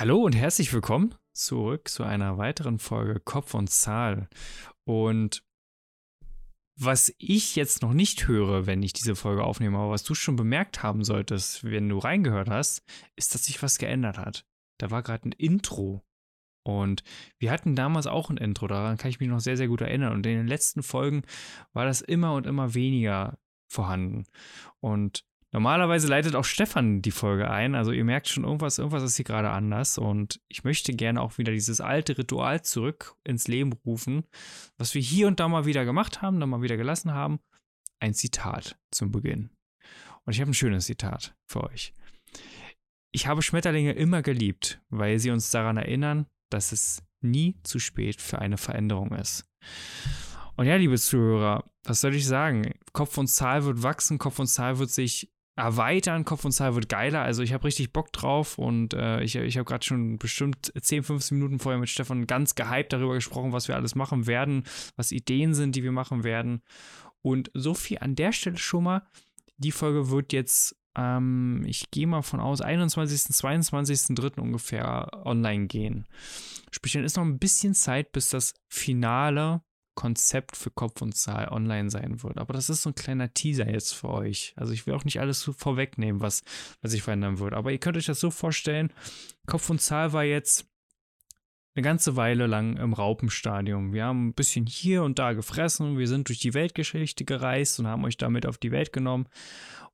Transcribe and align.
Hallo 0.00 0.22
und 0.22 0.34
herzlich 0.34 0.72
willkommen 0.72 1.14
zurück 1.34 1.88
zu 1.88 2.04
einer 2.04 2.38
weiteren 2.38 2.78
Folge 2.78 3.20
Kopf 3.20 3.52
und 3.52 3.68
Zahl. 3.68 4.30
Und 4.84 5.44
was 6.74 7.12
ich 7.18 7.54
jetzt 7.54 7.82
noch 7.82 7.92
nicht 7.92 8.26
höre, 8.26 8.64
wenn 8.64 8.82
ich 8.82 8.94
diese 8.94 9.14
Folge 9.14 9.44
aufnehme, 9.44 9.76
aber 9.76 9.90
was 9.90 10.02
du 10.02 10.14
schon 10.14 10.36
bemerkt 10.36 10.82
haben 10.82 11.04
solltest, 11.04 11.64
wenn 11.64 11.90
du 11.90 11.98
reingehört 11.98 12.48
hast, 12.48 12.82
ist, 13.14 13.34
dass 13.34 13.44
sich 13.44 13.62
was 13.62 13.76
geändert 13.76 14.16
hat. 14.16 14.46
Da 14.78 14.90
war 14.90 15.02
gerade 15.02 15.28
ein 15.28 15.32
Intro. 15.32 16.02
Und 16.62 17.02
wir 17.36 17.50
hatten 17.50 17.76
damals 17.76 18.06
auch 18.06 18.30
ein 18.30 18.38
Intro, 18.38 18.68
daran 18.68 18.96
kann 18.96 19.10
ich 19.10 19.20
mich 19.20 19.28
noch 19.28 19.40
sehr, 19.40 19.58
sehr 19.58 19.68
gut 19.68 19.82
erinnern. 19.82 20.14
Und 20.14 20.24
in 20.24 20.38
den 20.38 20.48
letzten 20.48 20.82
Folgen 20.82 21.24
war 21.74 21.84
das 21.84 22.00
immer 22.00 22.32
und 22.32 22.46
immer 22.46 22.72
weniger 22.72 23.38
vorhanden. 23.68 24.24
Und 24.80 25.26
Normalerweise 25.52 26.06
leitet 26.06 26.36
auch 26.36 26.44
Stefan 26.44 27.02
die 27.02 27.10
Folge 27.10 27.50
ein. 27.50 27.74
Also 27.74 27.90
ihr 27.90 28.04
merkt 28.04 28.28
schon, 28.28 28.44
irgendwas, 28.44 28.78
irgendwas 28.78 29.02
ist 29.02 29.16
hier 29.16 29.24
gerade 29.24 29.50
anders. 29.50 29.98
Und 29.98 30.40
ich 30.48 30.62
möchte 30.62 30.92
gerne 30.92 31.20
auch 31.20 31.38
wieder 31.38 31.52
dieses 31.52 31.80
alte 31.80 32.16
Ritual 32.16 32.62
zurück 32.62 33.16
ins 33.24 33.48
Leben 33.48 33.72
rufen, 33.84 34.24
was 34.78 34.94
wir 34.94 35.02
hier 35.02 35.26
und 35.26 35.40
da 35.40 35.48
mal 35.48 35.66
wieder 35.66 35.84
gemacht 35.84 36.22
haben, 36.22 36.38
dann 36.38 36.50
mal 36.50 36.62
wieder 36.62 36.76
gelassen 36.76 37.12
haben. 37.12 37.40
Ein 37.98 38.14
Zitat 38.14 38.78
zum 38.92 39.10
Beginn. 39.10 39.50
Und 40.24 40.34
ich 40.34 40.40
habe 40.40 40.52
ein 40.52 40.54
schönes 40.54 40.86
Zitat 40.86 41.34
für 41.48 41.64
euch. 41.64 41.94
Ich 43.12 43.26
habe 43.26 43.42
Schmetterlinge 43.42 43.92
immer 43.92 44.22
geliebt, 44.22 44.80
weil 44.88 45.18
sie 45.18 45.30
uns 45.30 45.50
daran 45.50 45.76
erinnern, 45.76 46.26
dass 46.50 46.70
es 46.70 47.02
nie 47.20 47.56
zu 47.64 47.80
spät 47.80 48.20
für 48.20 48.38
eine 48.38 48.56
Veränderung 48.56 49.12
ist. 49.12 49.44
Und 50.56 50.66
ja, 50.66 50.76
liebe 50.76 50.96
Zuhörer, 50.96 51.68
was 51.84 52.02
soll 52.02 52.14
ich 52.14 52.26
sagen? 52.26 52.74
Kopf 52.92 53.18
und 53.18 53.26
Zahl 53.26 53.64
wird 53.64 53.82
wachsen, 53.82 54.18
Kopf 54.18 54.38
und 54.38 54.46
Zahl 54.46 54.78
wird 54.78 54.90
sich 54.90 55.32
erweitern. 55.56 56.24
Kopf 56.24 56.44
und 56.44 56.52
Zahl 56.52 56.74
wird 56.74 56.88
geiler. 56.88 57.22
Also 57.22 57.42
ich 57.42 57.52
habe 57.52 57.64
richtig 57.64 57.92
Bock 57.92 58.12
drauf 58.12 58.58
und 58.58 58.94
äh, 58.94 59.22
ich, 59.22 59.36
ich 59.36 59.56
habe 59.56 59.64
gerade 59.64 59.84
schon 59.84 60.18
bestimmt 60.18 60.72
10, 60.78 61.02
15 61.02 61.36
Minuten 61.36 61.58
vorher 61.58 61.80
mit 61.80 61.88
Stefan 61.88 62.26
ganz 62.26 62.54
gehypt 62.54 62.92
darüber 62.92 63.14
gesprochen, 63.14 63.52
was 63.52 63.68
wir 63.68 63.76
alles 63.76 63.94
machen 63.94 64.26
werden, 64.26 64.64
was 64.96 65.12
Ideen 65.12 65.54
sind, 65.54 65.76
die 65.76 65.82
wir 65.82 65.92
machen 65.92 66.24
werden. 66.24 66.62
Und 67.22 67.50
so 67.54 67.74
viel 67.74 67.98
an 67.98 68.14
der 68.14 68.32
Stelle 68.32 68.56
schon 68.56 68.84
mal. 68.84 69.02
Die 69.58 69.72
Folge 69.72 70.10
wird 70.10 70.32
jetzt, 70.32 70.76
ähm, 70.96 71.64
ich 71.66 71.90
gehe 71.90 72.06
mal 72.06 72.22
von 72.22 72.40
aus, 72.40 72.62
21., 72.62 73.36
22.3. 73.36 74.40
ungefähr 74.40 75.10
online 75.26 75.66
gehen. 75.66 76.06
Sprich, 76.70 76.94
dann 76.94 77.04
ist 77.04 77.16
noch 77.16 77.24
ein 77.24 77.38
bisschen 77.38 77.74
Zeit, 77.74 78.12
bis 78.12 78.30
das 78.30 78.54
Finale 78.68 79.62
Konzept 80.00 80.56
für 80.56 80.70
Kopf 80.70 81.02
und 81.02 81.14
Zahl 81.14 81.48
online 81.48 81.90
sein 81.90 82.22
wird. 82.22 82.38
Aber 82.38 82.54
das 82.54 82.70
ist 82.70 82.80
so 82.80 82.88
ein 82.88 82.94
kleiner 82.94 83.34
Teaser 83.34 83.70
jetzt 83.70 83.92
für 83.92 84.08
euch. 84.08 84.54
Also 84.56 84.72
ich 84.72 84.86
will 84.86 84.94
auch 84.94 85.04
nicht 85.04 85.20
alles 85.20 85.42
so 85.42 85.52
vorwegnehmen, 85.52 86.22
was, 86.22 86.42
was 86.80 86.92
sich 86.92 87.02
verändern 87.02 87.38
wird. 87.38 87.52
Aber 87.52 87.70
ihr 87.70 87.76
könnt 87.76 87.98
euch 87.98 88.06
das 88.06 88.18
so 88.18 88.30
vorstellen, 88.30 88.94
Kopf 89.46 89.68
und 89.68 89.82
Zahl 89.82 90.14
war 90.14 90.24
jetzt 90.24 90.66
eine 91.74 91.82
ganze 91.82 92.16
Weile 92.16 92.46
lang 92.46 92.78
im 92.78 92.94
Raupenstadium. 92.94 93.92
Wir 93.92 94.06
haben 94.06 94.28
ein 94.28 94.34
bisschen 94.34 94.64
hier 94.64 95.02
und 95.02 95.18
da 95.18 95.34
gefressen, 95.34 95.98
wir 95.98 96.08
sind 96.08 96.28
durch 96.28 96.38
die 96.38 96.54
Weltgeschichte 96.54 97.26
gereist 97.26 97.78
und 97.78 97.86
haben 97.86 98.06
euch 98.06 98.16
damit 98.16 98.46
auf 98.46 98.56
die 98.56 98.72
Welt 98.72 98.94
genommen. 98.94 99.28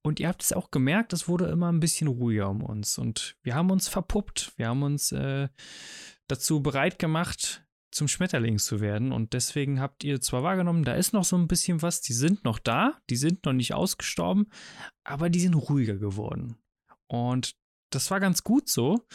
Und 0.02 0.20
ihr 0.20 0.28
habt 0.28 0.44
es 0.44 0.52
auch 0.52 0.70
gemerkt, 0.70 1.14
es 1.14 1.26
wurde 1.26 1.46
immer 1.46 1.72
ein 1.72 1.80
bisschen 1.80 2.06
ruhiger 2.06 2.48
um 2.48 2.62
uns. 2.62 2.96
Und 2.96 3.36
wir 3.42 3.56
haben 3.56 3.72
uns 3.72 3.88
verpuppt, 3.88 4.52
wir 4.54 4.68
haben 4.68 4.84
uns 4.84 5.10
äh, 5.10 5.48
dazu 6.28 6.62
bereit 6.62 7.00
gemacht, 7.00 7.65
zum 7.96 8.08
Schmetterling 8.08 8.58
zu 8.58 8.80
werden. 8.80 9.10
Und 9.10 9.32
deswegen 9.32 9.80
habt 9.80 10.04
ihr 10.04 10.20
zwar 10.20 10.42
wahrgenommen, 10.42 10.84
da 10.84 10.94
ist 10.94 11.12
noch 11.12 11.24
so 11.24 11.36
ein 11.36 11.48
bisschen 11.48 11.82
was, 11.82 12.00
die 12.00 12.12
sind 12.12 12.44
noch 12.44 12.58
da, 12.58 13.00
die 13.10 13.16
sind 13.16 13.44
noch 13.44 13.52
nicht 13.52 13.74
ausgestorben, 13.74 14.46
aber 15.04 15.30
die 15.30 15.40
sind 15.40 15.54
ruhiger 15.54 15.96
geworden. 15.96 16.56
Und 17.08 17.56
das 17.90 18.10
war 18.10 18.20
ganz 18.20 18.42
gut 18.44 18.68
so, 18.68 19.06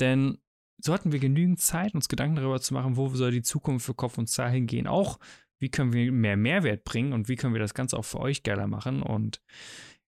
denn 0.00 0.38
so 0.78 0.92
hatten 0.92 1.12
wir 1.12 1.20
genügend 1.20 1.60
Zeit, 1.60 1.94
uns 1.94 2.08
Gedanken 2.08 2.36
darüber 2.36 2.60
zu 2.60 2.74
machen, 2.74 2.96
wo 2.96 3.08
soll 3.14 3.30
die 3.30 3.42
Zukunft 3.42 3.86
für 3.86 3.94
Kopf 3.94 4.18
und 4.18 4.28
Zahl 4.28 4.50
hingehen. 4.50 4.86
Auch, 4.86 5.18
wie 5.60 5.70
können 5.70 5.92
wir 5.92 6.10
mehr 6.10 6.36
Mehrwert 6.36 6.84
bringen 6.84 7.12
und 7.12 7.28
wie 7.28 7.36
können 7.36 7.54
wir 7.54 7.60
das 7.60 7.74
Ganze 7.74 7.96
auch 7.96 8.04
für 8.04 8.20
euch 8.20 8.42
geiler 8.42 8.66
machen. 8.66 9.02
Und 9.02 9.40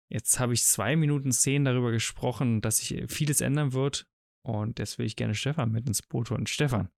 jetzt 0.09 0.41
habe 0.41 0.55
ich 0.55 0.65
zwei 0.65 0.97
Minuten 0.97 1.33
zehn 1.33 1.65
darüber 1.65 1.93
gesprochen, 1.93 2.61
dass 2.61 2.79
sich 2.79 3.05
vieles 3.09 3.41
ändern 3.41 3.73
wird. 3.73 4.07
Und 4.43 4.79
jetzt 4.79 4.99
will 4.99 5.07
ich 5.07 5.17
gerne 5.17 5.35
Stefan 5.35 5.71
mit 5.71 5.87
ins 5.87 6.03
Boot 6.03 6.31
holen. 6.31 6.47
Stefan, 6.47 6.89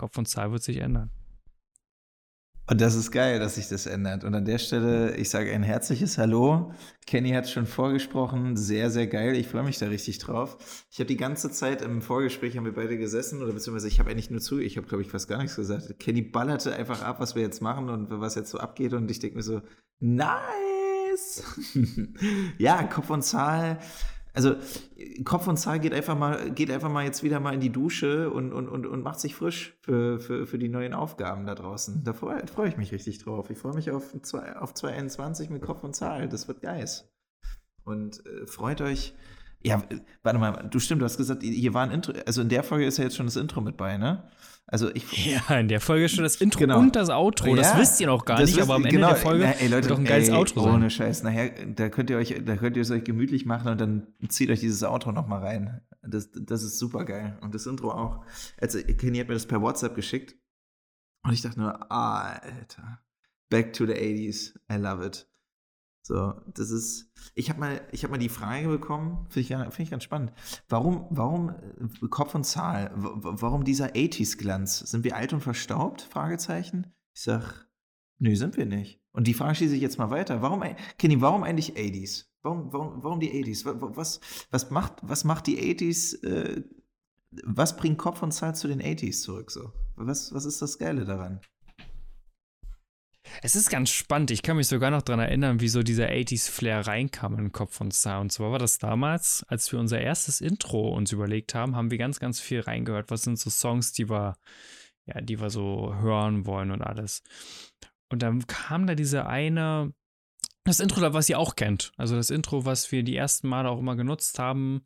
Kopf 0.00 0.16
und 0.16 0.26
Zahl 0.26 0.50
wird 0.50 0.62
sich 0.62 0.78
ändern. 0.78 1.10
Und 2.70 2.80
das 2.80 2.94
ist 2.94 3.10
geil, 3.10 3.38
dass 3.38 3.56
sich 3.56 3.68
das 3.68 3.84
ändert. 3.84 4.24
Und 4.24 4.34
an 4.34 4.46
der 4.46 4.56
Stelle, 4.56 5.14
ich 5.16 5.28
sage 5.28 5.52
ein 5.52 5.62
herzliches 5.62 6.16
Hallo. 6.16 6.72
Kenny 7.06 7.32
hat 7.32 7.50
schon 7.50 7.66
vorgesprochen, 7.66 8.56
sehr, 8.56 8.90
sehr 8.90 9.08
geil. 9.08 9.36
Ich 9.36 9.48
freue 9.48 9.64
mich 9.64 9.78
da 9.78 9.88
richtig 9.88 10.18
drauf. 10.18 10.86
Ich 10.90 11.00
habe 11.00 11.08
die 11.08 11.18
ganze 11.18 11.50
Zeit 11.50 11.82
im 11.82 12.00
Vorgespräch 12.00 12.56
haben 12.56 12.64
wir 12.64 12.72
beide 12.72 12.96
gesessen, 12.96 13.42
oder 13.42 13.52
beziehungsweise 13.52 13.88
ich 13.88 14.00
habe 14.00 14.10
eigentlich 14.10 14.30
nur 14.30 14.40
zu, 14.40 14.58
ich 14.58 14.78
habe, 14.78 14.86
glaube 14.86 15.02
ich, 15.02 15.10
fast 15.10 15.28
gar 15.28 15.36
nichts 15.36 15.56
gesagt. 15.56 15.98
Kenny 15.98 16.22
ballerte 16.22 16.74
einfach 16.74 17.02
ab, 17.02 17.20
was 17.20 17.34
wir 17.34 17.42
jetzt 17.42 17.60
machen 17.60 17.90
und 17.90 18.08
was 18.08 18.36
jetzt 18.36 18.50
so 18.50 18.58
abgeht. 18.58 18.94
Und 18.94 19.10
ich 19.10 19.18
denke 19.18 19.36
mir 19.36 19.42
so, 19.42 19.60
nice! 19.98 21.42
ja, 22.58 22.84
Kopf 22.84 23.10
und 23.10 23.22
Zahl 23.22 23.80
also 24.32 24.56
Kopf 25.24 25.46
und 25.48 25.56
Zahl 25.56 25.80
geht 25.80 25.92
einfach 25.92 26.16
mal, 26.16 26.50
geht 26.50 26.70
einfach 26.70 26.90
mal 26.90 27.04
jetzt 27.04 27.22
wieder 27.22 27.40
mal 27.40 27.54
in 27.54 27.60
die 27.60 27.70
Dusche 27.70 28.30
und, 28.30 28.52
und, 28.52 28.68
und, 28.68 28.86
und 28.86 29.02
macht 29.02 29.20
sich 29.20 29.34
frisch 29.34 29.76
für, 29.80 30.20
für, 30.20 30.46
für 30.46 30.58
die 30.58 30.68
neuen 30.68 30.94
Aufgaben 30.94 31.46
da 31.46 31.54
draußen. 31.54 32.04
Da 32.04 32.12
freue 32.12 32.46
freu 32.46 32.66
ich 32.66 32.76
mich 32.76 32.92
richtig 32.92 33.18
drauf. 33.18 33.50
Ich 33.50 33.58
freue 33.58 33.74
mich 33.74 33.90
auf, 33.90 34.14
zwei, 34.22 34.56
auf 34.56 34.74
2021 34.74 35.50
mit 35.50 35.62
Kopf 35.62 35.82
und 35.82 35.94
Zahl. 35.94 36.28
Das 36.28 36.48
wird 36.48 36.60
geil. 36.60 36.88
Und 37.84 38.24
äh, 38.26 38.46
freut 38.46 38.80
euch. 38.80 39.14
Ja, 39.62 39.82
warte 40.22 40.38
mal, 40.38 40.68
du 40.70 40.78
stimmt, 40.78 41.02
du 41.02 41.04
hast 41.04 41.18
gesagt, 41.18 41.42
hier 41.42 41.74
war 41.74 41.82
ein 41.82 41.90
Intro, 41.90 42.14
also 42.26 42.40
in 42.40 42.48
der 42.48 42.62
Folge 42.62 42.86
ist 42.86 42.96
ja 42.96 43.04
jetzt 43.04 43.16
schon 43.16 43.26
das 43.26 43.36
Intro 43.36 43.60
mit 43.60 43.76
bei, 43.76 43.98
ne? 43.98 44.24
Also 44.70 44.88
ich. 44.94 45.26
Ja, 45.30 45.58
in 45.58 45.68
der 45.68 45.80
Folge 45.80 46.04
ist 46.04 46.14
schon 46.14 46.24
das 46.24 46.36
Intro 46.36 46.60
genau. 46.60 46.78
und 46.78 46.96
das 46.96 47.10
Outro. 47.10 47.54
Das 47.56 47.72
ja, 47.72 47.78
wisst 47.78 48.00
ihr 48.00 48.06
noch 48.06 48.24
gar 48.24 48.40
nicht, 48.40 48.60
aber 48.60 48.74
am 48.74 48.84
Ende 48.84 48.96
genau, 48.96 49.08
der 49.08 49.16
Folge 49.16 49.44
na, 49.44 49.50
ey, 49.52 49.68
Leute, 49.68 49.88
wird 49.88 49.90
doch 49.90 49.98
ein 49.98 50.04
geiles 50.04 50.28
ey, 50.28 50.34
Outro 50.34 50.62
sein. 50.62 50.74
Ohne 50.74 50.90
Scheiß. 50.90 51.22
Nachher, 51.24 51.50
da 51.66 51.88
könnt 51.88 52.08
ihr 52.10 52.16
euch, 52.16 52.40
da 52.44 52.56
könnt 52.56 52.76
ihr 52.76 52.82
es 52.82 52.90
euch 52.90 53.04
gemütlich 53.04 53.44
machen 53.44 53.68
und 53.68 53.80
dann 53.80 54.06
zieht 54.28 54.48
euch 54.50 54.60
dieses 54.60 54.82
Outro 54.84 55.12
nochmal 55.12 55.40
rein. 55.40 55.80
Das, 56.02 56.30
das 56.32 56.62
ist 56.62 56.78
super 56.78 57.04
geil. 57.04 57.38
Und 57.42 57.54
das 57.54 57.66
Intro 57.66 57.90
auch. 57.90 58.24
Also, 58.60 58.78
Kenny 58.78 59.18
hat 59.18 59.28
mir 59.28 59.34
das 59.34 59.46
per 59.46 59.60
WhatsApp 59.60 59.94
geschickt. 59.94 60.36
Und 61.24 61.32
ich 61.32 61.42
dachte 61.42 61.60
nur, 61.60 61.92
ah, 61.92 62.32
Alter. 62.32 63.00
Back 63.50 63.72
to 63.72 63.84
the 63.86 63.92
80s. 63.92 64.54
I 64.72 64.76
love 64.76 65.04
it. 65.04 65.29
So, 66.02 66.34
das 66.54 66.70
ist. 66.70 67.12
Ich 67.34 67.50
habe 67.50 67.60
mal, 67.60 67.80
habe 67.92 68.08
mal 68.08 68.18
die 68.18 68.28
Frage 68.28 68.68
bekommen, 68.68 69.26
finde 69.28 69.40
ich, 69.40 69.74
find 69.74 69.80
ich 69.80 69.90
ganz 69.90 70.04
spannend. 70.04 70.32
Warum, 70.68 71.06
warum 71.10 71.50
äh, 71.50 72.08
Kopf 72.08 72.34
und 72.34 72.44
Zahl? 72.44 72.90
Warum 72.94 73.64
dieser 73.64 73.90
80s-Glanz? 73.90 74.78
Sind 74.78 75.04
wir 75.04 75.16
alt 75.16 75.32
und 75.32 75.40
verstaubt? 75.40 76.02
Fragezeichen. 76.02 76.92
Ich 77.14 77.22
sag, 77.22 77.68
nö, 78.18 78.34
sind 78.34 78.56
wir 78.56 78.66
nicht. 78.66 79.00
Und 79.12 79.26
die 79.26 79.34
Frage 79.34 79.56
schieße 79.56 79.74
ich 79.74 79.82
jetzt 79.82 79.98
mal 79.98 80.10
weiter. 80.10 80.40
Warum, 80.40 80.62
Kenny, 80.96 81.20
warum 81.20 81.42
eigentlich 81.42 81.76
80s? 81.76 82.26
Warum, 82.42 82.72
warum, 82.72 83.02
warum 83.02 83.20
die 83.20 83.30
80s? 83.30 83.64
Was, 83.96 84.20
was, 84.50 84.70
macht, 84.70 84.94
was 85.02 85.24
macht 85.24 85.46
die 85.46 85.58
80s? 85.58 86.24
Äh, 86.24 86.64
was 87.44 87.76
bringt 87.76 87.98
Kopf 87.98 88.22
und 88.22 88.32
Zahl 88.32 88.54
zu 88.54 88.68
den 88.68 88.80
80s 88.80 89.22
zurück? 89.22 89.50
So? 89.50 89.72
Was, 89.96 90.32
was 90.32 90.44
ist 90.44 90.62
das 90.62 90.78
Geile 90.78 91.04
daran? 91.04 91.40
Es 93.42 93.56
ist 93.56 93.70
ganz 93.70 93.90
spannend. 93.90 94.30
Ich 94.30 94.42
kann 94.42 94.56
mich 94.56 94.66
sogar 94.66 94.90
noch 94.90 95.02
daran 95.02 95.20
erinnern, 95.20 95.60
wie 95.60 95.68
so 95.68 95.82
dieser 95.82 96.08
80s-Flair 96.08 96.86
reinkam 96.86 97.34
in 97.34 97.44
den 97.44 97.52
Kopf 97.52 97.74
von 97.74 97.90
Star. 97.90 98.20
Und 98.20 98.30
zwar 98.32 98.52
war 98.52 98.58
das 98.58 98.78
damals, 98.78 99.44
als 99.48 99.70
wir 99.72 99.78
unser 99.78 100.00
erstes 100.00 100.40
Intro 100.40 100.94
uns 100.94 101.12
überlegt 101.12 101.54
haben, 101.54 101.76
haben 101.76 101.90
wir 101.90 101.98
ganz, 101.98 102.20
ganz 102.20 102.40
viel 102.40 102.60
reingehört. 102.60 103.10
Was 103.10 103.22
sind 103.22 103.38
so 103.38 103.50
Songs, 103.50 103.92
die 103.92 104.08
wir, 104.10 104.36
ja, 105.06 105.20
die 105.20 105.40
wir 105.40 105.50
so 105.50 105.94
hören 105.94 106.46
wollen 106.46 106.70
und 106.70 106.82
alles. 106.82 107.22
Und 108.10 108.22
dann 108.22 108.46
kam 108.46 108.86
da 108.86 108.94
diese 108.94 109.26
eine, 109.26 109.94
das 110.64 110.80
Intro, 110.80 111.00
was 111.12 111.28
ihr 111.28 111.38
auch 111.38 111.56
kennt. 111.56 111.92
Also 111.96 112.16
das 112.16 112.30
Intro, 112.30 112.64
was 112.64 112.92
wir 112.92 113.02
die 113.02 113.16
ersten 113.16 113.48
Male 113.48 113.70
auch 113.70 113.78
immer 113.78 113.96
genutzt 113.96 114.38
haben. 114.38 114.82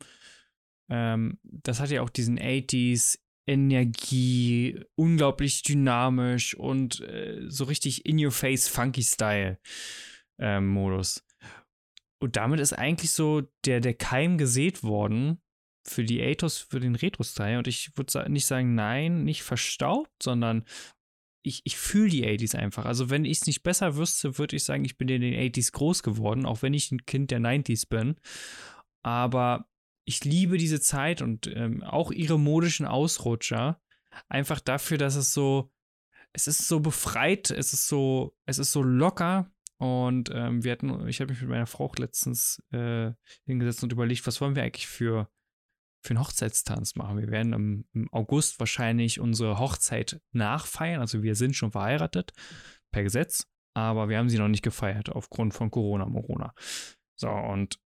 Ähm, 0.89 1.39
das 1.43 1.79
hat 1.79 1.89
ja 1.89 2.01
auch 2.01 2.09
diesen 2.09 2.39
80s 2.39 3.17
Energie, 3.47 4.79
unglaublich 4.95 5.61
dynamisch 5.63 6.55
und 6.55 7.01
äh, 7.01 7.41
so 7.47 7.65
richtig 7.65 8.05
in 8.05 8.23
your 8.23 8.31
face 8.31 8.67
funky 8.67 9.03
Style 9.03 9.59
äh, 10.39 10.59
Modus. 10.59 11.23
Und 12.21 12.37
damit 12.37 12.59
ist 12.59 12.73
eigentlich 12.73 13.11
so 13.11 13.43
der, 13.65 13.81
der 13.81 13.93
Keim 13.93 14.37
gesät 14.37 14.83
worden 14.83 15.41
für 15.87 16.03
die 16.03 16.23
Atos, 16.23 16.57
für 16.57 16.79
den 16.79 16.95
Retro-Style. 16.95 17.59
Und 17.59 17.67
ich 17.67 17.95
würde 17.95 18.31
nicht 18.31 18.47
sagen, 18.47 18.73
nein, 18.73 19.23
nicht 19.23 19.43
verstaubt, 19.43 20.11
sondern 20.23 20.65
ich, 21.43 21.61
ich 21.63 21.77
fühle 21.77 22.09
die 22.09 22.25
80s 22.25 22.55
einfach. 22.55 22.85
Also, 22.85 23.11
wenn 23.11 23.25
ich 23.25 23.39
es 23.39 23.45
nicht 23.45 23.61
besser 23.61 23.95
wüsste, 23.95 24.39
würde 24.39 24.55
ich 24.55 24.63
sagen, 24.63 24.83
ich 24.83 24.97
bin 24.97 25.07
in 25.09 25.21
den 25.21 25.35
80s 25.35 25.71
groß 25.71 26.01
geworden, 26.01 26.45
auch 26.45 26.63
wenn 26.63 26.73
ich 26.73 26.91
ein 26.91 27.05
Kind 27.05 27.29
der 27.29 27.39
90s 27.39 27.87
bin. 27.87 28.15
Aber 29.03 29.67
ich 30.05 30.23
liebe 30.23 30.57
diese 30.57 30.79
Zeit 30.79 31.21
und 31.21 31.47
ähm, 31.47 31.83
auch 31.83 32.11
ihre 32.11 32.39
modischen 32.39 32.85
Ausrutscher. 32.85 33.81
Einfach 34.29 34.59
dafür, 34.59 34.97
dass 34.97 35.15
es 35.15 35.33
so, 35.33 35.71
es 36.31 36.47
ist 36.47 36.67
so 36.67 36.79
befreit, 36.79 37.51
es 37.51 37.73
ist 37.73 37.87
so, 37.87 38.35
es 38.45 38.59
ist 38.59 38.71
so 38.71 38.83
locker. 38.83 39.51
Und 39.77 40.29
ähm, 40.33 40.63
wir 40.63 40.71
hatten, 40.71 41.07
ich 41.07 41.19
habe 41.19 41.33
mich 41.33 41.41
mit 41.41 41.49
meiner 41.49 41.67
Frau 41.67 41.91
letztens 41.97 42.63
äh, 42.71 43.11
hingesetzt 43.45 43.83
und 43.83 43.91
überlegt, 43.91 44.25
was 44.25 44.39
wollen 44.39 44.55
wir 44.55 44.63
eigentlich 44.63 44.87
für, 44.87 45.29
für 46.01 46.11
einen 46.11 46.21
Hochzeitstanz 46.21 46.95
machen. 46.95 47.17
Wir 47.17 47.29
werden 47.29 47.51
im, 47.51 47.85
im 47.93 48.13
August 48.13 48.59
wahrscheinlich 48.59 49.19
unsere 49.19 49.59
Hochzeit 49.59 50.21
nachfeiern. 50.31 51.01
Also 51.01 51.23
wir 51.23 51.35
sind 51.35 51.55
schon 51.55 51.71
verheiratet 51.71 52.31
per 52.91 53.03
Gesetz, 53.03 53.47
aber 53.73 54.07
wir 54.07 54.17
haben 54.17 54.29
sie 54.29 54.37
noch 54.37 54.47
nicht 54.47 54.63
gefeiert 54.63 55.09
aufgrund 55.09 55.53
von 55.53 55.71
Corona, 55.71 56.05
Morona. 56.05 56.53
So, 57.15 57.29
und 57.29 57.79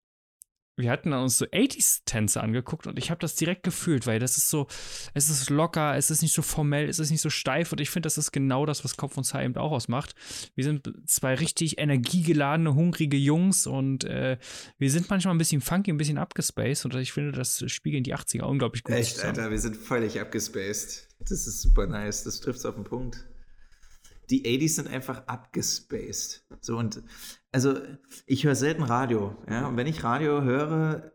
wir 0.79 0.89
hatten 0.89 1.13
uns 1.13 1.37
so 1.37 1.45
80s-Tänze 1.45 2.41
angeguckt 2.41 2.87
und 2.87 2.97
ich 2.97 3.11
habe 3.11 3.19
das 3.19 3.35
direkt 3.35 3.63
gefühlt, 3.63 4.07
weil 4.07 4.19
das 4.19 4.37
ist 4.37 4.49
so, 4.49 4.67
es 5.13 5.29
ist 5.29 5.49
locker, 5.49 5.95
es 5.95 6.09
ist 6.09 6.21
nicht 6.21 6.33
so 6.33 6.41
formell, 6.41 6.87
es 6.87 6.99
ist 6.99 7.11
nicht 7.11 7.21
so 7.21 7.29
steif 7.29 7.71
und 7.71 7.81
ich 7.81 7.89
finde, 7.89 8.07
das 8.07 8.17
ist 8.17 8.31
genau 8.31 8.65
das, 8.65 8.83
was 8.83 8.97
Kopf 8.97 9.17
und 9.17 9.23
Zahl 9.23 9.43
eben 9.43 9.55
auch 9.57 9.71
ausmacht. 9.71 10.15
Wir 10.55 10.63
sind 10.63 10.91
zwei 11.05 11.35
richtig 11.35 11.79
energiegeladene, 11.79 12.73
hungrige 12.73 13.17
Jungs 13.17 13.67
und 13.67 14.05
äh, 14.05 14.37
wir 14.77 14.89
sind 14.89 15.09
manchmal 15.09 15.35
ein 15.35 15.39
bisschen 15.39 15.61
funky, 15.61 15.91
ein 15.91 15.97
bisschen 15.97 16.17
abgespaced 16.17 16.85
und 16.85 16.95
ich 16.95 17.11
finde, 17.11 17.33
das 17.33 17.63
spiegeln 17.67 18.03
die 18.03 18.15
80er 18.15 18.43
unglaublich 18.43 18.83
gut. 18.83 18.95
Echt, 18.95 19.15
zusammen. 19.15 19.37
Alter, 19.37 19.51
wir 19.51 19.59
sind 19.59 19.77
völlig 19.77 20.19
abgespaced. 20.19 21.07
Das 21.19 21.47
ist 21.47 21.61
super 21.61 21.85
nice, 21.85 22.23
das 22.23 22.39
trifft 22.39 22.59
es 22.59 22.65
auf 22.65 22.75
den 22.75 22.85
Punkt 22.85 23.25
die 24.29 24.43
80s 24.43 24.75
sind 24.75 24.87
einfach 24.87 25.25
abgespaced. 25.27 26.43
So 26.61 26.77
und 26.77 27.01
also 27.51 27.75
ich 28.25 28.43
höre 28.43 28.55
selten 28.55 28.83
Radio, 28.83 29.35
ja, 29.49 29.67
und 29.67 29.77
wenn 29.77 29.87
ich 29.87 30.03
Radio 30.03 30.43
höre, 30.43 31.13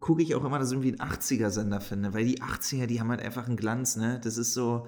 gucke 0.00 0.22
ich 0.22 0.34
auch 0.34 0.44
immer, 0.44 0.58
dass 0.58 0.70
ich 0.70 0.74
irgendwie 0.74 1.00
einen 1.00 1.10
80er-Sender 1.12 1.80
finde, 1.80 2.14
weil 2.14 2.24
die 2.24 2.42
80er, 2.42 2.86
die 2.86 3.00
haben 3.00 3.10
halt 3.10 3.22
einfach 3.22 3.46
einen 3.46 3.56
Glanz, 3.56 3.96
ne? 3.96 4.20
Das 4.22 4.36
ist 4.36 4.54
so, 4.54 4.86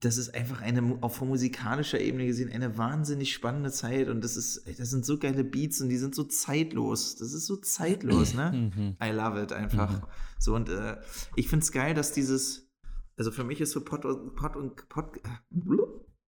das 0.00 0.16
ist 0.16 0.34
einfach 0.34 0.62
eine, 0.62 0.98
auch 1.02 1.12
von 1.12 1.28
musikalischer 1.28 2.00
Ebene 2.00 2.26
gesehen, 2.26 2.50
eine 2.50 2.78
wahnsinnig 2.78 3.32
spannende 3.32 3.70
Zeit 3.70 4.08
und 4.08 4.22
das 4.24 4.36
ist, 4.36 4.66
das 4.78 4.90
sind 4.90 5.04
so 5.04 5.18
geile 5.18 5.44
Beats 5.44 5.80
und 5.80 5.88
die 5.90 5.98
sind 5.98 6.14
so 6.14 6.24
zeitlos. 6.24 7.16
Das 7.16 7.32
ist 7.32 7.46
so 7.46 7.56
zeitlos, 7.56 8.34
ne? 8.34 8.52
Mhm. 8.76 8.96
I 9.02 9.10
love 9.10 9.40
it 9.40 9.52
einfach. 9.52 10.00
Mhm. 10.00 10.06
So 10.38 10.54
und 10.54 10.68
äh, 10.68 10.96
ich 11.36 11.48
finde 11.48 11.64
es 11.64 11.72
geil, 11.72 11.94
dass 11.94 12.12
dieses, 12.12 12.70
also 13.16 13.30
für 13.30 13.44
mich 13.44 13.60
ist 13.60 13.72
so 13.72 13.82
Pod 13.82 14.04
und 14.04 14.34
Pod 14.34 14.56
und 14.56 14.88
Pod, 14.88 15.16
äh, 15.18 15.28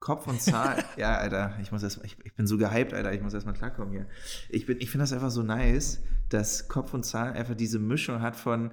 Kopf 0.02 0.28
und 0.28 0.42
Zahl. 0.42 0.84
ja, 0.98 1.16
Alter, 1.16 1.58
ich 1.62 1.72
muss 1.72 1.84
erst, 1.84 2.04
ich, 2.04 2.18
ich 2.24 2.34
bin 2.34 2.48
so 2.48 2.58
gehypt, 2.58 2.94
Alter, 2.94 3.14
ich 3.14 3.22
muss 3.22 3.34
erstmal 3.34 3.54
klarkommen 3.54 3.94
hier. 3.94 4.08
Ich, 4.50 4.68
ich 4.68 4.90
finde 4.90 5.04
das 5.04 5.14
einfach 5.14 5.30
so 5.30 5.44
nice, 5.44 6.02
dass 6.28 6.68
Kopf 6.68 6.94
und 6.94 7.06
Zahl 7.06 7.34
einfach 7.34 7.56
diese 7.56 7.80
Mischung 7.80 8.20
hat 8.20 8.36
von, 8.36 8.72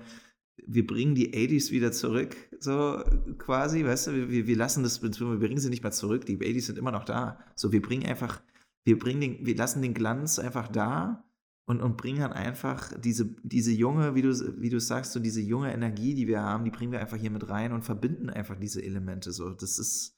wir 0.67 0.87
bringen 0.87 1.15
die 1.15 1.35
80s 1.35 1.71
wieder 1.71 1.93
zurück, 1.93 2.35
so 2.59 3.05
quasi, 3.37 3.85
weißt 3.85 4.09
du, 4.09 4.31
wir, 4.31 4.47
wir 4.47 4.57
lassen 4.57 4.83
das, 4.83 5.03
wir 5.03 5.11
bringen 5.39 5.59
sie 5.59 5.69
nicht 5.69 5.83
mehr 5.83 5.93
zurück, 5.93 6.25
die 6.25 6.39
80s 6.39 6.63
sind 6.63 6.79
immer 6.79 6.93
noch 6.93 7.05
da. 7.05 7.39
So, 7.55 7.73
wir 7.73 7.83
bringen 7.83 8.07
einfach, 8.07 8.41
wir 8.85 8.99
bringen 8.99 9.21
den, 9.21 9.47
wir 9.47 9.55
lassen 9.55 9.83
den 9.83 9.95
Glanz 9.95 10.39
einfach 10.39 10.69
da 10.69 11.25
und, 11.67 11.83
und 11.83 11.99
bringen 11.99 12.21
dann 12.21 12.33
einfach 12.33 12.99
diese, 12.99 13.27
diese 13.43 13.71
junge, 13.71 14.15
wie 14.15 14.23
du, 14.23 14.33
wie 14.61 14.71
du 14.71 14.81
sagst, 14.81 15.13
so 15.13 15.21
diese 15.21 15.43
junge 15.43 15.73
Energie, 15.75 16.15
die 16.15 16.27
wir 16.27 16.41
haben, 16.41 16.65
die 16.65 16.71
bringen 16.71 16.93
wir 16.93 17.01
einfach 17.01 17.19
hier 17.19 17.31
mit 17.31 17.51
rein 17.51 17.73
und 17.73 17.83
verbinden 17.83 18.31
einfach 18.31 18.57
diese 18.57 18.83
Elemente 18.83 19.31
so. 19.33 19.51
Das 19.51 19.79
ist, 19.79 20.18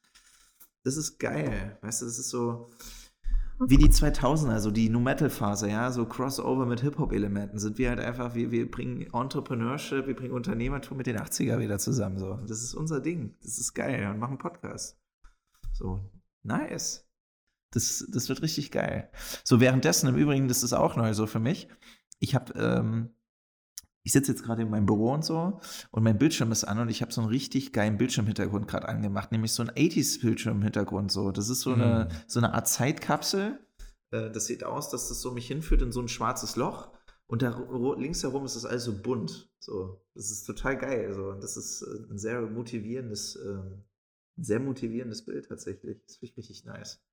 das 0.84 0.96
ist 0.96 1.18
geil. 1.18 1.78
Weißt 1.82 2.02
du, 2.02 2.06
das 2.06 2.18
ist 2.18 2.30
so 2.30 2.70
wie 3.68 3.76
die 3.76 3.90
2000er, 3.90 4.52
also 4.52 4.70
die 4.70 4.88
Nu 4.88 5.00
Metal 5.00 5.28
Phase, 5.28 5.68
ja, 5.68 5.92
so 5.92 6.06
Crossover 6.06 6.64
mit 6.64 6.80
Hip 6.80 6.96
Hop 6.96 7.12
Elementen 7.12 7.58
sind 7.58 7.76
wir 7.76 7.90
halt 7.90 8.00
einfach, 8.00 8.34
wir, 8.34 8.50
wir 8.50 8.70
bringen 8.70 9.02
Entrepreneurship, 9.12 10.06
wir 10.06 10.16
bringen 10.16 10.32
Unternehmertum 10.32 10.96
mit 10.96 11.06
den 11.06 11.18
80er 11.18 11.58
wieder 11.58 11.78
zusammen, 11.78 12.18
so. 12.18 12.38
Das 12.46 12.62
ist 12.62 12.74
unser 12.74 13.00
Ding. 13.00 13.34
Das 13.42 13.58
ist 13.58 13.74
geil 13.74 14.08
und 14.10 14.18
machen 14.18 14.38
Podcast. 14.38 14.98
So, 15.74 16.00
nice. 16.42 17.06
Das, 17.72 18.06
das 18.10 18.30
wird 18.30 18.40
richtig 18.40 18.70
geil. 18.70 19.10
So, 19.44 19.60
währenddessen 19.60 20.08
im 20.08 20.16
Übrigen, 20.16 20.48
das 20.48 20.62
ist 20.62 20.72
auch 20.72 20.96
neu 20.96 21.12
so 21.12 21.26
für 21.26 21.38
mich. 21.38 21.68
Ich 22.18 22.34
habe 22.34 22.54
ähm, 22.58 23.10
ich 24.02 24.12
sitze 24.12 24.32
jetzt 24.32 24.42
gerade 24.42 24.62
in 24.62 24.70
meinem 24.70 24.86
Büro 24.86 25.12
und 25.12 25.24
so 25.24 25.60
und 25.90 26.02
mein 26.02 26.18
Bildschirm 26.18 26.52
ist 26.52 26.64
an 26.64 26.78
und 26.78 26.88
ich 26.88 27.02
habe 27.02 27.12
so 27.12 27.20
einen 27.20 27.30
richtig 27.30 27.72
geilen 27.72 27.98
Bildschirmhintergrund 27.98 28.66
gerade 28.66 28.88
angemacht, 28.88 29.32
nämlich 29.32 29.52
so 29.52 29.62
einen 29.62 29.72
80s-Bildschirmhintergrund. 29.72 31.12
So. 31.12 31.30
Das 31.30 31.48
ist 31.48 31.60
so, 31.60 31.70
mhm. 31.70 31.82
eine, 31.82 32.08
so 32.26 32.40
eine 32.40 32.54
Art 32.54 32.68
Zeitkapsel. 32.68 33.58
Äh, 34.10 34.30
das 34.30 34.46
sieht 34.46 34.64
aus, 34.64 34.90
dass 34.90 35.08
das 35.08 35.20
so 35.20 35.32
mich 35.32 35.46
hinführt 35.46 35.82
in 35.82 35.92
so 35.92 36.00
ein 36.00 36.08
schwarzes 36.08 36.56
Loch. 36.56 36.92
Und 37.26 37.42
da 37.42 37.56
links 37.96 38.22
herum 38.22 38.44
ist 38.44 38.56
das 38.56 38.64
alles 38.64 38.84
so 38.84 39.00
bunt. 39.00 39.52
So, 39.60 40.02
das 40.14 40.30
ist 40.30 40.44
total 40.44 40.78
geil. 40.78 41.12
So. 41.14 41.26
Und 41.28 41.42
das 41.42 41.56
ist 41.56 41.82
äh, 41.82 42.10
ein 42.10 42.18
sehr 42.18 42.40
motivierendes, 42.40 43.36
ähm, 43.36 43.84
ein 44.38 44.44
sehr 44.44 44.60
motivierendes 44.60 45.24
Bild 45.26 45.48
tatsächlich. 45.48 46.02
Das 46.06 46.16
finde 46.16 46.32
ich 46.32 46.38
richtig 46.38 46.64
nice. 46.64 47.04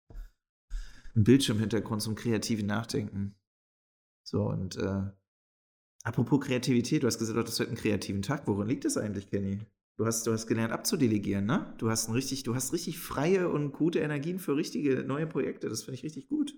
Ein 1.15 1.23
Bildschirmhintergrund 1.23 2.01
zum 2.01 2.15
kreativen 2.15 2.65
Nachdenken. 2.65 3.35
So, 4.23 4.43
und 4.43 4.77
äh, 4.77 5.03
Apropos 6.07 6.39
Kreativität, 6.39 7.03
du 7.03 7.07
hast 7.07 7.19
gesagt, 7.19 7.35
du 7.35 7.41
hattest 7.41 7.59
heute 7.59 7.71
einen 7.71 7.77
kreativen 7.77 8.21
Tag. 8.21 8.47
Woran 8.47 8.69
liegt 8.69 8.85
das 8.85 8.95
eigentlich, 8.95 9.29
Kenny? 9.29 9.59
Du 9.97 10.05
hast, 10.05 10.25
du 10.25 10.31
hast 10.31 10.47
gelernt 10.47 10.71
abzudelegieren, 10.71 11.45
ne? 11.45 11.73
Du 11.79 11.89
hast, 11.89 12.07
ein 12.07 12.13
richtig, 12.13 12.43
du 12.43 12.55
hast 12.55 12.71
richtig 12.71 12.97
freie 12.97 13.49
und 13.49 13.73
gute 13.73 13.99
Energien 13.99 14.39
für 14.39 14.55
richtige 14.55 15.03
neue 15.03 15.27
Projekte. 15.27 15.67
Das 15.67 15.83
finde 15.83 15.95
ich 15.95 16.05
richtig 16.05 16.29
gut. 16.29 16.53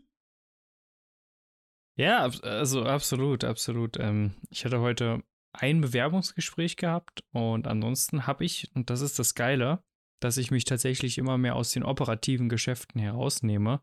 Ja, 1.98 2.30
also 2.44 2.84
absolut, 2.84 3.44
absolut. 3.44 3.98
Ähm, 4.00 4.36
ich 4.52 4.66
hatte 4.66 4.82
heute 4.82 5.24
ein 5.52 5.82
Bewerbungsgespräch 5.82 6.76
gehabt 6.76 7.24
und 7.32 7.66
ansonsten 7.66 8.28
habe 8.28 8.46
ich, 8.46 8.70
und 8.76 8.92
das 8.92 9.02
ist 9.02 9.18
das 9.18 9.34
Geile, 9.34 9.82
dass 10.20 10.38
ich 10.38 10.52
mich 10.52 10.66
tatsächlich 10.66 11.18
immer 11.18 11.40
mehr 11.40 11.56
aus 11.56 11.72
den 11.72 11.84
operativen 11.84 12.50
Geschäften 12.50 13.02
herausnehme. 13.02 13.82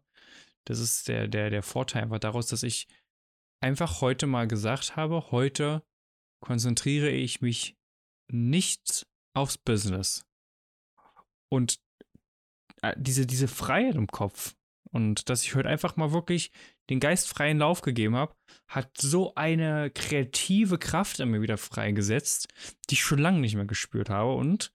Das 0.64 0.78
ist 0.78 1.08
der, 1.08 1.26
der, 1.26 1.50
der 1.50 1.64
Vorteil 1.64 2.04
einfach 2.04 2.20
daraus, 2.20 2.46
dass 2.46 2.62
ich 2.62 2.86
einfach 3.60 4.00
heute 4.00 4.26
mal 4.26 4.46
gesagt 4.46 4.96
habe, 4.96 5.30
heute 5.30 5.82
konzentriere 6.40 7.10
ich 7.10 7.40
mich 7.40 7.76
nicht 8.30 9.06
aufs 9.34 9.58
Business. 9.58 10.24
Und 11.48 11.80
äh, 12.82 12.94
diese, 12.96 13.26
diese 13.26 13.48
Freiheit 13.48 13.94
im 13.94 14.08
Kopf 14.08 14.56
und 14.90 15.28
dass 15.28 15.42
ich 15.42 15.54
heute 15.54 15.68
einfach 15.68 15.96
mal 15.96 16.12
wirklich 16.12 16.52
den 16.88 17.00
geistfreien 17.00 17.58
Lauf 17.58 17.82
gegeben 17.82 18.16
habe, 18.16 18.34
hat 18.68 18.96
so 18.98 19.34
eine 19.34 19.90
kreative 19.90 20.78
Kraft 20.78 21.20
in 21.20 21.30
mir 21.30 21.42
wieder 21.42 21.58
freigesetzt, 21.58 22.48
die 22.88 22.94
ich 22.94 23.02
schon 23.02 23.18
lange 23.18 23.40
nicht 23.40 23.56
mehr 23.56 23.64
gespürt 23.64 24.10
habe. 24.10 24.34
Und 24.34 24.72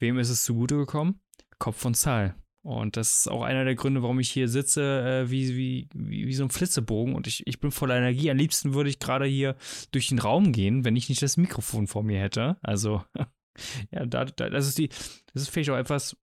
wem 0.00 0.18
ist 0.18 0.30
es 0.30 0.44
zugute 0.44 0.76
gekommen? 0.76 1.20
Kopf 1.58 1.84
und 1.84 1.96
Zahl. 1.96 2.34
Und 2.66 2.96
das 2.96 3.18
ist 3.18 3.30
auch 3.30 3.44
einer 3.44 3.64
der 3.64 3.76
Gründe, 3.76 4.02
warum 4.02 4.18
ich 4.18 4.28
hier 4.28 4.48
sitze, 4.48 4.82
äh, 4.82 5.30
wie, 5.30 5.56
wie, 5.56 5.88
wie, 5.94 6.26
wie, 6.26 6.34
so 6.34 6.42
ein 6.42 6.50
Flitzebogen. 6.50 7.14
Und 7.14 7.28
ich, 7.28 7.46
ich 7.46 7.60
bin 7.60 7.70
voller 7.70 7.96
Energie. 7.96 8.28
Am 8.28 8.38
liebsten 8.38 8.74
würde 8.74 8.90
ich 8.90 8.98
gerade 8.98 9.24
hier 9.24 9.54
durch 9.92 10.08
den 10.08 10.18
Raum 10.18 10.50
gehen, 10.50 10.84
wenn 10.84 10.96
ich 10.96 11.08
nicht 11.08 11.22
das 11.22 11.36
Mikrofon 11.36 11.86
vor 11.86 12.02
mir 12.02 12.20
hätte. 12.20 12.56
Also, 12.62 13.04
ja, 13.92 14.04
da, 14.04 14.24
da, 14.24 14.50
das 14.50 14.66
ist 14.66 14.78
die, 14.78 14.88
das 14.88 15.42
ist 15.42 15.50
vielleicht 15.50 15.70
auch 15.70 15.76
etwas, 15.76 16.16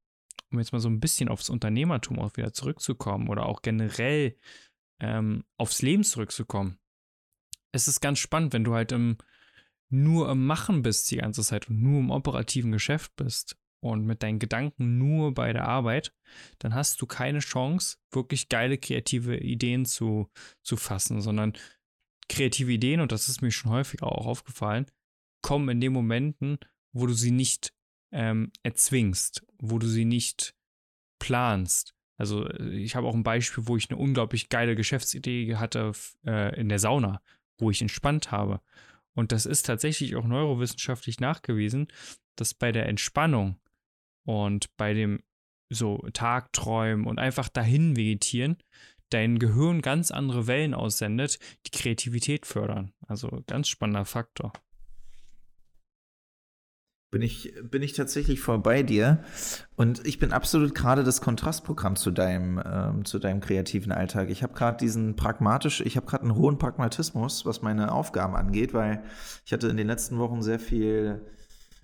um 0.52 0.60
jetzt 0.60 0.74
mal 0.74 0.80
so 0.80 0.90
ein 0.90 1.00
bisschen 1.00 1.30
aufs 1.30 1.50
Unternehmertum 1.50 2.20
auch 2.20 2.36
wieder 2.36 2.52
zurückzukommen 2.52 3.30
oder 3.30 3.46
auch 3.46 3.62
generell 3.62 4.38
ähm, 5.00 5.46
aufs 5.58 5.82
Leben 5.82 6.04
zurückzukommen. 6.04 6.78
Es 7.72 7.88
ist 7.88 8.02
ganz 8.02 8.20
spannend, 8.20 8.52
wenn 8.52 8.66
du 8.66 8.74
halt 8.74 8.92
im, 8.92 9.18
nur 9.88 10.30
im 10.30 10.46
Machen 10.46 10.82
bist 10.82 11.10
die 11.10 11.18
ganze 11.18 11.42
Zeit 11.42 11.70
und 11.70 11.82
nur 11.82 12.02
im 12.02 12.12
operativen 12.12 12.74
Geschäft 12.74 13.16
bist 13.16 13.56
und 13.84 14.06
mit 14.06 14.24
deinen 14.24 14.40
Gedanken 14.40 14.98
nur 14.98 15.34
bei 15.34 15.54
der 15.54 15.68
Arbeit, 15.68 16.14
dann 16.60 16.74
hast 16.74 17.02
du 17.02 17.06
keine 17.06 17.40
Chance, 17.40 17.98
wirklich 18.12 18.50
geile 18.50 18.78
kreative 18.78 19.38
Ideen 19.38 19.86
zu, 19.86 20.30
zu 20.62 20.78
fassen, 20.78 21.22
sondern 21.22 21.54
kreative 22.30 22.72
Ideen, 22.72 23.02
und 23.02 23.12
das 23.12 23.28
ist 23.28 23.42
mir 23.42 23.52
schon 23.52 23.72
häufiger 23.72 24.08
auch 24.08 24.26
aufgefallen, 24.26 24.86
kommen 25.42 25.70
in 25.70 25.82
den 25.82 25.94
Momenten, 25.94 26.58
wo 26.94 27.06
du 27.06 27.14
sie 27.14 27.32
nicht 27.32 27.74
ähm, 28.14 28.52
erzwingst, 28.64 29.46
wo 29.58 29.80
du 29.80 29.88
sie 29.88 30.06
nicht 30.06 30.56
planst. 31.20 31.94
Also 32.18 32.48
äh, 32.48 32.78
ich 32.78 32.96
habe 32.96 33.08
auch 33.08 33.16
ein 33.16 33.24
Beispiel, 33.24 33.68
wo 33.68 33.76
ich 33.76 33.90
eine 33.90 34.00
unglaublich 34.00 34.48
geile 34.48 34.76
Geschäftsidee 34.76 35.56
hatte 35.56 35.92
äh, 36.26 36.58
in 36.60 36.70
der 36.70 36.80
Sauna, 36.80 37.22
wo 37.60 37.70
ich 37.70 37.82
entspannt 37.82 38.32
habe. 38.32 38.62
Und 39.14 39.32
das 39.32 39.46
ist 39.46 39.66
tatsächlich 39.66 40.16
auch 40.16 40.26
neurowissenschaftlich 40.26 41.20
nachgewiesen, 41.20 41.88
dass 42.36 42.54
bei 42.54 42.72
der 42.72 42.88
Entspannung 42.88 43.58
und 44.24 44.76
bei 44.78 44.94
dem 44.94 45.22
so 45.70 45.98
Tagträumen 46.14 47.06
und 47.06 47.20
einfach 47.20 47.50
dahin 47.50 47.96
vegetieren, 47.96 48.58
dein 49.10 49.40
Gehirn 49.40 49.82
ganz 49.82 50.12
andere 50.12 50.48
Wellen 50.48 50.74
aussendet, 50.74 51.40
die 51.66 51.72
Kreativität 51.72 52.46
fördern. 52.46 52.94
Also 53.08 53.44
ganz 53.48 53.68
spannender 53.68 54.06
Faktor. 54.06 54.54
Bin 57.12 57.22
ich, 57.22 57.54
bin 57.70 57.84
ich 57.84 57.94
tatsächlich 57.94 58.40
voll 58.40 58.58
bei 58.58 58.82
dir. 58.82 59.24
Und 59.76 60.06
ich 60.08 60.18
bin 60.18 60.34
absolut 60.34 60.74
gerade 60.74 61.04
das 61.04 61.22
Kontrastprogramm 61.22 61.96
zu 61.96 62.10
deinem, 62.10 62.60
ähm, 62.66 63.06
zu 63.06 63.20
deinem 63.20 63.40
kreativen 63.40 63.92
Alltag. 63.92 64.32
Ich 64.32 64.42
habe 64.42 64.54
gerade 64.54 64.78
diesen 64.78 65.16
pragmatisch, 65.16 65.82
ich 65.82 65.96
habe 65.96 66.08
gerade 66.08 66.24
einen 66.24 66.36
hohen 66.36 66.58
Pragmatismus, 66.58 67.46
was 67.46 67.62
meine 67.62 67.92
Aufgaben 67.92 68.36
angeht, 68.36 68.74
weil 68.74 69.04
ich 69.46 69.54
hatte 69.54 69.68
in 69.68 69.78
den 69.78 69.86
letzten 69.86 70.18
Wochen 70.18 70.42
sehr 70.42 70.60
viel 70.60 71.22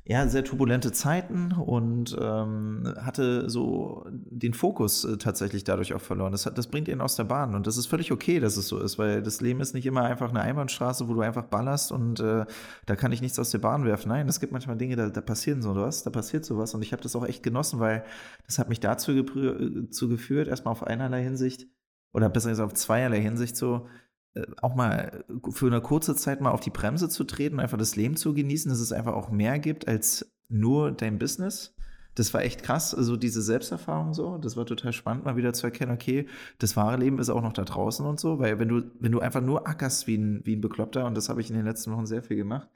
ja, 0.06 0.28
sehr 0.28 0.44
turbulente 0.44 0.92
Zeiten 0.92 1.52
und 1.52 2.18
ähm, 2.20 2.94
hatte 2.98 3.50
so 3.50 4.06
den 4.10 4.54
Fokus 4.54 5.06
äh, 5.06 5.18
tatsächlich 5.18 5.64
dadurch 5.64 5.94
auch 5.94 6.02
verloren. 6.02 6.32
Das, 6.32 6.46
hat, 6.46 6.58
das 6.58 6.68
bringt 6.68 6.88
ihn 6.88 7.02
aus 7.02 7.16
der 7.16 7.26
Bahn 7.26 7.54
und 7.54 7.68
das 7.68 7.78
ist 7.78 7.86
völlig 7.86 8.12
okay, 8.12 8.40
dass 8.40 8.58
es 8.58 8.68
so 8.68 8.80
ist, 8.80 8.98
weil 8.98 9.22
das 9.22 9.40
Leben 9.40 9.62
ist 9.62 9.74
nicht 9.74 9.86
immer 9.86 10.04
einfach 10.04 10.30
eine 10.30 10.42
Einbahnstraße, 10.42 11.08
wo 11.08 11.14
du 11.14 11.22
einfach 11.22 11.46
ballerst 11.46 11.92
und 11.92 12.20
äh, 12.20 12.46
da 12.86 12.96
kann 12.96 13.12
ich 13.12 13.22
nichts 13.22 13.38
aus 13.38 13.52
der 13.52 13.60
Bahn 13.60 13.86
werfen. 13.86 14.10
Nein, 14.10 14.28
es 14.28 14.40
gibt 14.40 14.52
manchmal 14.52 14.78
Dinge, 14.78 14.96
da, 14.96 15.10
da 15.10 15.22
passieren 15.22 15.62
so 15.62 15.76
was, 15.76 16.04
da 16.04 16.10
passiert 16.10 16.44
sowas 16.44 16.74
und 16.74 16.82
ich 16.82 16.92
habe 16.92 17.04
das 17.04 17.16
auch 17.16 17.26
echt 17.26 17.44
genossen, 17.44 17.80
weil 17.80 18.04
das 18.48 18.58
hat 18.58 18.70
mich 18.70 18.80
dazu 18.80 19.12
äh, 19.12 20.08
geführt, 20.08 20.48
erstmal 20.48 20.72
auf 20.72 20.88
einerlei 20.88 21.22
Hinsicht 21.22 21.68
oder 22.14 22.30
besser 22.30 22.50
gesagt 22.50 22.72
auf 22.72 22.74
zweierlei 22.74 23.22
Hinsicht 23.22 23.56
so, 23.56 23.88
auch 24.62 24.76
mal 24.76 25.24
für 25.52 25.68
eine 25.68 25.82
kurze 25.82 26.16
Zeit 26.16 26.42
mal 26.42 26.52
auf 26.52 26.60
die 26.60 26.70
Bremse 26.70 27.10
zu 27.10 27.24
treten, 27.24 27.60
einfach 27.60 27.78
das 27.78 27.96
Leben 27.96 28.16
zu 28.16 28.34
genießen, 28.34 28.70
dass 28.70 28.80
es 28.80 28.92
einfach 28.92 29.14
auch 29.14 29.32
mehr 29.32 29.60
gibt 29.60 29.88
als 29.88 30.32
nur 30.50 30.92
dein 30.92 31.20
Business. 31.20 31.76
Das 32.16 32.34
war 32.34 32.42
echt 32.42 32.64
krass, 32.64 32.94
also 32.94 33.16
diese 33.16 33.42
Selbsterfahrung 33.42 34.14
so. 34.14 34.38
Das 34.38 34.58
war 34.58 34.66
total 34.66 34.94
spannend, 34.94 35.26
mal 35.26 35.38
wieder 35.38 35.54
zu 35.54 35.68
erkennen, 35.68 35.92
okay, 35.92 36.28
das 36.58 36.76
wahre 36.76 36.98
Leben 36.98 37.20
ist 37.20 37.30
auch 37.30 37.42
noch 37.42 37.54
da 37.54 37.64
draußen 37.64 38.06
und 38.06 38.20
so, 38.20 38.40
weil 38.40 38.60
wenn 38.60 38.68
du, 38.68 38.84
wenn 39.00 39.12
du 39.12 39.20
einfach 39.20 39.42
nur 39.42 39.68
ackerst 39.68 40.08
wie 40.08 40.18
ein, 40.18 40.42
wie 40.46 40.56
ein 40.56 40.62
Bekloppter, 40.62 41.06
und 41.06 41.16
das 41.16 41.30
habe 41.30 41.42
ich 41.42 41.50
in 41.50 41.56
den 41.56 41.66
letzten 41.66 41.92
Wochen 41.92 42.06
sehr 42.06 42.24
viel 42.24 42.38
gemacht, 42.38 42.68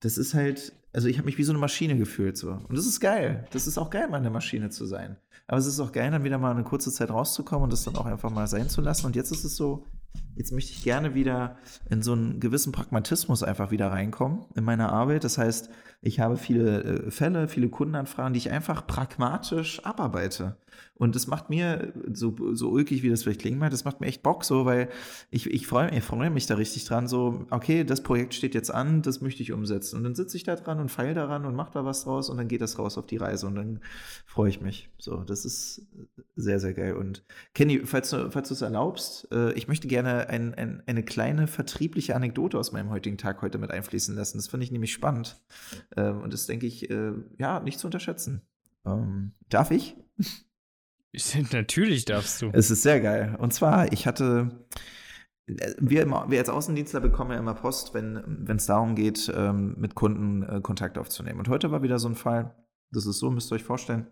das 0.00 0.16
ist 0.16 0.34
halt, 0.34 0.72
also 0.92 1.08
ich 1.08 1.18
habe 1.18 1.26
mich 1.26 1.38
wie 1.38 1.44
so 1.44 1.52
eine 1.52 1.58
Maschine 1.58 1.98
gefühlt 1.98 2.36
so. 2.36 2.52
Und 2.52 2.78
das 2.78 2.86
ist 2.86 3.00
geil. 3.00 3.46
Das 3.50 3.66
ist 3.66 3.78
auch 3.78 3.90
geil, 3.90 4.08
mal 4.08 4.18
eine 4.18 4.30
Maschine 4.30 4.70
zu 4.70 4.86
sein. 4.86 5.16
Aber 5.48 5.58
es 5.58 5.66
ist 5.66 5.80
auch 5.80 5.92
geil, 5.92 6.10
dann 6.10 6.24
wieder 6.24 6.38
mal 6.38 6.52
eine 6.52 6.62
kurze 6.62 6.92
Zeit 6.92 7.10
rauszukommen 7.10 7.64
und 7.64 7.72
das 7.72 7.84
dann 7.84 7.96
auch 7.96 8.06
einfach 8.06 8.30
mal 8.30 8.46
sein 8.46 8.68
zu 8.68 8.80
lassen. 8.80 9.06
Und 9.06 9.16
jetzt 9.16 9.32
ist 9.32 9.44
es 9.44 9.56
so, 9.56 9.86
Jetzt 10.36 10.52
möchte 10.52 10.72
ich 10.72 10.84
gerne 10.84 11.14
wieder 11.14 11.56
in 11.90 12.02
so 12.02 12.12
einen 12.12 12.38
gewissen 12.38 12.70
Pragmatismus 12.72 13.42
einfach 13.42 13.70
wieder 13.72 13.90
reinkommen 13.90 14.44
in 14.54 14.62
meiner 14.62 14.92
Arbeit. 14.92 15.24
Das 15.24 15.36
heißt, 15.36 15.68
ich 16.00 16.20
habe 16.20 16.36
viele 16.36 16.82
äh, 16.84 17.10
Fälle, 17.10 17.48
viele 17.48 17.68
Kundenanfragen, 17.68 18.32
die 18.32 18.38
ich 18.38 18.50
einfach 18.50 18.86
pragmatisch 18.86 19.84
abarbeite. 19.84 20.56
Und 20.94 21.14
das 21.14 21.26
macht 21.26 21.50
mir, 21.50 21.92
so, 22.12 22.34
so 22.52 22.70
ulkig 22.70 23.02
wie 23.02 23.08
das 23.08 23.22
vielleicht 23.22 23.40
klingen 23.40 23.58
mag, 23.58 23.70
das 23.70 23.84
macht 23.84 24.00
mir 24.00 24.06
echt 24.06 24.22
Bock 24.22 24.44
so, 24.44 24.64
weil 24.64 24.88
ich, 25.30 25.48
ich 25.48 25.66
freue 25.66 25.90
ich 25.90 26.04
freu 26.04 26.30
mich 26.30 26.46
da 26.46 26.56
richtig 26.56 26.84
dran, 26.84 27.08
so, 27.08 27.46
okay, 27.50 27.84
das 27.84 28.02
Projekt 28.02 28.34
steht 28.34 28.54
jetzt 28.54 28.70
an, 28.72 29.02
das 29.02 29.20
möchte 29.20 29.42
ich 29.42 29.52
umsetzen. 29.52 29.96
Und 29.96 30.04
dann 30.04 30.14
sitze 30.14 30.36
ich 30.36 30.44
da 30.44 30.56
dran 30.56 30.80
und 30.80 30.90
feile 30.90 31.14
daran 31.14 31.46
und 31.46 31.54
mache 31.54 31.72
da 31.72 31.84
was 31.84 32.04
draus 32.04 32.28
und 32.30 32.36
dann 32.36 32.48
geht 32.48 32.60
das 32.60 32.78
raus 32.78 32.98
auf 32.98 33.06
die 33.06 33.16
Reise 33.16 33.46
und 33.46 33.54
dann 33.54 33.80
freue 34.26 34.50
ich 34.50 34.60
mich. 34.60 34.90
So, 34.98 35.18
das 35.24 35.44
ist 35.44 35.86
sehr, 36.36 36.60
sehr 36.60 36.74
geil. 36.74 36.94
Und 36.94 37.24
Kenny, 37.54 37.80
falls 37.84 38.10
du, 38.10 38.30
falls 38.30 38.48
du 38.48 38.54
es 38.54 38.62
erlaubst, 38.62 39.28
äh, 39.32 39.52
ich 39.52 39.68
möchte 39.68 39.88
gerne 39.88 40.28
ein, 40.28 40.54
ein, 40.54 40.82
eine 40.86 41.02
kleine 41.02 41.46
vertriebliche 41.46 42.14
Anekdote 42.14 42.58
aus 42.58 42.72
meinem 42.72 42.90
heutigen 42.90 43.18
Tag 43.18 43.42
heute 43.42 43.58
mit 43.58 43.70
einfließen 43.70 44.14
lassen. 44.14 44.38
Das 44.38 44.48
finde 44.48 44.64
ich 44.64 44.72
nämlich 44.72 44.92
spannend. 44.92 45.40
Ähm, 45.96 46.22
und 46.22 46.32
das 46.32 46.46
denke 46.46 46.66
ich, 46.66 46.90
äh, 46.90 47.12
ja, 47.38 47.60
nicht 47.60 47.78
zu 47.78 47.86
unterschätzen. 47.86 48.42
Ähm, 48.86 49.32
darf 49.48 49.70
ich? 49.70 49.96
Natürlich 51.52 52.04
darfst 52.04 52.42
du. 52.42 52.50
Es 52.52 52.70
ist 52.70 52.82
sehr 52.82 53.00
geil. 53.00 53.36
Und 53.38 53.52
zwar, 53.54 53.92
ich 53.92 54.06
hatte, 54.06 54.66
wir, 55.46 56.06
wir 56.06 56.38
als 56.38 56.48
Außendienstler 56.48 57.00
bekommen 57.00 57.32
ja 57.32 57.38
immer 57.38 57.54
Post, 57.54 57.94
wenn 57.94 58.46
es 58.48 58.66
darum 58.66 58.94
geht, 58.94 59.32
ähm, 59.34 59.74
mit 59.78 59.94
Kunden 59.94 60.42
äh, 60.42 60.60
Kontakt 60.60 60.98
aufzunehmen. 60.98 61.38
Und 61.38 61.48
heute 61.48 61.70
war 61.70 61.82
wieder 61.82 61.98
so 61.98 62.08
ein 62.08 62.14
Fall, 62.14 62.54
das 62.90 63.06
ist 63.06 63.18
so, 63.18 63.30
müsst 63.30 63.50
ihr 63.50 63.56
euch 63.56 63.64
vorstellen. 63.64 64.06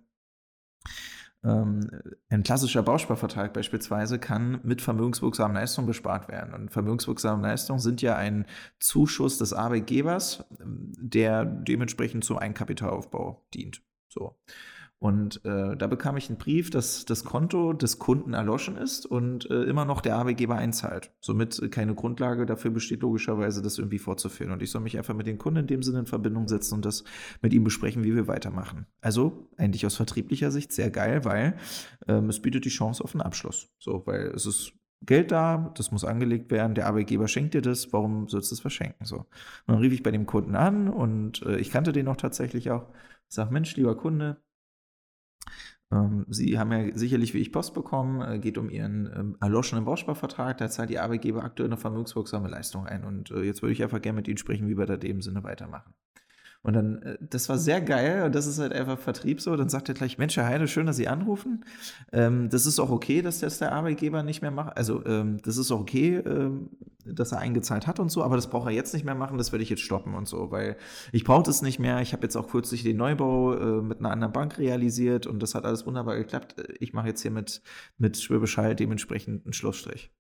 Ähm, 1.45 1.90
ein 2.28 2.43
klassischer 2.43 2.83
Bausparvertrag 2.83 3.52
beispielsweise 3.52 4.19
kann 4.19 4.61
mit 4.62 4.83
vermögenswirksamen 4.83 5.57
Leistungen 5.57 5.87
bespart 5.87 6.28
werden. 6.28 6.55
Und 6.55 6.71
vermögenswirksame 6.71 7.43
Leistungen 7.43 7.81
sind 7.81 8.02
ja 8.02 8.16
ein 8.16 8.47
Zuschuss 8.81 9.38
des 9.38 9.52
Arbeitgebers, 9.52 10.45
der 10.59 11.45
dementsprechend 11.45 12.25
zum 12.25 12.38
Eigenkapitalaufbau 12.38 13.47
dient. 13.55 13.83
So. 14.09 14.37
Und 14.98 15.44
äh, 15.44 15.76
da 15.76 15.86
bekam 15.88 16.16
ich 16.16 16.30
einen 16.30 16.38
Brief, 16.38 16.70
dass 16.70 17.04
das 17.04 17.24
Konto 17.24 17.74
des 17.74 17.98
Kunden 17.98 18.32
erloschen 18.32 18.78
ist 18.78 19.04
und 19.04 19.50
äh, 19.50 19.64
immer 19.64 19.84
noch 19.84 20.00
der 20.00 20.16
Arbeitgeber 20.16 20.56
einzahlt. 20.56 21.12
Somit 21.20 21.70
keine 21.70 21.94
Grundlage 21.94 22.46
dafür 22.46 22.70
besteht, 22.70 23.02
logischerweise 23.02 23.60
das 23.60 23.76
irgendwie 23.76 23.98
fortzuführen. 23.98 24.52
Und 24.52 24.62
ich 24.62 24.70
soll 24.70 24.80
mich 24.80 24.96
einfach 24.96 25.14
mit 25.14 25.26
dem 25.26 25.36
Kunden 25.36 25.60
in 25.60 25.66
dem 25.66 25.82
Sinne 25.82 26.00
in 26.00 26.06
Verbindung 26.06 26.48
setzen 26.48 26.76
und 26.76 26.84
das 26.86 27.04
mit 27.42 27.52
ihm 27.52 27.62
besprechen, 27.62 28.04
wie 28.04 28.14
wir 28.14 28.26
weitermachen. 28.26 28.86
Also 29.02 29.48
eigentlich 29.58 29.84
aus 29.84 29.96
vertrieblicher 29.96 30.50
Sicht 30.50 30.72
sehr 30.72 30.90
geil, 30.90 31.24
weil 31.26 31.56
ähm, 32.08 32.30
es 32.30 32.40
bietet 32.40 32.64
die 32.64 32.70
Chance 32.70 33.04
auf 33.04 33.14
einen 33.14 33.22
Abschluss. 33.22 33.68
So, 33.78 34.02
weil 34.06 34.28
es 34.28 34.46
ist 34.46 34.72
Geld 35.02 35.30
da, 35.30 35.72
das 35.76 35.92
muss 35.92 36.04
angelegt 36.04 36.50
werden, 36.50 36.74
der 36.74 36.86
Arbeitgeber 36.86 37.28
schenkt 37.28 37.52
dir 37.52 37.60
das, 37.60 37.92
warum 37.92 38.28
sollst 38.28 38.50
du 38.50 38.54
es 38.54 38.60
verschenken? 38.60 39.04
So. 39.04 39.18
Und 39.18 39.26
dann 39.66 39.78
rief 39.78 39.92
ich 39.92 40.02
bei 40.02 40.10
dem 40.10 40.24
Kunden 40.24 40.56
an 40.56 40.88
und 40.88 41.42
äh, 41.42 41.58
ich 41.58 41.70
kannte 41.70 41.92
den 41.92 42.08
auch 42.08 42.16
tatsächlich 42.16 42.70
auch. 42.70 42.88
Sag, 43.28 43.50
Mensch, 43.50 43.76
lieber 43.76 43.96
Kunde, 43.96 44.36
Sie 46.28 46.58
haben 46.58 46.72
ja 46.72 46.96
sicherlich 46.96 47.32
wie 47.32 47.38
ich 47.38 47.52
Post 47.52 47.72
bekommen, 47.72 48.20
äh, 48.20 48.38
geht 48.40 48.58
um 48.58 48.70
Ihren 48.70 49.06
ähm, 49.14 49.36
erloschenen 49.40 49.84
Bausparvertrag. 49.84 50.58
Da 50.58 50.68
zahlt 50.68 50.90
die 50.90 50.98
Arbeitgeber 50.98 51.44
aktuell 51.44 51.68
eine 51.68 51.76
vermögenswirksame 51.76 52.48
Leistung 52.48 52.86
ein. 52.86 53.04
Und 53.04 53.30
äh, 53.30 53.42
jetzt 53.42 53.62
würde 53.62 53.72
ich 53.72 53.82
einfach 53.82 54.02
gerne 54.02 54.16
mit 54.16 54.26
Ihnen 54.26 54.38
sprechen, 54.38 54.68
wie 54.68 54.76
wir 54.76 54.86
da 54.86 54.96
dem 54.96 55.22
Sinne 55.22 55.44
weitermachen. 55.44 55.94
Und 56.62 56.75
dann, 56.75 57.02
äh, 57.02 57.18
das 57.20 57.48
war 57.48 57.58
sehr 57.58 57.80
geil 57.80 58.25
und 58.25 58.34
das 58.34 58.46
ist 58.46 58.58
halt 58.58 58.72
einfach 58.72 58.98
Vertrieb 58.98 59.40
so. 59.40 59.56
Dann 59.56 59.68
sagt 59.68 59.88
er 59.88 59.94
gleich, 59.94 60.18
Mensch, 60.18 60.36
Herr 60.36 60.46
Heide, 60.46 60.68
schön, 60.68 60.86
dass 60.86 60.96
Sie 60.96 61.08
anrufen. 61.08 61.64
Ähm, 62.12 62.48
das 62.50 62.66
ist 62.66 62.78
auch 62.80 62.90
okay, 62.90 63.22
dass 63.22 63.40
das 63.40 63.58
der 63.58 63.72
Arbeitgeber 63.72 64.22
nicht 64.22 64.42
mehr 64.42 64.50
macht. 64.50 64.76
Also 64.76 65.04
ähm, 65.06 65.38
das 65.42 65.56
ist 65.56 65.70
auch 65.70 65.80
okay, 65.80 66.16
ähm, 66.16 66.70
dass 67.04 67.32
er 67.32 67.38
eingezahlt 67.38 67.86
hat 67.86 68.00
und 68.00 68.10
so, 68.10 68.22
aber 68.22 68.36
das 68.36 68.48
braucht 68.48 68.66
er 68.66 68.72
jetzt 68.72 68.92
nicht 68.92 69.04
mehr 69.04 69.14
machen, 69.14 69.38
das 69.38 69.52
werde 69.52 69.62
ich 69.62 69.70
jetzt 69.70 69.82
stoppen 69.82 70.14
und 70.14 70.26
so, 70.26 70.50
weil 70.50 70.76
ich 71.12 71.25
brauche 71.25 71.44
das 71.44 71.62
nicht 71.62 71.78
mehr. 71.78 72.00
Ich 72.00 72.12
habe 72.12 72.25
jetzt 72.25 72.36
auch 72.36 72.48
kürzlich 72.48 72.82
den 72.82 72.96
Neubau 72.96 73.54
äh, 73.54 73.82
mit 73.82 74.00
einer 74.00 74.10
anderen 74.10 74.32
Bank 74.32 74.58
realisiert 74.58 75.26
und 75.26 75.40
das 75.42 75.54
hat 75.54 75.64
alles 75.64 75.86
wunderbar 75.86 76.16
geklappt. 76.16 76.56
Ich 76.80 76.92
mache 76.92 77.08
jetzt 77.08 77.22
hier 77.22 77.30
mit, 77.30 77.62
mit 77.98 78.16
Schwäbisch 78.16 78.56
dementsprechend 78.56 79.44
einen 79.44 79.52
Schlussstrich. 79.52 80.10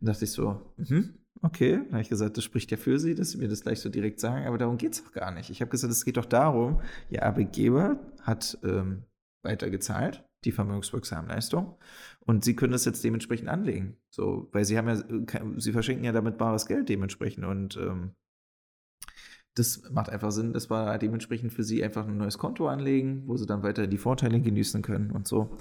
Dann 0.00 0.12
dachte 0.12 0.24
ich 0.24 0.32
so, 0.32 0.72
mhm, 0.76 1.14
okay. 1.42 1.76
Dann 1.76 1.92
habe 1.92 2.02
ich 2.02 2.08
gesagt, 2.08 2.36
das 2.36 2.44
spricht 2.44 2.70
ja 2.70 2.76
für 2.76 2.98
Sie, 2.98 3.14
dass 3.14 3.30
Sie 3.30 3.38
mir 3.38 3.48
das 3.48 3.62
gleich 3.62 3.80
so 3.80 3.88
direkt 3.88 4.20
sagen, 4.20 4.46
aber 4.46 4.58
darum 4.58 4.78
geht 4.78 4.92
es 4.94 5.04
doch 5.04 5.12
gar 5.12 5.30
nicht. 5.30 5.50
Ich 5.50 5.60
habe 5.60 5.70
gesagt, 5.70 5.92
es 5.92 6.04
geht 6.04 6.16
doch 6.16 6.24
darum, 6.24 6.80
Ihr 7.10 7.24
Arbeitgeber 7.24 7.98
hat 8.22 8.58
ähm, 8.62 9.04
weiter 9.44 9.70
gezahlt, 9.70 10.24
die 10.44 10.52
vermögenswirksame 10.52 11.28
Leistung, 11.28 11.76
und 12.20 12.44
Sie 12.44 12.56
können 12.56 12.72
das 12.72 12.84
jetzt 12.84 13.04
dementsprechend 13.04 13.48
anlegen. 13.48 13.96
So, 14.10 14.48
weil 14.52 14.64
Sie 14.64 14.76
haben 14.76 14.88
ja, 14.88 15.02
Sie 15.58 15.72
verschenken 15.72 16.04
ja 16.04 16.12
damit 16.12 16.38
bares 16.38 16.66
Geld 16.66 16.88
dementsprechend 16.88 17.44
und 17.44 17.76
ähm, 17.76 18.14
das 19.56 19.82
macht 19.90 20.10
einfach 20.10 20.30
Sinn, 20.32 20.52
das 20.52 20.68
war 20.70 20.98
dementsprechend 20.98 21.52
für 21.52 21.64
sie 21.64 21.82
einfach 21.82 22.06
ein 22.06 22.18
neues 22.18 22.38
Konto 22.38 22.68
anlegen, 22.68 23.22
wo 23.26 23.36
sie 23.36 23.46
dann 23.46 23.62
weiter 23.62 23.86
die 23.86 23.98
Vorteile 23.98 24.40
genießen 24.40 24.82
können 24.82 25.10
und 25.10 25.26
so. 25.26 25.56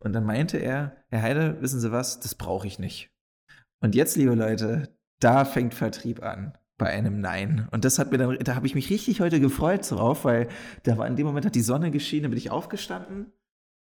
Und 0.00 0.12
dann 0.12 0.24
meinte 0.24 0.58
er, 0.58 0.96
Herr 1.08 1.22
Heide, 1.22 1.60
wissen 1.62 1.80
Sie 1.80 1.92
was, 1.92 2.20
das 2.20 2.34
brauche 2.34 2.66
ich 2.66 2.78
nicht. 2.78 3.10
Und 3.80 3.94
jetzt, 3.94 4.16
liebe 4.16 4.34
Leute, 4.34 4.95
da 5.20 5.44
fängt 5.44 5.74
Vertrieb 5.74 6.22
an 6.22 6.56
bei 6.78 6.88
einem 6.88 7.20
Nein. 7.20 7.68
Und 7.70 7.84
das 7.84 7.98
hat 7.98 8.10
mir 8.12 8.18
dann, 8.18 8.38
da 8.38 8.54
habe 8.54 8.66
ich 8.66 8.74
mich 8.74 8.90
richtig 8.90 9.20
heute 9.20 9.40
gefreut 9.40 9.90
drauf, 9.90 10.24
weil 10.24 10.48
da 10.82 10.98
war 10.98 11.06
in 11.06 11.16
dem 11.16 11.26
Moment 11.26 11.46
hat 11.46 11.54
die 11.54 11.62
Sonne 11.62 11.90
geschienen, 11.90 12.24
dann 12.24 12.30
bin 12.32 12.38
ich 12.38 12.50
aufgestanden. 12.50 13.32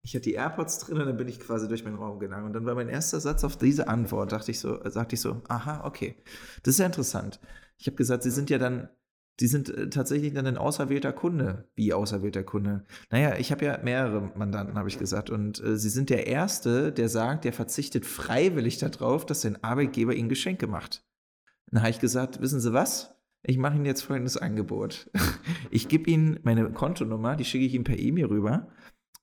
Ich 0.04 0.16
hatte 0.16 0.24
die 0.24 0.34
AirPods 0.34 0.80
drin 0.80 0.98
und 0.98 1.06
dann 1.06 1.18
bin 1.18 1.28
ich 1.28 1.40
quasi 1.40 1.68
durch 1.68 1.84
meinen 1.84 1.98
Raum 1.98 2.18
gegangen. 2.18 2.46
Und 2.46 2.54
dann 2.54 2.66
war 2.66 2.74
mein 2.74 2.90
erster 2.90 3.20
Satz 3.20 3.44
auf 3.44 3.56
diese 3.56 3.88
Antwort, 3.88 4.32
dachte 4.32 4.50
ich 4.50 4.60
so, 4.60 4.80
sagte 4.90 5.14
ich 5.14 5.22
so, 5.22 5.42
aha, 5.48 5.86
okay. 5.86 6.16
Das 6.64 6.74
ist 6.74 6.80
ja 6.80 6.88
interessant. 6.88 7.40
Ich 7.78 7.86
habe 7.86 7.98
gesagt, 7.98 8.24
sie 8.24 8.32
sind 8.32 8.50
ja 8.50 8.58
dann 8.58 8.90
Sie 9.40 9.48
sind 9.48 9.70
äh, 9.70 9.90
tatsächlich 9.90 10.36
dann 10.36 10.46
ein 10.46 10.58
auserwählter 10.58 11.14
Kunde. 11.14 11.68
Wie 11.74 11.94
auserwählter 11.94 12.44
Kunde? 12.44 12.86
Naja, 13.10 13.38
ich 13.40 13.52
habe 13.52 13.66
ja 13.66 13.80
mehrere 13.82 14.32
Mandanten, 14.36 14.78
habe 14.78 14.88
ich 14.88 15.00
gesagt. 15.00 15.32
Und 15.32 15.60
äh, 15.64 15.78
Sie 15.78 15.90
sind 15.90 16.12
der 16.12 16.28
Erste, 16.28 16.92
der 16.92 17.10
sagt, 17.10 17.46
der 17.46 17.54
verzichtet 17.54 18.06
freiwillig 18.06 18.78
darauf, 18.78 19.26
dass 19.26 19.42
sein 19.42 19.64
Arbeitgeber 19.64 20.14
Ihnen 20.14 20.30
Geschenke 20.30 20.68
macht. 20.68 21.04
Dann 21.72 21.82
habe 21.82 21.92
ich 21.92 22.00
gesagt, 22.00 22.42
wissen 22.42 22.60
Sie 22.60 22.74
was? 22.74 23.16
Ich 23.44 23.58
mache 23.58 23.76
Ihnen 23.76 23.86
jetzt 23.86 24.02
folgendes 24.02 24.38
Angebot. 24.38 25.10
Ich 25.74 25.88
gebe 25.88 26.10
Ihnen 26.10 26.38
meine 26.44 26.70
Kontonummer, 26.74 27.38
die 27.38 27.46
schicke 27.46 27.66
ich 27.66 27.74
Ihnen 27.74 27.86
per 27.86 27.98
E-Mail 27.98 28.26
rüber. 28.26 28.68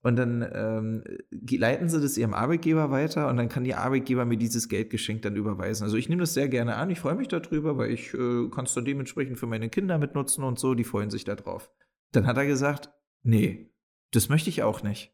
Und 0.02 0.16
dann 0.16 0.48
ähm, 0.54 1.04
leiten 1.30 1.88
sie 1.88 2.00
das 2.00 2.16
ihrem 2.16 2.32
Arbeitgeber 2.32 2.90
weiter 2.90 3.28
und 3.28 3.36
dann 3.36 3.48
kann 3.48 3.64
die 3.64 3.74
Arbeitgeber 3.74 4.24
mir 4.24 4.38
dieses 4.38 4.68
Geldgeschenk 4.68 5.22
dann 5.22 5.34
überweisen. 5.34 5.84
Also 5.84 5.96
ich 5.96 6.08
nehme 6.08 6.20
das 6.20 6.34
sehr 6.34 6.48
gerne 6.48 6.76
an, 6.76 6.88
ich 6.90 7.00
freue 7.00 7.16
mich 7.16 7.28
darüber, 7.28 7.76
weil 7.76 7.90
ich 7.90 8.14
äh, 8.14 8.48
kann 8.48 8.64
es 8.64 8.74
dann 8.74 8.84
dementsprechend 8.84 9.38
für 9.38 9.46
meine 9.46 9.68
Kinder 9.68 9.98
mitnutzen 9.98 10.44
und 10.44 10.58
so, 10.58 10.74
die 10.74 10.84
freuen 10.84 11.10
sich 11.10 11.24
darauf. 11.24 11.70
Dann 12.12 12.26
hat 12.26 12.36
er 12.36 12.46
gesagt, 12.46 12.90
nee, 13.22 13.74
das 14.12 14.28
möchte 14.28 14.50
ich 14.50 14.62
auch 14.62 14.82
nicht. 14.82 15.12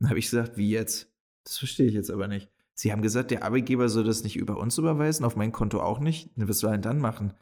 Dann 0.00 0.08
habe 0.08 0.18
ich 0.18 0.30
gesagt, 0.30 0.56
wie 0.56 0.70
jetzt? 0.70 1.12
Das 1.44 1.58
verstehe 1.58 1.86
ich 1.86 1.94
jetzt 1.94 2.10
aber 2.10 2.26
nicht. 2.26 2.50
Sie 2.74 2.90
haben 2.90 3.02
gesagt, 3.02 3.30
der 3.30 3.44
Arbeitgeber 3.44 3.88
soll 3.88 4.04
das 4.04 4.24
nicht 4.24 4.36
über 4.36 4.56
uns 4.56 4.78
überweisen, 4.78 5.24
auf 5.24 5.36
mein 5.36 5.52
Konto 5.52 5.80
auch 5.80 6.00
nicht. 6.00 6.30
Was 6.36 6.58
soll 6.58 6.70
er 6.70 6.78
denn 6.78 6.82
dann 6.82 6.98
machen? 6.98 7.34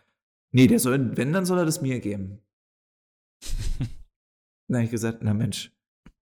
Nee, 0.52 0.66
der 0.66 0.80
soll, 0.80 1.16
wenn, 1.16 1.32
dann 1.32 1.46
soll 1.46 1.58
er 1.58 1.64
das 1.64 1.80
mir 1.80 2.00
geben. 2.00 2.40
dann 4.68 4.76
habe 4.76 4.84
ich 4.84 4.90
gesagt, 4.90 5.18
na 5.22 5.32
Mensch, 5.32 5.72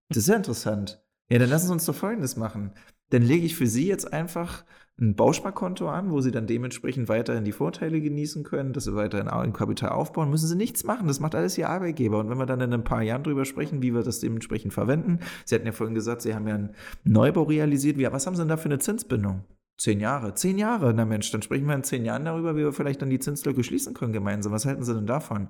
das 0.08 0.18
ist 0.18 0.28
ja 0.28 0.36
interessant. 0.36 1.02
Ja, 1.30 1.38
dann 1.38 1.50
lassen 1.50 1.66
Sie 1.66 1.72
uns 1.72 1.86
doch 1.86 1.94
Folgendes 1.94 2.36
machen. 2.36 2.72
Dann 3.10 3.22
lege 3.22 3.46
ich 3.46 3.56
für 3.56 3.66
Sie 3.66 3.86
jetzt 3.86 4.12
einfach 4.12 4.64
ein 5.00 5.14
Bausparkonto 5.14 5.88
an, 5.88 6.10
wo 6.10 6.20
sie 6.20 6.32
dann 6.32 6.48
dementsprechend 6.48 7.08
weiterhin 7.08 7.44
die 7.44 7.52
Vorteile 7.52 8.00
genießen 8.00 8.42
können, 8.42 8.72
dass 8.72 8.84
sie 8.84 8.96
weiterhin 8.96 9.28
ein 9.28 9.52
Kapital 9.52 9.90
aufbauen, 9.90 10.28
müssen 10.28 10.48
sie 10.48 10.56
nichts 10.56 10.82
machen. 10.82 11.06
Das 11.06 11.20
macht 11.20 11.36
alles 11.36 11.56
ihr 11.56 11.68
Arbeitgeber. 11.68 12.18
Und 12.18 12.30
wenn 12.30 12.38
wir 12.38 12.46
dann 12.46 12.60
in 12.60 12.72
ein 12.72 12.82
paar 12.82 13.02
Jahren 13.02 13.22
drüber 13.22 13.44
sprechen, 13.44 13.80
wie 13.80 13.94
wir 13.94 14.02
das 14.02 14.18
dementsprechend 14.18 14.72
verwenden, 14.72 15.20
Sie 15.44 15.54
hatten 15.54 15.66
ja 15.66 15.72
vorhin 15.72 15.94
gesagt, 15.94 16.22
Sie 16.22 16.34
haben 16.34 16.48
ja 16.48 16.56
einen 16.56 16.74
Neubau 17.04 17.44
realisiert. 17.44 17.96
Was 18.12 18.26
haben 18.26 18.34
Sie 18.34 18.42
denn 18.42 18.48
da 18.48 18.56
für 18.56 18.66
eine 18.66 18.80
Zinsbindung? 18.80 19.44
Zehn 19.78 20.00
Jahre. 20.00 20.34
Zehn 20.34 20.58
Jahre, 20.58 20.92
na 20.92 21.04
Mensch, 21.04 21.30
dann 21.30 21.42
sprechen 21.42 21.66
wir 21.66 21.74
in 21.76 21.84
zehn 21.84 22.04
Jahren 22.04 22.24
darüber, 22.24 22.56
wie 22.56 22.64
wir 22.64 22.72
vielleicht 22.72 23.00
dann 23.00 23.10
die 23.10 23.20
Zinslücke 23.20 23.62
schließen 23.62 23.94
können 23.94 24.12
gemeinsam. 24.12 24.52
Was 24.52 24.66
halten 24.66 24.82
Sie 24.82 24.94
denn 24.94 25.06
davon? 25.06 25.48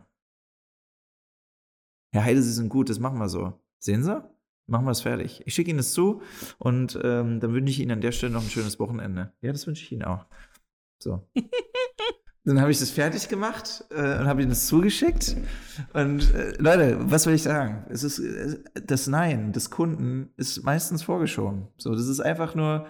Herr 2.13 2.25
Heide, 2.25 2.43
Sie 2.43 2.53
sind 2.53 2.69
gut, 2.69 2.91
das 2.91 3.01
machen 3.01 3.19
wir 3.19 3.31
so. 3.31 3.55
Sehen 3.79 4.03
Sie? 4.03 4.23
Machen 4.69 4.85
wir 4.85 4.91
es 4.91 5.01
fertig. 5.01 5.43
Ich 5.47 5.55
schicke 5.55 5.71
Ihnen 5.71 5.79
das 5.79 5.93
zu 5.93 6.21
und 6.59 6.99
ähm, 7.03 7.41
dann 7.41 7.55
wünsche 7.55 7.71
ich 7.71 7.81
Ihnen 7.81 7.93
an 7.93 8.03
der 8.03 8.13
Stelle 8.13 8.35
noch 8.35 8.43
ein 8.43 8.51
schönes 8.51 8.79
Wochenende. 8.79 9.33
Ja, 9.41 9.51
das 9.51 9.67
wünsche 9.67 9.83
ich 9.83 9.93
Ihnen 9.93 10.05
auch. 10.05 10.27
So. 10.99 11.27
dann 12.45 12.61
habe 12.61 12.71
ich 12.71 12.79
das 12.79 12.91
fertig 12.91 13.29
gemacht 13.29 13.87
äh, 13.91 14.19
und 14.19 14.27
habe 14.27 14.43
Ihnen 14.43 14.51
das 14.51 14.67
zugeschickt. 14.67 15.37
Und 15.95 16.35
äh, 16.35 16.53
Leute, 16.59 16.99
was 17.01 17.27
will 17.27 17.35
ich 17.35 17.45
sagen? 17.45 17.87
Es 17.89 18.03
ist 18.03 18.19
äh, 18.19 18.63
das 18.75 19.07
Nein 19.07 19.53
des 19.53 19.71
Kunden 19.71 20.35
ist 20.37 20.63
meistens 20.65 21.03
vorgeschoben. 21.03 21.69
So, 21.79 21.95
das 21.95 22.07
ist 22.07 22.21
einfach 22.21 22.55
nur 22.55 22.87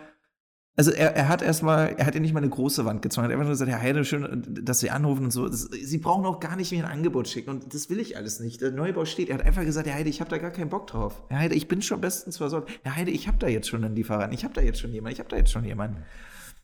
also 0.78 0.92
er, 0.92 1.16
er 1.16 1.28
hat 1.28 1.42
erstmal, 1.42 1.97
er 1.97 2.06
hat 2.06 2.14
ja 2.14 2.20
nicht 2.20 2.32
mal 2.32 2.38
eine 2.38 2.50
große 2.50 2.85
Wand 2.85 3.02
gezogen, 3.02 3.25
er 3.25 3.28
hat 3.28 3.32
einfach 3.32 3.47
nur 3.47 3.52
gesagt, 3.52 3.68
Herr 3.68 3.80
Heide, 3.80 4.04
schön, 4.04 4.44
dass 4.62 4.78
Sie 4.78 4.90
anrufen 4.90 5.25
und 5.25 5.32
so. 5.32 5.49
Das, 5.49 5.62
Sie 5.62 5.99
brauchen 5.99 6.25
auch 6.25 6.38
gar 6.38 6.54
nicht 6.54 6.70
mehr 6.70 6.85
ein 6.85 6.90
Angebot 6.99 7.26
schicken 7.26 7.50
und 7.50 7.75
das 7.75 7.90
will 7.90 7.99
ich 7.99 8.16
alles 8.16 8.38
nicht. 8.38 8.61
Der 8.61 8.70
Neubau 8.70 9.04
steht, 9.04 9.28
er 9.28 9.38
hat 9.38 9.44
einfach 9.44 9.64
gesagt, 9.64 9.88
Herr 9.88 9.97
Heide, 9.97 10.08
ich 10.08 10.20
habe 10.20 10.30
da 10.30 10.38
gar 10.38 10.52
keinen 10.52 10.68
Bock 10.68 10.87
drauf. 10.87 11.20
Herr 11.30 11.40
Heide, 11.40 11.56
ich 11.56 11.66
bin 11.66 11.82
schon 11.82 12.00
bestens 12.00 12.37
versorgt. 12.37 12.70
Herr 12.85 12.94
Heide, 12.94 13.11
ich 13.11 13.26
habe 13.26 13.38
da 13.38 13.49
jetzt 13.49 13.68
schon 13.68 13.82
einen 13.82 13.97
Lieferanten, 13.97 14.32
ich 14.32 14.44
habe 14.44 14.54
da 14.54 14.61
jetzt 14.61 14.78
schon 14.78 14.92
jemanden, 14.92 15.14
ich 15.14 15.18
habe 15.18 15.28
da 15.28 15.37
jetzt 15.37 15.50
schon 15.50 15.64
jemanden. 15.64 16.04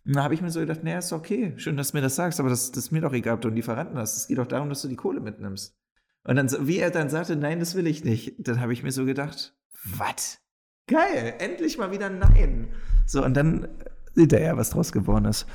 Und 0.06 0.14
da 0.14 0.23
habe 0.23 0.35
ich 0.35 0.42
mir 0.42 0.50
so 0.52 0.61
gedacht, 0.61 0.85
naja, 0.85 0.99
ist 0.99 1.12
okay, 1.12 1.54
schön, 1.56 1.76
dass 1.76 1.90
du 1.90 1.97
mir 1.97 2.02
das 2.02 2.14
sagst, 2.14 2.38
aber 2.38 2.50
das, 2.50 2.71
das 2.71 2.85
ist 2.85 2.90
mir 2.92 3.00
doch 3.00 3.14
egal, 3.14 3.35
ob 3.35 3.40
du 3.40 3.49
einen 3.49 3.56
Lieferanten 3.56 3.99
hast. 3.99 4.16
Es 4.16 4.28
geht 4.28 4.38
doch 4.38 4.47
darum, 4.47 4.68
dass 4.68 4.83
du 4.83 4.87
die 4.87 4.97
Kohle 4.97 5.18
mitnimmst. 5.18 5.76
Und 6.23 6.37
dann, 6.37 6.49
wie 6.68 6.78
er 6.78 6.92
dann 6.92 7.09
sagte, 7.09 7.35
nein, 7.35 7.59
das 7.59 7.75
will 7.75 7.88
ich 7.88 8.04
nicht, 8.04 8.37
dann 8.38 8.61
habe 8.61 8.73
ich 8.73 8.85
mir 8.85 8.92
so 8.92 9.04
gedacht, 9.06 9.56
was? 9.85 10.38
Geil, 10.87 11.35
endlich 11.38 11.78
mal 11.78 11.90
wieder 11.90 12.11
Nein. 12.11 12.68
So, 13.06 13.25
und 13.25 13.35
dann 13.35 13.68
Seht 14.14 14.33
ihr 14.33 14.40
ja, 14.40 14.56
was 14.56 14.71
draus 14.71 14.92
geworden 14.92 15.25
ist. 15.25 15.47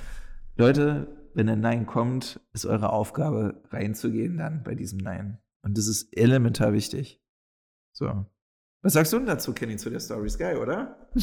Leute, 0.58 1.08
wenn 1.34 1.50
ein 1.50 1.62
Nein 1.62 1.86
kommt, 1.86 2.42
ist 2.54 2.66
eure 2.66 2.92
Aufgabe, 2.92 3.64
reinzugehen 3.70 4.38
dann 4.38 4.64
bei 4.64 4.76
diesem 4.76 5.00
Nein. 5.00 5.40
Und 5.62 5.78
das 5.78 5.88
ist 5.88 6.16
elementar 6.18 6.74
wichtig. 6.74 7.22
So. 7.94 8.26
Was 8.82 8.94
sagst 8.94 9.14
du 9.14 9.18
denn 9.18 9.28
dazu, 9.28 9.54
Kenny, 9.54 9.78
zu 9.78 9.90
der 9.90 10.00
Story? 10.00 10.30
Geil, 10.38 10.58
oder? 10.58 11.10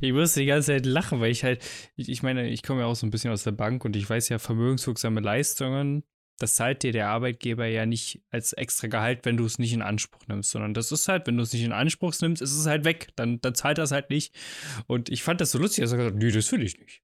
ich 0.00 0.12
musste 0.12 0.40
die 0.40 0.46
ganze 0.46 0.72
Zeit 0.72 0.86
lachen, 0.86 1.20
weil 1.20 1.30
ich 1.30 1.44
halt, 1.44 1.62
ich, 1.96 2.08
ich 2.08 2.22
meine, 2.22 2.48
ich 2.48 2.62
komme 2.62 2.80
ja 2.80 2.86
auch 2.86 2.96
so 2.96 3.06
ein 3.06 3.10
bisschen 3.10 3.30
aus 3.30 3.44
der 3.44 3.52
Bank 3.52 3.84
und 3.84 3.96
ich 3.96 4.08
weiß 4.08 4.30
ja, 4.30 4.38
vermögenswirksame 4.38 5.20
Leistungen 5.20 6.02
das 6.38 6.56
zahlt 6.56 6.82
dir 6.82 6.92
der 6.92 7.08
Arbeitgeber 7.08 7.66
ja 7.66 7.86
nicht 7.86 8.22
als 8.30 8.52
extra 8.52 8.88
Gehalt, 8.88 9.24
wenn 9.24 9.36
du 9.36 9.44
es 9.44 9.58
nicht 9.58 9.72
in 9.72 9.82
Anspruch 9.82 10.26
nimmst, 10.26 10.50
sondern 10.50 10.74
das 10.74 10.92
ist 10.92 11.08
halt, 11.08 11.26
wenn 11.26 11.36
du 11.36 11.42
es 11.42 11.52
nicht 11.52 11.64
in 11.64 11.72
Anspruch 11.72 12.14
nimmst, 12.20 12.42
ist 12.42 12.56
es 12.56 12.66
halt 12.66 12.84
weg. 12.84 13.08
Dann, 13.16 13.40
dann 13.40 13.54
zahlt 13.54 13.78
das 13.78 13.92
halt 13.92 14.10
nicht. 14.10 14.34
Und 14.86 15.08
ich 15.08 15.22
fand 15.22 15.40
das 15.40 15.52
so 15.52 15.58
lustig, 15.58 15.82
dass 15.82 15.92
er 15.92 15.98
gesagt 15.98 16.14
hat, 16.14 16.22
nee, 16.22 16.30
das 16.30 16.52
will 16.52 16.62
ich 16.62 16.78
nicht. 16.78 17.02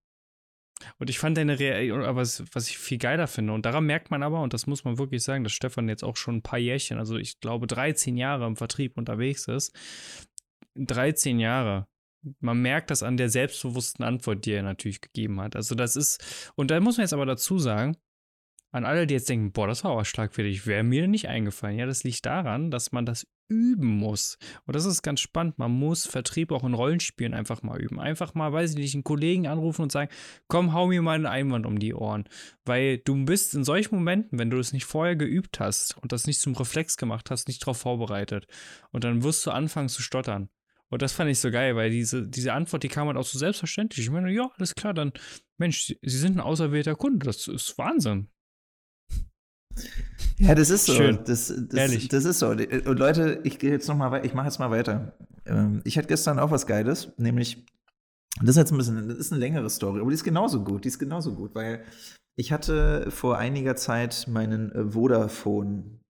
Und 0.98 1.10
ich 1.10 1.18
fand 1.18 1.36
deine 1.36 1.58
Reaktion, 1.58 2.02
aber 2.02 2.20
was, 2.20 2.42
was 2.52 2.68
ich 2.68 2.76
viel 2.76 2.98
geiler 2.98 3.26
finde, 3.26 3.52
und 3.52 3.64
daran 3.64 3.86
merkt 3.86 4.10
man 4.10 4.22
aber, 4.22 4.42
und 4.42 4.52
das 4.52 4.66
muss 4.66 4.84
man 4.84 4.98
wirklich 4.98 5.22
sagen, 5.22 5.44
dass 5.44 5.52
Stefan 5.52 5.88
jetzt 5.88 6.04
auch 6.04 6.16
schon 6.16 6.36
ein 6.36 6.42
paar 6.42 6.58
Jährchen, 6.58 6.98
also 6.98 7.16
ich 7.16 7.40
glaube 7.40 7.66
13 7.66 8.16
Jahre 8.16 8.46
im 8.46 8.56
Vertrieb 8.56 8.98
unterwegs 8.98 9.48
ist. 9.48 9.72
13 10.74 11.38
Jahre. 11.38 11.86
Man 12.40 12.60
merkt 12.60 12.90
das 12.90 13.02
an 13.02 13.16
der 13.16 13.28
selbstbewussten 13.28 14.04
Antwort, 14.04 14.44
die 14.44 14.52
er 14.52 14.62
natürlich 14.62 15.00
gegeben 15.00 15.40
hat. 15.40 15.56
Also 15.56 15.74
das 15.74 15.96
ist, 15.96 16.52
und 16.54 16.70
da 16.70 16.78
muss 16.80 16.96
man 16.96 17.04
jetzt 17.04 17.12
aber 17.12 17.26
dazu 17.26 17.58
sagen, 17.58 17.96
an 18.72 18.84
alle, 18.84 19.06
die 19.06 19.14
jetzt 19.14 19.28
denken, 19.28 19.52
boah, 19.52 19.66
das 19.66 19.84
war 19.84 19.92
aber 19.92 20.04
schlagfertig, 20.04 20.66
wäre 20.66 20.82
mir 20.82 21.06
nicht 21.06 21.28
eingefallen. 21.28 21.78
Ja, 21.78 21.86
das 21.86 22.04
liegt 22.04 22.24
daran, 22.26 22.70
dass 22.70 22.90
man 22.90 23.06
das 23.06 23.26
üben 23.48 23.86
muss. 23.86 24.38
Und 24.64 24.74
das 24.74 24.86
ist 24.86 25.02
ganz 25.02 25.20
spannend. 25.20 25.58
Man 25.58 25.70
muss 25.70 26.06
Vertrieb 26.06 26.50
auch 26.52 26.64
in 26.64 26.72
Rollenspielen 26.72 27.34
einfach 27.34 27.62
mal 27.62 27.80
üben. 27.80 28.00
Einfach 28.00 28.32
mal, 28.32 28.50
weiß 28.50 28.70
ich 28.70 28.76
nicht, 28.76 28.94
einen 28.94 29.04
Kollegen 29.04 29.46
anrufen 29.46 29.82
und 29.82 29.92
sagen, 29.92 30.10
komm, 30.48 30.72
hau 30.72 30.86
mir 30.86 31.02
mal 31.02 31.16
einen 31.16 31.26
Einwand 31.26 31.66
um 31.66 31.78
die 31.78 31.94
Ohren. 31.94 32.24
Weil 32.64 32.98
du 32.98 33.24
bist 33.26 33.54
in 33.54 33.62
solchen 33.62 33.94
Momenten, 33.94 34.38
wenn 34.38 34.48
du 34.48 34.56
das 34.56 34.72
nicht 34.72 34.86
vorher 34.86 35.16
geübt 35.16 35.60
hast 35.60 35.98
und 35.98 36.12
das 36.12 36.26
nicht 36.26 36.40
zum 36.40 36.54
Reflex 36.54 36.96
gemacht 36.96 37.30
hast, 37.30 37.48
nicht 37.48 37.62
darauf 37.62 37.76
vorbereitet. 37.76 38.46
Und 38.90 39.04
dann 39.04 39.22
wirst 39.22 39.44
du 39.46 39.50
anfangen 39.50 39.90
zu 39.90 40.00
stottern. 40.00 40.48
Und 40.88 41.02
das 41.02 41.12
fand 41.12 41.30
ich 41.30 41.38
so 41.38 41.50
geil, 41.50 41.76
weil 41.76 41.90
diese, 41.90 42.26
diese 42.26 42.52
Antwort, 42.52 42.82
die 42.82 42.88
kam 42.88 43.06
halt 43.06 43.16
auch 43.16 43.24
so 43.24 43.38
selbstverständlich. 43.38 44.06
Ich 44.06 44.10
meine, 44.10 44.30
ja, 44.30 44.50
alles 44.58 44.74
klar, 44.74 44.92
dann, 44.92 45.12
Mensch, 45.56 45.86
Sie, 45.86 45.98
sind 46.02 46.36
ein 46.36 46.40
auserwählter 46.40 46.96
Kunde. 46.96 47.24
Das 47.26 47.48
ist 47.48 47.76
Wahnsinn. 47.78 48.28
Ja, 50.42 50.54
das 50.56 50.70
ist 50.70 50.86
so. 50.86 50.94
Schön. 50.94 51.20
Das, 51.24 51.48
das, 51.48 51.78
Ehrlich. 51.78 52.08
das 52.08 52.24
ist 52.24 52.40
so. 52.40 52.48
Und 52.48 52.98
Leute, 52.98 53.40
ich 53.44 53.58
gehe 53.58 53.70
jetzt 53.70 53.88
noch 53.88 53.96
mal 53.96 54.10
weiter, 54.10 54.24
ich 54.24 54.34
mache 54.34 54.46
jetzt 54.46 54.58
mal 54.58 54.70
weiter. 54.70 55.16
Ähm, 55.46 55.80
ich 55.84 55.96
hatte 55.96 56.08
gestern 56.08 56.38
auch 56.38 56.50
was 56.50 56.66
Geiles, 56.66 57.12
nämlich, 57.16 57.64
das 58.40 58.50
ist 58.50 58.56
jetzt 58.56 58.72
ein 58.72 58.78
bisschen, 58.78 59.08
das 59.08 59.18
ist 59.18 59.32
eine 59.32 59.40
längere 59.40 59.70
Story, 59.70 60.00
aber 60.00 60.10
die 60.10 60.14
ist 60.14 60.24
genauso 60.24 60.64
gut, 60.64 60.84
die 60.84 60.88
ist 60.88 60.98
genauso 60.98 61.34
gut, 61.34 61.54
weil 61.54 61.84
ich 62.34 62.52
hatte 62.52 63.10
vor 63.10 63.38
einiger 63.38 63.76
Zeit 63.76 64.26
meinen 64.28 64.72
äh, 64.72 64.84
Vodafone 64.90 66.00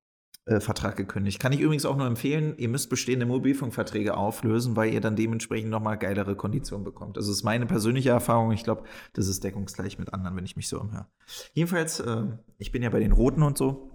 äh, 0.46 0.60
Vertrag 0.60 0.96
gekündigt. 0.96 1.38
Kann 1.38 1.52
ich 1.52 1.60
übrigens 1.60 1.84
auch 1.84 1.96
nur 1.96 2.06
empfehlen, 2.06 2.54
ihr 2.56 2.68
müsst 2.68 2.90
bestehende 2.90 3.26
Mobilfunkverträge 3.26 4.16
auflösen, 4.16 4.76
weil 4.76 4.92
ihr 4.92 5.00
dann 5.00 5.14
dementsprechend 5.14 5.70
nochmal 5.70 5.98
geilere 5.98 6.34
Konditionen 6.36 6.84
bekommt. 6.84 7.16
Also 7.16 7.30
das 7.30 7.38
ist 7.38 7.44
meine 7.44 7.66
persönliche 7.66 8.10
Erfahrung. 8.10 8.50
Ich 8.50 8.64
glaube, 8.64 8.84
das 9.12 9.28
ist 9.28 9.44
deckungsgleich 9.44 9.98
mit 9.98 10.12
anderen, 10.12 10.36
wenn 10.36 10.44
ich 10.44 10.56
mich 10.56 10.68
so 10.68 10.80
umhöre. 10.80 11.06
Jedenfalls, 11.52 12.00
äh, 12.00 12.24
ich 12.58 12.72
bin 12.72 12.82
ja 12.82 12.90
bei 12.90 12.98
den 12.98 13.12
Roten 13.12 13.42
und 13.42 13.56
so, 13.56 13.91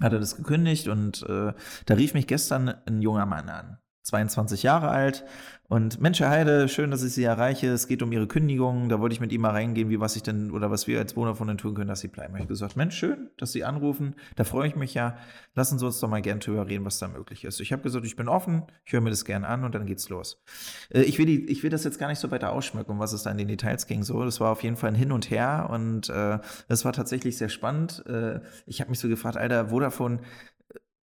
hat 0.00 0.12
er 0.12 0.18
das 0.18 0.36
gekündigt 0.36 0.88
und 0.88 1.22
äh, 1.22 1.52
da 1.86 1.94
rief 1.94 2.14
mich 2.14 2.26
gestern 2.26 2.74
ein 2.86 3.02
junger 3.02 3.26
Mann 3.26 3.48
an. 3.48 3.78
22 4.08 4.62
Jahre 4.62 4.88
alt. 4.88 5.24
Und 5.68 6.00
Mensch, 6.00 6.18
Herr 6.20 6.30
Heide, 6.30 6.66
schön, 6.66 6.90
dass 6.90 7.02
ich 7.02 7.12
Sie 7.12 7.24
erreiche. 7.24 7.68
Es 7.68 7.88
geht 7.88 8.02
um 8.02 8.10
Ihre 8.10 8.26
Kündigung. 8.26 8.88
Da 8.88 9.00
wollte 9.00 9.12
ich 9.12 9.20
mit 9.20 9.32
ihm 9.32 9.42
mal 9.42 9.50
reingehen, 9.50 9.90
wie 9.90 10.00
was 10.00 10.16
ich 10.16 10.22
denn 10.22 10.50
oder 10.50 10.70
was 10.70 10.86
wir 10.86 10.98
als 10.98 11.12
den 11.12 11.58
tun 11.58 11.74
können, 11.74 11.88
dass 11.88 12.00
Sie 12.00 12.08
bleiben. 12.08 12.34
Ich 12.34 12.40
habe 12.40 12.48
gesagt, 12.48 12.74
Mensch, 12.74 12.96
schön, 12.96 13.28
dass 13.36 13.52
Sie 13.52 13.64
anrufen. 13.64 14.14
Da 14.36 14.44
freue 14.44 14.66
ich 14.66 14.76
mich 14.76 14.94
ja. 14.94 15.18
Lassen 15.54 15.78
Sie 15.78 15.84
uns 15.84 16.00
doch 16.00 16.08
mal 16.08 16.22
gern 16.22 16.40
drüber 16.40 16.66
reden, 16.66 16.86
was 16.86 16.98
da 16.98 17.08
möglich 17.08 17.44
ist. 17.44 17.60
Ich 17.60 17.70
habe 17.70 17.82
gesagt, 17.82 18.06
ich 18.06 18.16
bin 18.16 18.28
offen, 18.28 18.62
ich 18.86 18.94
höre 18.94 19.02
mir 19.02 19.10
das 19.10 19.26
gern 19.26 19.44
an 19.44 19.62
und 19.62 19.74
dann 19.74 19.84
geht's 19.84 20.08
los. 20.08 20.42
Äh, 20.88 21.02
ich 21.02 21.18
will, 21.18 21.26
die, 21.26 21.44
ich 21.50 21.62
will 21.62 21.70
das 21.70 21.84
jetzt 21.84 21.98
gar 21.98 22.08
nicht 22.08 22.18
so 22.18 22.30
weiter 22.30 22.52
ausschmücken, 22.52 22.92
um 22.92 22.98
was 22.98 23.12
es 23.12 23.24
da 23.24 23.30
in 23.30 23.36
den 23.36 23.48
Details 23.48 23.86
ging. 23.86 24.04
So, 24.04 24.24
das 24.24 24.40
war 24.40 24.52
auf 24.52 24.62
jeden 24.62 24.76
Fall 24.76 24.92
ein 24.92 24.96
Hin 24.96 25.12
und 25.12 25.30
Her 25.30 25.68
und 25.70 26.08
äh, 26.08 26.38
war 26.86 26.94
tatsächlich 26.94 27.36
sehr 27.36 27.50
spannend. 27.50 28.06
Äh, 28.06 28.40
ich 28.64 28.80
habe 28.80 28.88
mich 28.88 29.00
so 29.00 29.08
gefragt, 29.08 29.36
Alter, 29.36 29.68
Vodafone, 29.68 30.20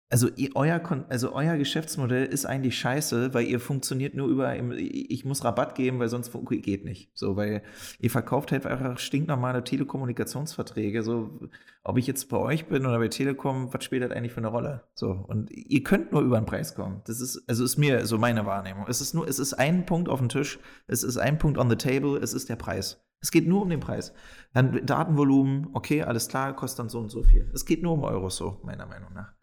also 0.09 0.29
euer, 0.53 0.81
also 1.09 1.33
euer 1.33 1.57
Geschäftsmodell 1.57 2.25
ist 2.25 2.45
eigentlich 2.45 2.77
scheiße, 2.77 3.33
weil 3.33 3.45
ihr 3.45 3.59
funktioniert 3.59 4.13
nur 4.13 4.27
über, 4.27 4.55
ich 4.77 5.25
muss 5.25 5.43
Rabatt 5.43 5.73
geben, 5.73 5.99
weil 5.99 6.09
sonst 6.09 6.31
geht 6.49 6.85
nicht. 6.85 7.09
So, 7.15 7.35
weil 7.35 7.63
ihr 7.99 8.11
verkauft 8.11 8.51
halt 8.51 8.67
einfach 8.67 8.99
stinknormale 8.99 9.63
Telekommunikationsverträge. 9.63 11.01
So, 11.01 11.39
ob 11.83 11.97
ich 11.97 12.05
jetzt 12.05 12.29
bei 12.29 12.37
euch 12.37 12.67
bin 12.67 12.85
oder 12.85 12.99
bei 12.99 13.07
Telekom, 13.07 13.73
was 13.73 13.83
spielt 13.83 14.03
das 14.03 14.11
eigentlich 14.11 14.31
für 14.31 14.37
eine 14.37 14.47
Rolle? 14.47 14.83
So, 14.93 15.09
und 15.09 15.49
ihr 15.51 15.83
könnt 15.83 16.11
nur 16.11 16.21
über 16.21 16.39
den 16.39 16.45
Preis 16.45 16.75
kommen. 16.75 17.01
Das 17.05 17.19
ist, 17.19 17.43
also 17.47 17.63
ist 17.63 17.77
mir 17.77 18.05
so 18.05 18.19
meine 18.19 18.45
Wahrnehmung. 18.45 18.85
Es 18.87 19.01
ist 19.01 19.15
nur, 19.15 19.27
es 19.27 19.39
ist 19.39 19.55
ein 19.55 19.87
Punkt 19.87 20.07
auf 20.07 20.19
dem 20.19 20.29
Tisch, 20.29 20.59
es 20.87 21.03
ist 21.03 21.17
ein 21.17 21.39
Punkt 21.39 21.57
on 21.57 21.69
the 21.69 21.75
table, 21.75 22.19
es 22.19 22.33
ist 22.33 22.47
der 22.47 22.57
Preis. 22.57 23.01
Es 23.21 23.31
geht 23.31 23.47
nur 23.47 23.63
um 23.63 23.69
den 23.69 23.79
Preis. 23.79 24.13
Dann 24.53 24.85
Datenvolumen, 24.85 25.69
okay, 25.73 26.03
alles 26.03 26.27
klar, 26.27 26.55
kostet 26.55 26.79
dann 26.79 26.89
so 26.89 26.99
und 26.99 27.09
so 27.09 27.23
viel. 27.23 27.49
Es 27.55 27.65
geht 27.65 27.81
nur 27.81 27.93
um 27.93 28.03
Euros, 28.03 28.35
so, 28.37 28.61
meiner 28.63 28.85
Meinung 28.85 29.13
nach. 29.13 29.34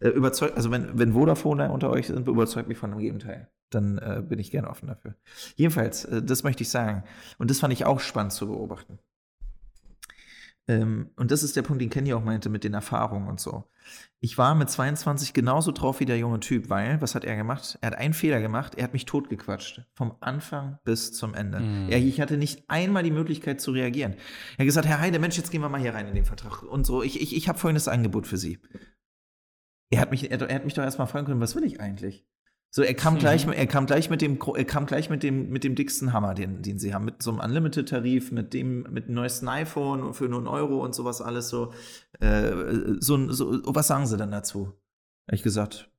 Äh, 0.00 0.08
überzeugt, 0.08 0.56
also 0.56 0.70
wenn, 0.70 0.98
wenn 0.98 1.12
Vodafone 1.12 1.70
unter 1.70 1.90
euch 1.90 2.06
sind, 2.06 2.28
überzeugt 2.28 2.68
mich 2.68 2.78
von 2.78 2.90
dem 2.90 3.00
Gegenteil. 3.00 3.48
Dann 3.70 3.98
äh, 3.98 4.22
bin 4.26 4.38
ich 4.38 4.50
gerne 4.50 4.68
offen 4.68 4.88
dafür. 4.88 5.14
Jedenfalls, 5.56 6.04
äh, 6.04 6.22
das 6.22 6.42
möchte 6.42 6.62
ich 6.62 6.70
sagen. 6.70 7.04
Und 7.38 7.50
das 7.50 7.60
fand 7.60 7.72
ich 7.72 7.84
auch 7.84 8.00
spannend 8.00 8.32
zu 8.32 8.46
beobachten. 8.46 8.98
Ähm, 10.68 11.10
und 11.16 11.30
das 11.30 11.42
ist 11.42 11.56
der 11.56 11.62
Punkt, 11.62 11.80
den 11.80 11.90
Kenny 11.90 12.12
auch 12.12 12.22
meinte 12.22 12.50
mit 12.50 12.62
den 12.62 12.74
Erfahrungen 12.74 13.26
und 13.26 13.40
so. 13.40 13.64
Ich 14.20 14.36
war 14.36 14.54
mit 14.54 14.68
22 14.68 15.32
genauso 15.32 15.72
drauf 15.72 16.00
wie 16.00 16.04
der 16.04 16.18
junge 16.18 16.40
Typ, 16.40 16.68
weil, 16.68 17.00
was 17.00 17.14
hat 17.14 17.24
er 17.24 17.36
gemacht? 17.36 17.78
Er 17.80 17.90
hat 17.90 17.98
einen 17.98 18.12
Fehler 18.12 18.40
gemacht, 18.40 18.74
er 18.74 18.84
hat 18.84 18.92
mich 18.92 19.06
totgequatscht. 19.06 19.82
Vom 19.94 20.14
Anfang 20.20 20.78
bis 20.84 21.12
zum 21.12 21.34
Ende. 21.34 21.60
Mm. 21.60 21.88
Er, 21.88 21.98
ich 21.98 22.20
hatte 22.20 22.36
nicht 22.36 22.68
einmal 22.68 23.02
die 23.02 23.10
Möglichkeit 23.10 23.62
zu 23.62 23.70
reagieren. 23.70 24.14
Er 24.56 24.58
hat 24.58 24.66
gesagt, 24.66 24.86
Herr 24.86 25.00
Heide, 25.00 25.18
Mensch, 25.18 25.38
jetzt 25.38 25.50
gehen 25.50 25.62
wir 25.62 25.70
mal 25.70 25.80
hier 25.80 25.94
rein 25.94 26.08
in 26.08 26.14
den 26.14 26.26
Vertrag. 26.26 26.62
Und 26.62 26.84
so, 26.84 27.02
ich, 27.02 27.20
ich, 27.20 27.34
ich 27.34 27.48
habe 27.48 27.58
folgendes 27.58 27.88
Angebot 27.88 28.26
für 28.26 28.36
Sie. 28.36 28.58
Er 29.90 30.00
hat 30.00 30.10
mich, 30.10 30.30
er, 30.30 30.40
er 30.40 30.54
hat 30.54 30.64
mich 30.64 30.74
doch 30.74 30.82
erstmal 30.82 31.06
fragen 31.06 31.26
können, 31.26 31.40
was 31.40 31.56
will 31.56 31.64
ich 31.64 31.80
eigentlich? 31.80 32.26
So, 32.70 32.82
er 32.82 32.94
kam 32.94 33.14
mhm. 33.14 33.18
gleich, 33.20 33.46
er 33.46 33.66
kam 33.66 33.86
gleich 33.86 34.10
mit 34.10 34.20
dem, 34.20 34.38
er 34.54 34.64
kam 34.64 34.86
gleich 34.86 35.10
mit 35.10 35.22
dem, 35.22 35.48
mit 35.48 35.64
dem 35.64 35.74
dicksten 35.74 36.12
Hammer, 36.12 36.34
den, 36.34 36.62
den 36.62 36.78
sie 36.78 36.94
haben, 36.94 37.04
mit 37.04 37.22
so 37.22 37.30
einem 37.30 37.40
Unlimited-Tarif, 37.40 38.32
mit 38.32 38.52
dem, 38.52 38.82
mit 38.90 39.08
dem 39.08 39.14
neuesten 39.14 39.48
iPhone 39.48 40.12
für 40.14 40.28
nur 40.28 40.38
einen 40.38 40.48
Euro 40.48 40.84
und 40.84 40.94
sowas 40.94 41.22
alles 41.22 41.48
so. 41.48 41.72
Äh, 42.20 42.52
so, 43.00 43.30
so, 43.32 43.62
was 43.64 43.86
sagen 43.86 44.06
sie 44.06 44.16
dann 44.16 44.30
dazu? 44.30 44.72
Habe 45.26 45.36
ich 45.36 45.42
gesagt, 45.42 45.90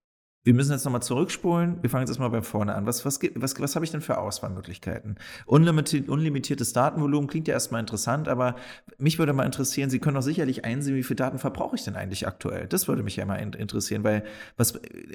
Wir 0.49 0.55
müssen 0.55 0.71
jetzt 0.71 0.83
nochmal 0.83 1.03
zurückspulen. 1.03 1.77
Wir 1.83 1.91
fangen 1.91 2.01
jetzt 2.01 2.09
erstmal 2.09 2.31
bei 2.31 2.41
vorne 2.41 2.73
an. 2.73 2.87
Was, 2.87 3.05
was, 3.05 3.19
was, 3.35 3.61
was 3.61 3.75
habe 3.75 3.85
ich 3.85 3.91
denn 3.91 4.01
für 4.01 4.17
Auswahlmöglichkeiten? 4.17 5.19
Unlimitiert, 5.45 6.09
unlimitiertes 6.09 6.73
Datenvolumen 6.73 7.29
klingt 7.29 7.47
ja 7.47 7.53
erstmal 7.53 7.81
interessant, 7.81 8.27
aber 8.27 8.55
mich 8.97 9.19
würde 9.19 9.31
mal 9.33 9.45
interessieren, 9.45 9.91
Sie 9.91 9.99
können 9.99 10.15
doch 10.15 10.23
sicherlich 10.23 10.65
einsehen, 10.65 10.95
wie 10.95 11.03
viel 11.03 11.15
Daten 11.15 11.37
verbrauche 11.37 11.75
ich 11.75 11.83
denn 11.83 11.95
eigentlich 11.95 12.25
aktuell? 12.25 12.65
Das 12.65 12.87
würde 12.87 13.03
mich 13.03 13.15
ja 13.15 13.27
mal 13.27 13.35
interessieren, 13.35 14.03
weil 14.03 14.23
was 14.57 14.73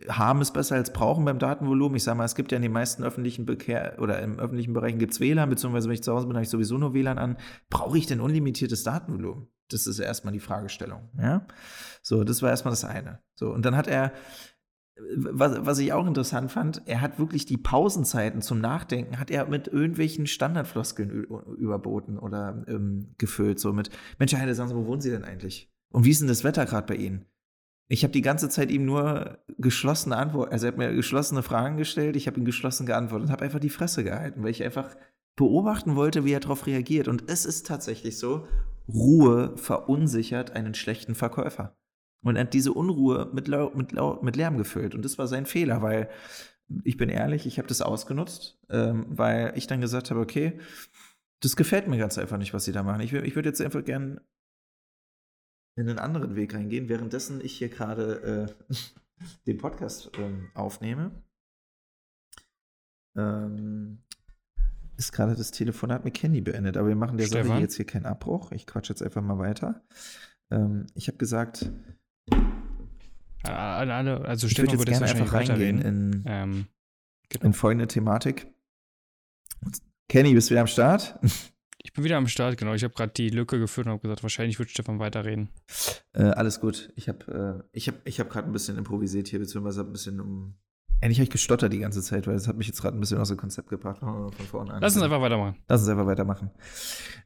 haben 0.08 0.40
ist 0.40 0.52
besser 0.52 0.76
als 0.76 0.92
brauchen 0.92 1.24
beim 1.24 1.40
Datenvolumen. 1.40 1.96
Ich 1.96 2.04
sage 2.04 2.16
mal, 2.16 2.26
es 2.26 2.36
gibt 2.36 2.52
ja 2.52 2.56
in 2.56 2.62
den 2.62 2.70
meisten 2.70 3.02
öffentlichen 3.02 3.44
Bekehr 3.44 3.96
oder 3.98 4.22
im 4.22 4.38
öffentlichen 4.38 4.72
Bereich 4.72 4.96
gibt 4.98 5.14
es 5.14 5.18
WLAN, 5.18 5.50
beziehungsweise 5.50 5.88
wenn 5.88 5.94
ich 5.94 6.04
zu 6.04 6.12
Hause 6.12 6.28
bin, 6.28 6.36
habe 6.36 6.44
ich 6.44 6.50
sowieso 6.50 6.78
nur 6.78 6.94
WLAN 6.94 7.18
an. 7.18 7.38
Brauche 7.70 7.98
ich 7.98 8.06
denn 8.06 8.20
unlimitiertes 8.20 8.84
Datenvolumen? 8.84 9.48
Das 9.68 9.88
ist 9.88 9.98
erstmal 9.98 10.32
die 10.32 10.38
Fragestellung. 10.38 11.08
Ja? 11.18 11.44
So, 12.02 12.22
das 12.22 12.40
war 12.42 12.50
erstmal 12.50 12.70
das 12.70 12.84
eine. 12.84 13.18
So, 13.34 13.50
und 13.50 13.64
dann 13.64 13.76
hat 13.76 13.88
er, 13.88 14.12
was, 14.96 15.66
was 15.66 15.78
ich 15.78 15.92
auch 15.92 16.06
interessant 16.06 16.52
fand, 16.52 16.82
er 16.86 17.00
hat 17.00 17.18
wirklich 17.18 17.46
die 17.46 17.56
Pausenzeiten 17.56 18.42
zum 18.42 18.60
Nachdenken, 18.60 19.18
hat 19.18 19.30
er 19.30 19.46
mit 19.46 19.66
irgendwelchen 19.66 20.26
Standardfloskeln 20.26 21.10
überboten 21.58 22.18
oder 22.18 22.64
ähm, 22.68 23.14
gefüllt. 23.18 23.58
So 23.58 23.72
mit, 23.72 23.90
Mensch, 24.18 24.34
Heide, 24.34 24.54
sagen 24.54 24.68
Sie, 24.68 24.76
wo 24.76 24.86
wohnen 24.86 25.00
Sie 25.00 25.10
denn 25.10 25.24
eigentlich? 25.24 25.72
Und 25.90 26.04
wie 26.04 26.10
ist 26.10 26.20
denn 26.20 26.28
das 26.28 26.44
Wetter 26.44 26.64
gerade 26.66 26.86
bei 26.86 26.96
Ihnen? 26.96 27.26
Ich 27.88 28.02
habe 28.02 28.12
die 28.12 28.22
ganze 28.22 28.48
Zeit 28.48 28.70
ihm 28.70 28.86
nur 28.86 29.38
geschlossene 29.58 30.16
Antworten, 30.16 30.52
also 30.52 30.66
er 30.66 30.72
hat 30.72 30.78
mir 30.78 30.94
geschlossene 30.94 31.42
Fragen 31.42 31.76
gestellt, 31.76 32.16
ich 32.16 32.26
habe 32.26 32.38
ihm 32.38 32.46
geschlossen 32.46 32.86
geantwortet 32.86 33.26
und 33.26 33.32
habe 33.32 33.44
einfach 33.44 33.60
die 33.60 33.68
Fresse 33.68 34.04
gehalten, 34.04 34.42
weil 34.42 34.50
ich 34.50 34.64
einfach 34.64 34.96
beobachten 35.36 35.94
wollte, 35.94 36.24
wie 36.24 36.32
er 36.32 36.40
darauf 36.40 36.66
reagiert. 36.66 37.08
Und 37.08 37.30
es 37.30 37.44
ist 37.44 37.66
tatsächlich 37.66 38.18
so, 38.18 38.46
Ruhe 38.88 39.56
verunsichert 39.56 40.52
einen 40.52 40.74
schlechten 40.74 41.14
Verkäufer. 41.14 41.76
Und 42.24 42.36
er 42.36 42.42
hat 42.42 42.54
diese 42.54 42.72
Unruhe 42.72 43.30
mit, 43.32 43.48
mit, 43.48 44.22
mit 44.22 44.36
Lärm 44.36 44.58
gefüllt. 44.58 44.94
Und 44.94 45.04
das 45.04 45.18
war 45.18 45.28
sein 45.28 45.46
Fehler, 45.46 45.82
weil 45.82 46.08
ich 46.82 46.96
bin 46.96 47.08
ehrlich, 47.08 47.46
ich 47.46 47.58
habe 47.58 47.68
das 47.68 47.82
ausgenutzt, 47.82 48.58
ähm, 48.70 49.06
weil 49.08 49.52
ich 49.56 49.66
dann 49.66 49.80
gesagt 49.80 50.10
habe, 50.10 50.20
okay, 50.20 50.58
das 51.40 51.56
gefällt 51.56 51.88
mir 51.88 51.98
ganz 51.98 52.18
einfach 52.18 52.38
nicht, 52.38 52.54
was 52.54 52.64
sie 52.64 52.72
da 52.72 52.82
machen. 52.82 53.02
Ich, 53.02 53.12
ich 53.12 53.34
würde 53.34 53.50
jetzt 53.50 53.60
einfach 53.60 53.84
gern 53.84 54.20
in 55.76 55.88
einen 55.88 55.98
anderen 55.98 56.36
Weg 56.36 56.54
reingehen, 56.54 56.88
währenddessen 56.88 57.40
ich 57.44 57.58
hier 57.58 57.68
gerade 57.68 58.56
äh, 58.70 58.74
den 59.46 59.58
Podcast 59.58 60.10
ähm, 60.18 60.50
aufnehme. 60.54 61.10
Ähm, 63.16 63.98
ist 64.96 65.12
gerade 65.12 65.34
das 65.34 65.50
Telefonat 65.50 66.04
mit 66.04 66.14
Kenny 66.14 66.40
beendet, 66.40 66.76
aber 66.76 66.88
wir 66.88 66.96
machen 66.96 67.18
der 67.18 67.26
Stefan? 67.26 67.48
Sache 67.48 67.60
jetzt 67.60 67.76
hier 67.76 67.86
keinen 67.86 68.06
Abbruch. 68.06 68.52
Ich 68.52 68.66
quatsche 68.66 68.92
jetzt 68.92 69.02
einfach 69.02 69.22
mal 69.22 69.38
weiter. 69.38 69.84
Ähm, 70.50 70.86
ich 70.94 71.08
habe 71.08 71.18
gesagt. 71.18 71.70
Also 74.34 74.48
Stefan 74.48 74.74
ich 74.74 74.78
würde 74.78 74.92
jetzt 74.92 75.00
gerne 75.00 75.20
einfach 75.20 75.32
reingehen 75.32 75.80
in, 75.80 76.24
ähm, 76.26 76.66
genau. 77.28 77.44
in 77.46 77.52
folgende 77.52 77.86
Thematik. 77.86 78.46
Kenny, 80.08 80.34
bist 80.34 80.48
du 80.48 80.52
wieder 80.52 80.62
am 80.62 80.66
Start? 80.66 81.18
Ich 81.82 81.92
bin 81.92 82.02
wieder 82.04 82.16
am 82.16 82.28
Start, 82.28 82.56
genau. 82.56 82.72
Ich 82.72 82.82
habe 82.82 82.94
gerade 82.94 83.12
die 83.12 83.28
Lücke 83.28 83.58
geführt 83.58 83.86
und 83.86 83.92
habe 83.92 84.02
gesagt, 84.02 84.22
wahrscheinlich 84.22 84.58
wird 84.58 84.70
Stefan 84.70 84.98
weiterreden. 84.98 85.50
Äh, 86.12 86.22
alles 86.22 86.60
gut. 86.60 86.90
Ich 86.96 87.08
habe 87.08 87.62
äh, 87.62 87.68
ich 87.72 87.88
hab, 87.88 88.06
ich 88.06 88.20
hab 88.20 88.30
gerade 88.30 88.48
ein 88.48 88.52
bisschen 88.52 88.78
improvisiert 88.78 89.28
hier, 89.28 89.38
beziehungsweise 89.38 89.82
ein 89.82 89.92
bisschen 89.92 90.20
um 90.20 90.54
Eigentlich 91.04 91.18
habe 91.18 91.24
ich 91.24 91.30
gestottert 91.30 91.70
die 91.70 91.80
ganze 91.80 92.00
Zeit, 92.00 92.26
weil 92.26 92.32
das 92.32 92.48
hat 92.48 92.56
mich 92.56 92.66
jetzt 92.66 92.80
gerade 92.80 92.96
ein 92.96 93.00
bisschen 93.00 93.18
aus 93.18 93.28
dem 93.28 93.36
Konzept 93.36 93.68
gebracht. 93.68 93.98
Von 93.98 94.32
vorne 94.32 94.72
an. 94.72 94.80
Lass 94.80 94.94
uns 94.94 95.04
einfach 95.04 95.20
weitermachen. 95.20 95.54
Lass 95.68 95.82
uns 95.82 95.90
einfach 95.90 96.06
weitermachen. 96.06 96.50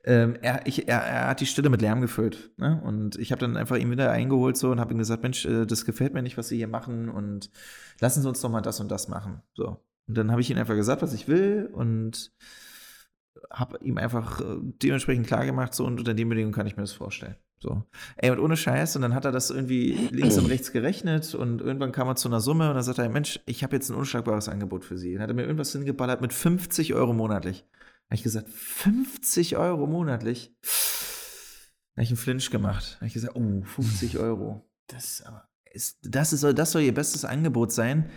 Ähm, 0.03 0.37
er, 0.43 0.67
ich, 0.67 0.89
er, 0.89 0.99
er, 0.99 1.29
hat 1.29 1.41
die 1.41 1.47
Stille 1.47 1.71
mit 1.71 1.81
Lärm 1.81 2.01
gefüllt. 2.01 2.51
Ne? 2.57 2.83
Und 2.85 3.17
ich 3.21 3.31
habe 3.31 3.39
dann 3.39 3.57
einfach 3.57 3.77
ihn 3.77 3.89
wieder 3.89 4.11
eingeholt 4.11 4.57
so 4.57 4.73
und 4.73 4.81
habe 4.81 4.93
ihm 4.93 4.99
gesagt, 4.99 5.23
Mensch, 5.23 5.47
äh, 5.47 5.65
das 5.65 5.85
gefällt 5.85 6.13
mir 6.13 6.23
nicht, 6.23 6.37
was 6.37 6.49
Sie 6.49 6.57
hier 6.57 6.67
machen 6.67 7.09
und 7.09 7.53
lassen 8.01 8.21
Sie 8.21 8.29
uns 8.29 8.41
doch 8.41 8.51
mal 8.51 8.63
das 8.63 8.81
und 8.81 8.91
das 8.91 9.07
machen. 9.07 9.43
So. 9.55 9.81
Und 10.09 10.19
dann 10.19 10.33
habe 10.33 10.41
ich 10.41 10.51
ihm 10.51 10.59
einfach 10.59 10.75
gesagt, 10.75 11.01
was 11.01 11.13
ich 11.13 11.29
will 11.29 11.71
und 11.73 12.33
habe 13.49 13.79
ihm 13.85 13.97
einfach 13.97 14.41
äh, 14.41 14.57
dementsprechend 14.61 15.29
klar 15.29 15.47
gemacht, 15.47 15.73
so 15.73 15.85
und 15.85 16.01
unter 16.01 16.15
den 16.15 16.29
Bedingungen 16.29 16.53
kann 16.53 16.67
ich 16.67 16.77
mir 16.77 16.83
das 16.83 16.95
vorstellen. 16.95 17.37
So. 17.61 17.85
Ey, 18.17 18.31
und 18.31 18.39
ohne 18.39 18.57
Scheiß, 18.57 18.95
und 18.97 19.03
dann 19.03 19.15
hat 19.15 19.25
er 19.25 19.33
das 19.33 19.51
irgendwie 19.51 19.93
links 20.13 20.39
und 20.39 20.47
rechts 20.47 20.71
gerechnet 20.71 21.35
und 21.35 21.61
irgendwann 21.61 21.91
kam 21.91 22.07
er 22.07 22.17
zu 22.17 22.29
einer 22.29 22.41
Summe 22.41 22.69
und 22.69 22.75
dann 22.75 22.85
sagt 22.85 22.99
er, 22.99 23.09
Mensch, 23.09 23.41
ich 23.47 23.65
habe 23.65 23.75
jetzt 23.75 23.91
ein 23.91 23.97
unschlagbares 23.97 24.49
Angebot 24.49 24.85
für 24.85 24.97
Sie. 24.97 25.15
Dann 25.15 25.23
hat 25.23 25.31
er 25.31 25.35
mir 25.35 25.43
irgendwas 25.43 25.73
hingeballert 25.73 26.21
mit 26.21 26.33
50 26.33 26.95
Euro 26.95 27.13
monatlich. 27.13 27.65
Habe 28.07 28.15
ich 28.15 28.23
gesagt, 28.23 28.49
50 28.49 29.57
Euro 29.57 29.87
monatlich? 29.87 30.55
Habe 31.97 32.05
ich 32.05 32.11
einen 32.11 32.17
Flinch 32.17 32.51
gemacht. 32.51 32.97
Habe 32.97 33.07
ich 33.07 33.15
gesagt, 33.15 33.35
oh, 33.35 33.63
50 33.63 34.19
Euro. 34.19 34.65
Das, 34.87 35.25
ist, 35.73 35.99
das, 36.03 36.33
ist, 36.33 36.45
das 36.45 36.73
soll 36.73 36.83
Ihr 36.83 36.95
bestes 36.95 37.25
Angebot 37.25 37.73
sein? 37.73 38.09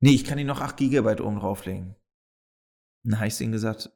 Nee, 0.00 0.12
ich 0.12 0.24
kann 0.24 0.38
Ihnen 0.38 0.46
noch 0.46 0.60
8 0.60 0.76
Gigabyte 0.76 1.20
oben 1.20 1.40
drauflegen. 1.40 1.96
Dann 3.04 3.18
habe 3.18 3.28
ich 3.28 3.40
ihnen 3.40 3.52
gesagt, 3.52 3.90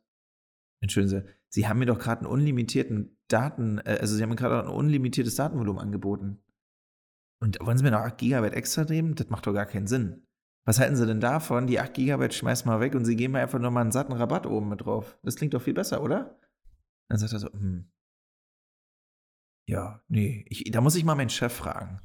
entschuldigen 0.80 1.20
Sie, 1.20 1.32
Sie 1.48 1.68
haben 1.68 1.78
mir 1.78 1.86
doch 1.86 1.98
gerade 1.98 2.22
einen 2.22 2.30
unlimitierten 2.30 3.18
Daten, 3.32 3.78
äh, 3.78 3.98
also 4.00 4.16
Sie 4.16 4.22
haben 4.22 4.36
gerade 4.36 4.62
ein 4.62 4.68
unlimitiertes 4.68 5.36
Datenvolumen 5.36 5.80
angeboten. 5.80 6.42
Und 7.40 7.58
wollen 7.60 7.76
Sie 7.76 7.84
mir 7.84 7.90
noch 7.90 8.00
8 8.00 8.18
Gigabyte 8.18 8.54
extra 8.54 8.84
nehmen? 8.84 9.14
Das 9.14 9.28
macht 9.28 9.46
doch 9.46 9.52
gar 9.52 9.66
keinen 9.66 9.86
Sinn. 9.86 10.26
Was 10.64 10.78
halten 10.78 10.94
Sie 10.94 11.06
denn 11.06 11.20
davon? 11.20 11.66
Die 11.66 11.80
8 11.80 11.94
Gigabyte 11.94 12.34
schmeißen 12.34 12.70
wir 12.70 12.80
weg 12.80 12.94
und 12.94 13.04
Sie 13.04 13.16
geben 13.16 13.32
mir 13.32 13.40
einfach 13.40 13.58
nochmal 13.58 13.82
einen 13.82 13.92
satten 13.92 14.12
Rabatt 14.12 14.46
oben 14.46 14.68
mit 14.68 14.84
drauf. 14.84 15.18
Das 15.22 15.36
klingt 15.36 15.54
doch 15.54 15.62
viel 15.62 15.74
besser, 15.74 16.02
oder? 16.02 16.38
Dann 17.08 17.18
sagt 17.18 17.32
er 17.32 17.40
so, 17.40 17.52
hm. 17.52 17.90
Ja, 19.68 20.02
nee, 20.08 20.44
ich, 20.48 20.70
da 20.70 20.80
muss 20.80 20.94
ich 20.94 21.04
mal 21.04 21.14
meinen 21.14 21.30
Chef 21.30 21.52
fragen. 21.52 22.00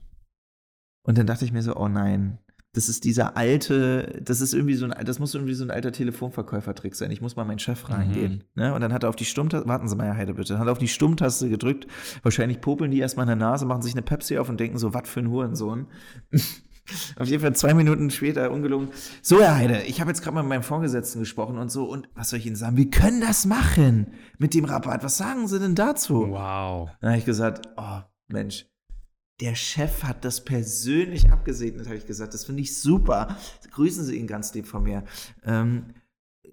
Und 1.05 1.17
dann 1.17 1.27
dachte 1.27 1.45
ich 1.45 1.51
mir 1.51 1.61
so, 1.61 1.75
oh 1.75 1.87
nein, 1.87 2.39
das 2.77 2.89
ist 2.89 3.03
dieser 3.03 3.35
alte, 3.35 4.21
das 4.23 4.39
ist 4.39 4.53
irgendwie 4.53 4.75
so 4.75 4.85
ein, 4.85 5.05
das 5.05 5.17
muss 5.17 5.33
irgendwie 5.33 5.55
so 5.55 5.63
ein 5.63 5.71
alter 5.71 5.91
Telefonverkäufertrick 5.91 6.93
sein. 6.93 7.09
Ich 7.09 7.21
muss 7.21 7.35
mal 7.35 7.43
meinen 7.43 7.57
Chef 7.57 7.89
reingehen. 7.89 8.43
Mhm. 8.53 8.61
Ne? 8.61 8.73
Und 8.75 8.81
dann 8.81 8.93
hat 8.93 9.01
er 9.01 9.09
auf 9.09 9.15
die 9.15 9.25
Stummtaste, 9.25 9.67
warten 9.67 9.87
Sie 9.87 9.95
mal, 9.95 10.05
Herr 10.05 10.15
Heide, 10.15 10.35
bitte, 10.35 10.53
dann 10.53 10.59
hat 10.59 10.67
er 10.67 10.73
auf 10.73 10.77
die 10.77 10.87
Stummtaste 10.87 11.49
gedrückt. 11.49 11.87
Wahrscheinlich 12.21 12.61
popeln 12.61 12.91
die 12.91 12.99
erstmal 12.99 13.23
in 13.23 13.29
der 13.29 13.35
Nase, 13.35 13.65
machen 13.65 13.81
sich 13.81 13.93
eine 13.93 14.03
Pepsi 14.03 14.37
auf 14.37 14.47
und 14.47 14.59
denken 14.59 14.77
so, 14.77 14.93
was 14.93 15.09
für 15.09 15.21
ein 15.21 15.31
Hurensohn. 15.31 15.87
auf 17.17 17.27
jeden 17.27 17.41
Fall 17.41 17.55
zwei 17.55 17.73
Minuten 17.73 18.11
später, 18.11 18.51
ungelungen. 18.51 18.89
So, 19.23 19.41
Herr 19.41 19.55
Heide, 19.55 19.81
ich 19.87 19.99
habe 19.99 20.11
jetzt 20.11 20.21
gerade 20.21 20.35
mal 20.35 20.43
mit 20.43 20.49
meinem 20.49 20.63
Vorgesetzten 20.63 21.19
gesprochen 21.19 21.57
und 21.57 21.71
so. 21.71 21.85
Und 21.85 22.09
was 22.13 22.29
soll 22.29 22.37
ich 22.37 22.45
Ihnen 22.45 22.55
sagen? 22.55 22.77
Wir 22.77 22.91
können 22.91 23.21
das 23.21 23.47
machen 23.47 24.13
mit 24.37 24.53
dem 24.53 24.65
Rabatt. 24.65 25.03
Was 25.03 25.17
sagen 25.17 25.47
Sie 25.47 25.59
denn 25.59 25.73
dazu? 25.73 26.27
Wow. 26.29 26.91
Dann 27.01 27.09
habe 27.09 27.17
ich 27.17 27.25
gesagt, 27.25 27.69
oh, 27.75 28.01
Mensch, 28.27 28.67
der 29.39 29.55
Chef 29.55 30.03
hat 30.03 30.25
das 30.25 30.43
persönlich 30.43 31.31
abgesegnet, 31.31 31.85
habe 31.85 31.97
ich 31.97 32.07
gesagt. 32.07 32.33
Das 32.33 32.45
finde 32.45 32.61
ich 32.61 32.79
super. 32.79 33.37
Grüßen 33.71 34.03
Sie 34.03 34.17
ihn 34.17 34.27
ganz 34.27 34.53
lieb 34.53 34.65
von 34.65 34.83
mir. 34.83 35.03
Ähm, 35.43 35.93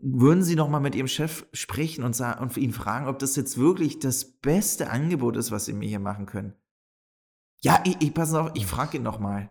würden 0.01 0.42
Sie 0.42 0.55
noch 0.55 0.68
mal 0.68 0.81
mit 0.81 0.94
Ihrem 0.94 1.09
Chef 1.09 1.47
sprechen 1.53 2.05
und, 2.05 2.20
und 2.20 2.57
ihn 2.57 2.73
fragen, 2.73 3.07
ob 3.07 3.18
das 3.18 3.37
jetzt 3.37 3.57
wirklich 3.57 4.01
das 4.01 4.25
beste 4.25 4.90
Angebot 4.90 5.37
ist, 5.37 5.51
was 5.51 5.64
Sie 5.64 5.73
mir 5.73 5.88
hier 5.88 6.01
machen 6.01 6.27
können? 6.27 6.55
Ja, 7.62 7.83
ich, 7.87 7.97
ich 8.03 8.12
pass 8.12 8.35
auf, 8.35 8.51
ich 8.55 8.66
frage 8.66 8.99
ihn 8.99 9.03
noch 9.03 9.18
mal. 9.18 9.51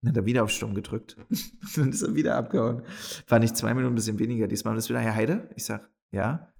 Dann 0.00 0.10
hat 0.10 0.16
er 0.16 0.26
wieder 0.26 0.44
auf 0.44 0.50
Stumm 0.50 0.74
gedrückt. 0.74 1.16
Dann 1.76 1.90
ist 1.90 2.02
er 2.02 2.14
wieder 2.14 2.36
abgehauen. 2.36 2.84
War 3.26 3.40
nicht 3.40 3.56
zwei 3.56 3.74
Minuten, 3.74 3.94
ein 3.94 3.96
bisschen 3.96 4.20
weniger. 4.20 4.46
Diesmal 4.46 4.76
ist 4.76 4.88
wieder 4.88 5.00
Herr 5.00 5.16
Heide. 5.16 5.50
Ich 5.56 5.64
sag, 5.64 5.90
ja. 6.12 6.52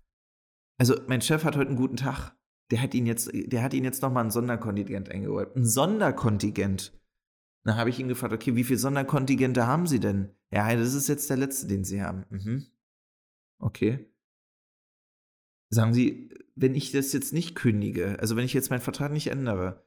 Also, 0.77 0.97
mein 1.07 1.23
Chef 1.23 1.45
hat 1.45 1.57
heute 1.57 1.69
einen 1.69 1.79
guten 1.79 1.97
Tag 1.97 2.37
der 2.71 2.83
hat 2.83 2.95
ihn 2.95 3.07
jetzt, 3.07 3.31
der 3.33 3.63
hat 3.63 3.75
ihn 3.75 3.85
jetzt 3.85 4.03
nochmal 4.03 4.25
ein 4.25 4.31
Sonderkontingent 4.31 5.11
eingeräumt. 5.11 5.57
Ein 5.57 5.65
Sonderkontingent. 5.65 6.93
Dann 7.65 7.77
habe 7.77 7.91
ich 7.91 7.99
ihn 7.99 8.09
gefragt, 8.09 8.33
okay, 8.33 8.57
wie 8.57 8.65
viele 8.65 8.79
Sonderkontingente 8.79 9.67
haben 9.67 9.87
Sie 9.87 10.01
denn? 10.01 10.35
Ja, 10.51 10.75
das 10.75 10.95
ist 10.95 11.09
jetzt 11.09 11.29
der 11.29 11.37
letzte, 11.37 11.67
den 11.67 11.85
Sie 11.85 12.03
haben. 12.03 12.25
Mhm. 12.31 12.67
Okay. 13.59 14.11
Sagen 15.71 15.93
Sie, 15.93 16.31
wenn 16.55 16.75
ich 16.75 16.93
das 16.93 17.13
jetzt 17.13 17.33
nicht 17.33 17.55
kündige, 17.55 18.19
also 18.21 18.37
wenn 18.37 18.45
ich 18.45 18.55
jetzt 18.55 18.71
meinen 18.71 18.81
Vertrag 18.81 19.13
nicht 19.13 19.27
ändere, 19.29 19.87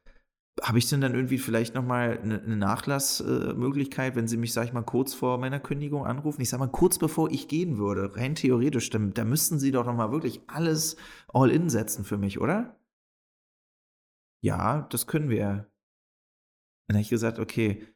habe 0.61 0.77
ich 0.77 0.87
denn 0.87 1.01
dann 1.01 1.15
irgendwie 1.15 1.39
vielleicht 1.39 1.73
nochmal 1.73 2.19
eine, 2.21 2.41
eine 2.41 2.55
Nachlassmöglichkeit, 2.55 4.15
wenn 4.15 4.27
Sie 4.27 4.37
mich, 4.37 4.53
sag 4.53 4.65
ich 4.65 4.73
mal, 4.73 4.83
kurz 4.83 5.13
vor 5.13 5.37
meiner 5.39 5.59
Kündigung 5.59 6.05
anrufen? 6.05 6.41
Ich 6.41 6.49
sag 6.49 6.59
mal, 6.59 6.67
kurz 6.67 6.99
bevor 6.99 7.31
ich 7.31 7.47
gehen 7.47 7.77
würde, 7.77 8.15
rein 8.15 8.35
theoretisch, 8.35 8.89
dann, 8.91 9.13
da 9.13 9.25
müssten 9.25 9.59
Sie 9.59 9.71
doch 9.71 9.85
nochmal 9.85 10.11
wirklich 10.11 10.41
alles 10.47 10.97
all 11.27 11.49
in 11.49 11.69
setzen 11.69 12.05
für 12.05 12.17
mich, 12.17 12.39
oder? 12.39 12.79
Ja, 14.43 14.87
das 14.91 15.07
können 15.07 15.29
wir. 15.29 15.71
Dann 16.87 16.97
habe 16.97 17.01
ich 17.01 17.09
gesagt, 17.09 17.39
okay, 17.39 17.87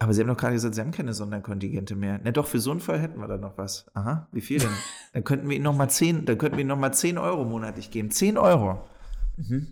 aber 0.00 0.12
Sie 0.12 0.20
haben 0.20 0.28
doch 0.28 0.36
gerade 0.36 0.54
gesagt, 0.54 0.74
Sie 0.74 0.80
haben 0.80 0.90
keine 0.90 1.14
Sonderkontingente 1.14 1.94
mehr. 1.94 2.20
Na 2.24 2.32
doch, 2.32 2.46
für 2.48 2.58
so 2.58 2.72
einen 2.72 2.80
Fall 2.80 2.98
hätten 2.98 3.20
wir 3.20 3.28
da 3.28 3.36
noch 3.36 3.58
was. 3.58 3.88
Aha, 3.94 4.28
wie 4.32 4.40
viel 4.40 4.58
denn? 4.58 4.70
dann 5.12 5.22
könnten 5.22 5.48
wir 5.48 5.54
Ihnen 5.54 5.64
nochmal 5.64 5.90
10, 5.90 6.24
dann 6.24 6.38
könnten 6.38 6.56
wir 6.56 6.62
Ihnen 6.62 6.68
nochmal 6.68 6.94
10 6.94 7.18
Euro 7.18 7.44
monatlich 7.44 7.92
geben. 7.92 8.10
10 8.10 8.38
Euro. 8.38 8.88
Mhm. 9.36 9.68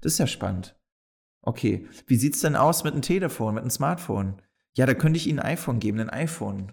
Das 0.00 0.14
ist 0.14 0.18
ja 0.18 0.26
spannend. 0.26 0.76
Okay, 1.42 1.86
wie 2.06 2.16
sieht 2.16 2.34
es 2.34 2.40
denn 2.40 2.56
aus 2.56 2.84
mit 2.84 2.92
einem 2.92 3.02
Telefon, 3.02 3.54
mit 3.54 3.62
einem 3.62 3.70
Smartphone? 3.70 4.40
Ja, 4.74 4.86
da 4.86 4.94
könnte 4.94 5.18
ich 5.18 5.26
Ihnen 5.26 5.40
ein 5.40 5.52
iPhone 5.52 5.80
geben, 5.80 6.00
ein 6.00 6.10
iPhone. 6.10 6.72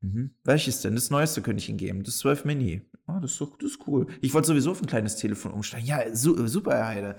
Mhm. 0.00 0.34
Welches 0.44 0.82
denn? 0.82 0.94
Das 0.94 1.10
neueste 1.10 1.42
könnte 1.42 1.62
ich 1.62 1.68
Ihnen 1.68 1.78
geben. 1.78 2.04
Das 2.04 2.18
12 2.18 2.44
Mini. 2.44 2.82
Oh, 3.08 3.18
das, 3.20 3.32
ist, 3.32 3.40
das 3.40 3.70
ist 3.72 3.86
cool. 3.86 4.06
Ich 4.20 4.34
wollte 4.34 4.48
sowieso 4.48 4.72
auf 4.72 4.82
ein 4.82 4.86
kleines 4.86 5.16
Telefon 5.16 5.52
umsteigen. 5.52 5.86
Ja, 5.86 6.14
su 6.14 6.46
super, 6.46 6.74
Herr 6.74 6.86
Heide. 6.88 7.16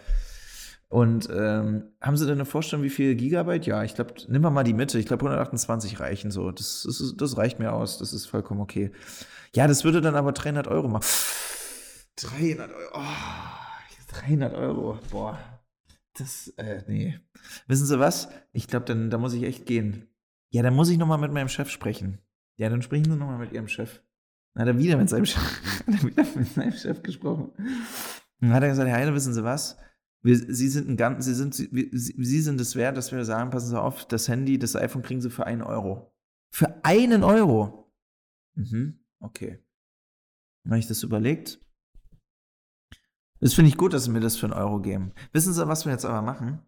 Und 0.88 1.27
ähm, 1.34 1.86
haben 2.01 2.17
Sie 2.17 2.25
denn 2.25 2.36
eine 2.36 2.45
Vorstellung, 2.45 2.86
wie 2.86 2.89
viel 2.89 3.15
Gigabyte? 3.15 3.65
Ja, 3.65 3.84
ich 3.84 3.95
glaube, 3.95 4.13
nimm 4.27 4.43
mal 4.43 4.63
die 4.63 4.73
Mitte. 4.73 4.99
Ich 4.99 5.08
glaube, 5.08 5.25
128 5.25 5.99
reichen 5.99 6.29
so. 6.29 6.51
Das, 6.51 6.84
das, 6.86 7.15
das 7.17 7.38
reicht 7.38 7.58
mir 7.58 7.73
aus. 7.73 7.97
Das 7.97 8.13
ist 8.13 8.27
vollkommen 8.27 8.62
okay. 8.62 8.91
Ja, 9.56 9.65
das 9.65 9.84
würde 9.84 10.01
dann 10.01 10.15
aber 10.15 10.34
300 10.34 10.67
Euro 10.67 10.88
machen. 10.88 11.06
300 12.17 12.71
Euro. 12.71 12.89
Oh, 12.93 14.13
300 14.13 14.53
Euro. 14.53 14.99
Boah. 15.10 15.39
Das, 16.13 16.49
äh, 16.58 16.84
nee. 16.88 17.19
Wissen 17.67 17.86
Sie 17.88 17.99
was? 17.99 18.30
Ich 18.52 18.67
glaube, 18.67 18.86
dann 18.86 19.10
da 19.10 19.17
muss 19.17 19.34
ich 19.34 19.43
echt 19.43 19.65
gehen. 19.65 20.08
Ja, 20.49 20.62
dann 20.62 20.76
muss 20.76 20.89
ich 20.89 20.97
nochmal 20.97 21.17
mit 21.17 21.32
meinem 21.32 21.49
Chef 21.49 21.69
sprechen. 21.69 22.19
Ja, 22.58 22.69
dann 22.69 22.84
sprechen 22.84 23.06
Sie 23.06 23.17
nochmal 23.17 23.39
mit 23.39 23.52
Ihrem 23.52 23.67
Chef. 23.67 24.02
Dann 24.54 24.62
hat 24.62 24.76
er 24.76 24.78
wieder 24.78 24.97
mit 24.97 25.10
seinem 25.10 25.26
Chef, 25.26 25.41
wieder 25.88 26.26
mit 26.36 26.54
seinem 26.54 26.73
Chef 26.73 27.02
gesprochen. 27.02 27.52
Dann 28.39 28.54
hat 28.54 28.62
er 28.62 28.69
gesagt, 28.69 28.88
Herr 28.88 28.97
Heine, 28.97 29.13
wissen 29.15 29.34
Sie 29.34 29.43
was? 29.43 29.78
Wir, 30.21 30.38
Sie 30.38 30.69
sind 30.69 30.88
ein 30.88 30.97
ganz, 30.97 31.26
Sie 31.26 31.34
sind, 31.34 31.56
Sie, 31.56 31.89
Sie 31.91 32.41
sind 32.41 32.62
es 32.62 32.76
wert, 32.76 32.95
dass 32.95 33.12
wir 33.12 33.26
sagen, 33.26 33.49
passen 33.49 33.69
Sie 33.69 33.82
auf, 33.82 34.06
das 34.06 34.28
Handy, 34.28 34.60
das 34.60 34.76
iPhone 34.76 35.02
kriegen 35.02 35.21
Sie 35.21 35.32
für 35.32 35.45
einen 35.47 35.63
Euro. 35.63 36.13
Für 36.52 36.84
einen 36.86 37.23
Euro? 37.23 37.91
Mhm, 38.54 38.99
okay. 39.19 39.60
Dann 40.63 40.73
habe 40.73 40.80
ich 40.80 40.88
das 40.88 41.04
überlegt. 41.04 41.60
Das 43.43 43.56
finde 43.56 43.67
ich 43.67 43.77
gut, 43.77 43.91
dass 43.91 44.06
Sie 44.06 44.10
mir 44.10 44.21
das 44.21 44.38
für 44.38 44.45
einen 44.45 44.53
Euro 44.53 44.79
geben. 44.79 45.12
Wissen 45.34 45.51
Sie, 45.51 45.67
was 45.67 45.86
wir 45.86 45.91
jetzt 45.91 46.06
aber 46.06 46.21
machen? 46.21 46.60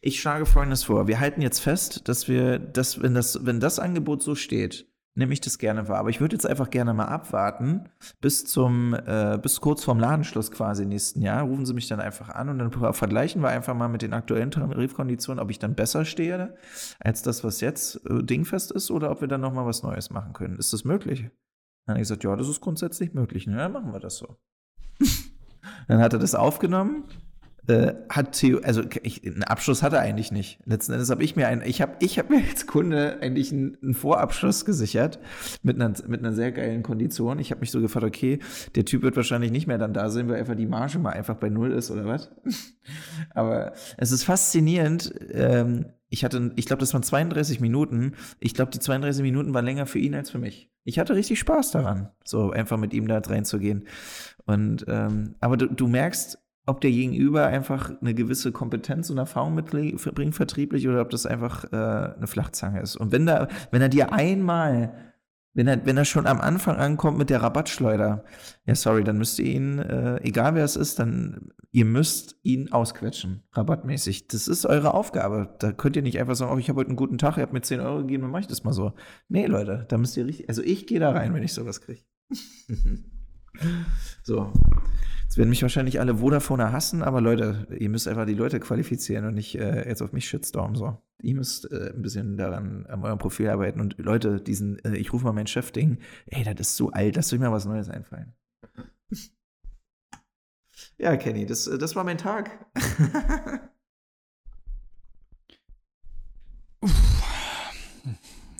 Ich 0.00 0.20
schlage 0.20 0.44
Folgendes 0.44 0.82
vor. 0.82 1.06
Wir 1.06 1.20
halten 1.20 1.42
jetzt 1.42 1.60
fest, 1.60 2.08
dass 2.08 2.26
wir, 2.26 2.58
dass, 2.58 3.00
wenn 3.02 3.14
das, 3.14 3.46
wenn 3.46 3.60
das 3.60 3.78
Angebot 3.78 4.20
so 4.20 4.34
steht, 4.34 4.90
nehme 5.14 5.32
ich 5.32 5.40
das 5.40 5.58
gerne 5.58 5.86
wahr. 5.86 5.98
Aber 5.98 6.10
ich 6.10 6.20
würde 6.20 6.34
jetzt 6.34 6.44
einfach 6.44 6.70
gerne 6.70 6.92
mal 6.92 7.04
abwarten 7.04 7.88
bis 8.20 8.44
zum, 8.46 8.94
äh, 8.94 9.38
bis 9.40 9.60
kurz 9.60 9.84
vorm 9.84 10.00
Ladenschluss 10.00 10.50
quasi 10.50 10.84
nächsten 10.84 11.22
Jahr. 11.22 11.44
Rufen 11.44 11.64
Sie 11.64 11.74
mich 11.74 11.86
dann 11.86 12.00
einfach 12.00 12.30
an 12.30 12.48
und 12.48 12.58
dann 12.58 12.92
vergleichen 12.92 13.40
wir 13.40 13.50
einfach 13.50 13.76
mal 13.76 13.88
mit 13.88 14.02
den 14.02 14.12
aktuellen 14.12 14.50
Tarifkonditionen, 14.50 15.40
ob 15.40 15.52
ich 15.52 15.60
dann 15.60 15.76
besser 15.76 16.04
stehe 16.04 16.56
als 16.98 17.22
das, 17.22 17.44
was 17.44 17.60
jetzt 17.60 18.04
äh, 18.10 18.24
dingfest 18.24 18.72
ist, 18.72 18.90
oder 18.90 19.12
ob 19.12 19.20
wir 19.20 19.28
dann 19.28 19.40
nochmal 19.40 19.66
was 19.66 19.84
Neues 19.84 20.10
machen 20.10 20.32
können. 20.32 20.58
Ist 20.58 20.72
das 20.72 20.82
möglich? 20.84 21.30
Dann 21.86 21.94
habe 21.94 21.98
ich 22.00 22.08
gesagt, 22.08 22.24
ja, 22.24 22.34
das 22.34 22.48
ist 22.48 22.60
grundsätzlich 22.60 23.14
möglich. 23.14 23.46
Na, 23.46 23.58
dann 23.58 23.72
machen 23.72 23.92
wir 23.92 24.00
das 24.00 24.16
so. 24.16 24.36
dann 25.88 26.00
hat 26.00 26.12
er 26.12 26.18
das 26.18 26.34
aufgenommen 26.34 27.04
äh, 27.70 27.94
hat 28.08 28.32
Theo, 28.32 28.58
also 28.58 28.82
ich, 29.02 29.24
einen 29.24 29.44
Abschluss 29.44 29.82
hat 29.82 29.92
er 29.92 30.00
eigentlich 30.00 30.32
nicht. 30.32 30.58
Letzten 30.66 30.92
Endes 30.92 31.08
habe 31.10 31.22
ich 31.22 31.36
mir 31.36 31.46
einen, 31.46 31.62
ich 31.62 31.80
habe 31.80 31.92
ich 32.00 32.18
hab 32.18 32.28
mir 32.28 32.42
als 32.48 32.66
Kunde 32.66 33.18
eigentlich 33.20 33.52
einen, 33.52 33.78
einen, 33.82 33.94
Vorabschluss 33.94 34.64
gesichert 34.64 35.18
mit 35.62 35.80
einer, 35.80 35.94
mit 36.08 36.20
einer 36.20 36.32
sehr 36.32 36.52
geilen 36.52 36.82
Kondition. 36.82 37.38
Ich 37.38 37.50
habe 37.50 37.60
mich 37.60 37.70
so 37.70 37.80
gefragt, 37.80 38.04
okay, 38.04 38.40
der 38.74 38.84
Typ 38.84 39.02
wird 39.02 39.16
wahrscheinlich 39.16 39.52
nicht 39.52 39.66
mehr 39.66 39.78
dann 39.78 39.94
da 39.94 40.10
sein, 40.10 40.28
weil 40.28 40.36
einfach 40.36 40.56
die 40.56 40.66
Marge 40.66 40.98
mal 40.98 41.10
einfach 41.12 41.36
bei 41.36 41.48
Null 41.48 41.72
ist 41.72 41.90
oder 41.90 42.04
was. 42.06 42.30
Aber 43.34 43.72
es 43.96 44.10
ist 44.10 44.24
faszinierend. 44.24 45.14
Ähm, 45.32 45.86
ich 46.08 46.24
hatte, 46.24 46.50
ich 46.56 46.66
glaube, 46.66 46.80
das 46.80 46.92
waren 46.92 47.04
32 47.04 47.60
Minuten. 47.60 48.14
Ich 48.40 48.54
glaube, 48.54 48.72
die 48.72 48.80
32 48.80 49.22
Minuten 49.22 49.54
waren 49.54 49.64
länger 49.64 49.86
für 49.86 50.00
ihn 50.00 50.14
als 50.14 50.30
für 50.30 50.38
mich. 50.38 50.68
Ich 50.82 50.98
hatte 50.98 51.14
richtig 51.14 51.38
Spaß 51.38 51.70
daran, 51.70 52.08
so 52.24 52.50
einfach 52.50 52.78
mit 52.78 52.92
ihm 52.92 53.06
da 53.06 53.18
reinzugehen. 53.18 53.86
Und 54.44 54.84
ähm, 54.88 55.36
aber 55.38 55.56
du, 55.56 55.66
du 55.66 55.86
merkst, 55.86 56.38
ob 56.66 56.80
der 56.80 56.90
Gegenüber 56.90 57.46
einfach 57.46 57.90
eine 58.00 58.14
gewisse 58.14 58.52
Kompetenz 58.52 59.10
und 59.10 59.18
Erfahrung 59.18 59.54
mitbringt 59.54 60.34
vertrieblich 60.34 60.88
oder 60.88 61.00
ob 61.00 61.10
das 61.10 61.26
einfach 61.26 61.64
äh, 61.72 61.76
eine 61.76 62.26
Flachzange 62.26 62.80
ist. 62.80 62.96
Und 62.96 63.12
wenn 63.12 63.26
da, 63.26 63.48
wenn 63.70 63.82
er 63.82 63.88
dir 63.88 64.12
einmal, 64.12 64.94
wenn 65.52 65.66
er, 65.66 65.84
wenn 65.84 65.96
er 65.96 66.04
schon 66.04 66.26
am 66.26 66.40
Anfang 66.40 66.76
ankommt 66.76 67.18
mit 67.18 67.30
der 67.30 67.42
Rabattschleuder, 67.42 68.24
ja 68.66 68.74
sorry, 68.74 69.02
dann 69.02 69.18
müsst 69.18 69.38
ihr 69.38 69.46
ihn, 69.46 69.78
äh, 69.78 70.20
egal 70.22 70.54
wer 70.54 70.64
es 70.64 70.76
ist, 70.76 70.98
dann 70.98 71.50
ihr 71.72 71.84
müsst 71.84 72.36
ihn 72.42 72.72
ausquetschen, 72.72 73.42
rabattmäßig. 73.52 74.28
Das 74.28 74.48
ist 74.48 74.66
eure 74.66 74.94
Aufgabe. 74.94 75.54
Da 75.60 75.72
könnt 75.72 75.96
ihr 75.96 76.02
nicht 76.02 76.18
einfach 76.18 76.34
sagen, 76.34 76.52
oh, 76.52 76.58
ich 76.58 76.68
habe 76.68 76.78
heute 76.80 76.88
einen 76.88 76.96
guten 76.96 77.18
Tag, 77.18 77.36
ihr 77.36 77.42
habt 77.42 77.52
mir 77.52 77.62
10 77.62 77.80
Euro 77.80 77.98
gegeben, 77.98 78.22
dann 78.22 78.30
mache 78.30 78.42
ich 78.42 78.48
das 78.48 78.64
mal 78.64 78.72
so. 78.72 78.92
Nee, 79.28 79.46
Leute, 79.46 79.86
da 79.88 79.98
müsst 79.98 80.16
ihr 80.16 80.26
richtig, 80.26 80.48
also 80.48 80.62
ich 80.62 80.86
gehe 80.86 81.00
da 81.00 81.10
rein, 81.10 81.34
wenn 81.34 81.42
ich 81.42 81.52
sowas 81.52 81.80
kriege. 81.80 82.02
so. 84.22 84.52
Jetzt 85.30 85.38
werden 85.38 85.50
mich 85.50 85.62
wahrscheinlich 85.62 86.00
alle 86.00 86.16
Vodafone 86.16 86.72
hassen, 86.72 87.04
aber 87.04 87.20
Leute, 87.20 87.68
ihr 87.78 87.88
müsst 87.88 88.08
einfach 88.08 88.26
die 88.26 88.34
Leute 88.34 88.58
qualifizieren 88.58 89.26
und 89.26 89.34
nicht 89.34 89.54
äh, 89.54 89.88
jetzt 89.88 90.02
auf 90.02 90.12
mich 90.12 90.28
shitstormen. 90.28 90.74
So. 90.74 91.00
Ihr 91.22 91.36
müsst 91.36 91.70
äh, 91.70 91.92
ein 91.94 92.02
bisschen 92.02 92.36
daran 92.36 92.84
an 92.86 93.04
eurem 93.04 93.18
Profil 93.18 93.48
arbeiten. 93.48 93.80
Und 93.80 93.96
Leute, 93.98 94.40
diesen, 94.40 94.84
äh, 94.84 94.96
ich 94.96 95.12
rufe 95.12 95.24
mal 95.24 95.32
meinen 95.32 95.46
Chef-Ding, 95.46 95.98
ey, 96.26 96.42
das 96.42 96.70
ist 96.70 96.76
so 96.78 96.90
alt, 96.90 97.22
soll 97.24 97.38
mir 97.38 97.48
mal 97.48 97.54
was 97.54 97.64
Neues 97.64 97.88
einfallen. 97.88 98.34
ja, 100.98 101.16
Kenny, 101.16 101.46
das, 101.46 101.68
äh, 101.68 101.78
das 101.78 101.94
war 101.94 102.02
mein 102.02 102.18
Tag. 102.18 102.66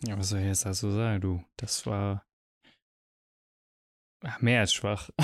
ja, 0.06 0.16
was 0.16 0.28
soll 0.28 0.38
ich 0.38 0.46
jetzt 0.46 0.64
dazu 0.64 0.92
sagen, 0.92 1.20
du? 1.20 1.42
Das 1.56 1.84
war 1.84 2.29
mehr 4.40 4.60
als 4.60 4.72
schwach. 4.72 5.10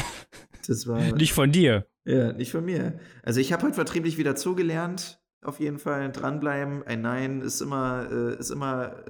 Das 0.69 0.89
war. 0.89 1.01
nicht 1.13 1.33
von 1.33 1.53
dir. 1.53 1.87
Ja, 2.05 2.33
nicht 2.33 2.51
von 2.51 2.65
mir. 2.65 2.99
Also 3.23 3.39
ich 3.39 3.53
habe 3.53 3.63
heute 3.63 3.75
vertrieblich 3.75 4.19
wieder 4.19 4.35
zugelernt. 4.35 5.21
Auf 5.43 5.61
jeden 5.61 5.79
Fall 5.79 6.11
dranbleiben. 6.11 6.83
Ein 6.85 7.03
Nein 7.03 7.41
ist 7.41 7.61
immer, 7.61 8.09
äh, 8.11 8.37
ist 8.37 8.51
immer, 8.51 9.05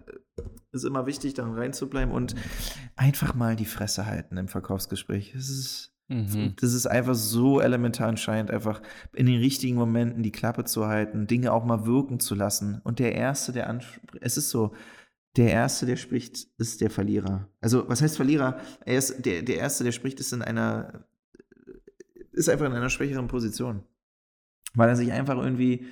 ist 0.73 0.85
immer 0.85 1.07
wichtig, 1.07 1.33
dann 1.33 1.55
reinzubleiben 1.55 2.13
und 2.13 2.35
einfach 2.95 3.35
mal 3.35 3.57
die 3.57 3.65
Fresse 3.65 4.05
halten 4.05 4.37
im 4.37 4.49
Verkaufsgespräch. 4.49 5.33
Das 5.35 5.49
ist, 5.49 5.95
mhm. 6.09 6.55
das 6.61 6.75
ist 6.75 6.87
einfach 6.87 7.15
so 7.15 7.61
elementar 7.61 8.09
entscheidend, 8.11 8.51
einfach 8.51 8.83
in 9.15 9.25
den 9.25 9.39
richtigen 9.41 9.77
Momenten 9.77 10.23
die 10.23 10.33
Klappe 10.33 10.65
zu 10.65 10.87
halten, 10.87 11.27
Dinge 11.27 11.53
auch 11.53 11.65
mal 11.65 11.87
wirken 11.87 12.21
zu 12.21 12.35
lassen. 12.35 12.83
Und 12.85 12.99
der 12.99 13.15
Erste, 13.15 13.53
der 13.53 13.71
anspricht, 13.71 14.03
es 14.21 14.37
ist 14.37 14.51
so, 14.51 14.75
der 15.37 15.51
Erste, 15.51 15.87
der 15.87 15.97
spricht, 15.97 16.49
ist 16.59 16.81
der 16.81 16.91
Verlierer. 16.91 17.49
Also, 17.61 17.89
was 17.89 18.01
heißt 18.01 18.17
Verlierer? 18.17 18.61
Er 18.85 18.99
ist 18.99 19.25
der, 19.25 19.43
der 19.43 19.57
Erste, 19.57 19.85
der 19.85 19.93
spricht, 19.93 20.19
ist 20.21 20.33
in 20.33 20.43
einer, 20.43 21.07
ist 22.33 22.49
einfach 22.49 22.67
in 22.67 22.73
einer 22.73 22.91
schwächeren 22.91 23.29
Position. 23.29 23.83
Weil 24.75 24.89
er 24.89 24.97
sich 24.97 25.13
einfach 25.13 25.37
irgendwie, 25.37 25.87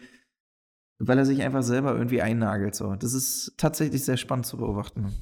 weil 0.99 1.19
er 1.19 1.27
sich 1.27 1.43
einfach 1.43 1.63
selber 1.63 1.95
irgendwie 1.95 2.23
einnagelt. 2.23 2.75
So. 2.75 2.95
Das 2.95 3.13
ist 3.13 3.55
tatsächlich 3.57 4.05
sehr 4.05 4.17
spannend 4.17 4.47
zu 4.47 4.57
beobachten. 4.57 5.13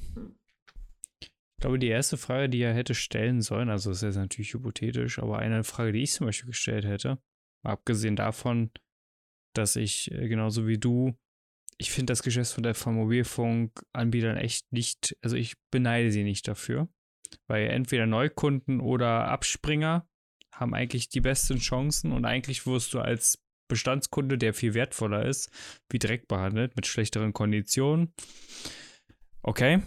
Ich 1.21 1.31
glaube, 1.59 1.79
die 1.79 1.87
erste 1.87 2.17
Frage, 2.17 2.49
die 2.49 2.61
er 2.61 2.73
hätte 2.73 2.93
stellen 2.93 3.41
sollen, 3.41 3.69
also 3.69 3.89
das 3.89 3.99
ist 3.99 4.03
jetzt 4.03 4.15
natürlich 4.17 4.53
hypothetisch, 4.53 5.19
aber 5.19 5.39
eine 5.39 5.63
Frage, 5.63 5.93
die 5.93 6.03
ich 6.03 6.11
zum 6.11 6.27
Beispiel 6.27 6.47
gestellt 6.47 6.85
hätte, 6.85 7.19
abgesehen 7.63 8.17
davon, 8.17 8.71
dass 9.53 9.75
ich 9.75 10.11
äh, 10.11 10.27
genauso 10.27 10.67
wie 10.67 10.77
du 10.77 11.15
ich 11.77 11.91
finde 11.91 12.11
das 12.11 12.23
Geschäft 12.23 12.59
von 12.77 12.95
Mobilfunkanbietern 12.95 14.37
echt 14.37 14.71
nicht, 14.71 15.17
also 15.21 15.35
ich 15.35 15.55
beneide 15.71 16.11
sie 16.11 16.23
nicht 16.23 16.47
dafür, 16.47 16.87
weil 17.47 17.67
entweder 17.69 18.05
Neukunden 18.05 18.79
oder 18.79 19.27
Abspringer 19.29 20.07
haben 20.53 20.73
eigentlich 20.73 21.09
die 21.09 21.21
besten 21.21 21.57
Chancen 21.57 22.11
und 22.11 22.25
eigentlich 22.25 22.65
wirst 22.65 22.93
du 22.93 22.99
als 22.99 23.39
Bestandskunde, 23.67 24.37
der 24.37 24.53
viel 24.53 24.73
wertvoller 24.73 25.25
ist, 25.25 25.49
wie 25.89 25.99
direkt 25.99 26.27
behandelt, 26.27 26.75
mit 26.75 26.85
schlechteren 26.85 27.33
Konditionen. 27.33 28.13
Okay, 29.41 29.81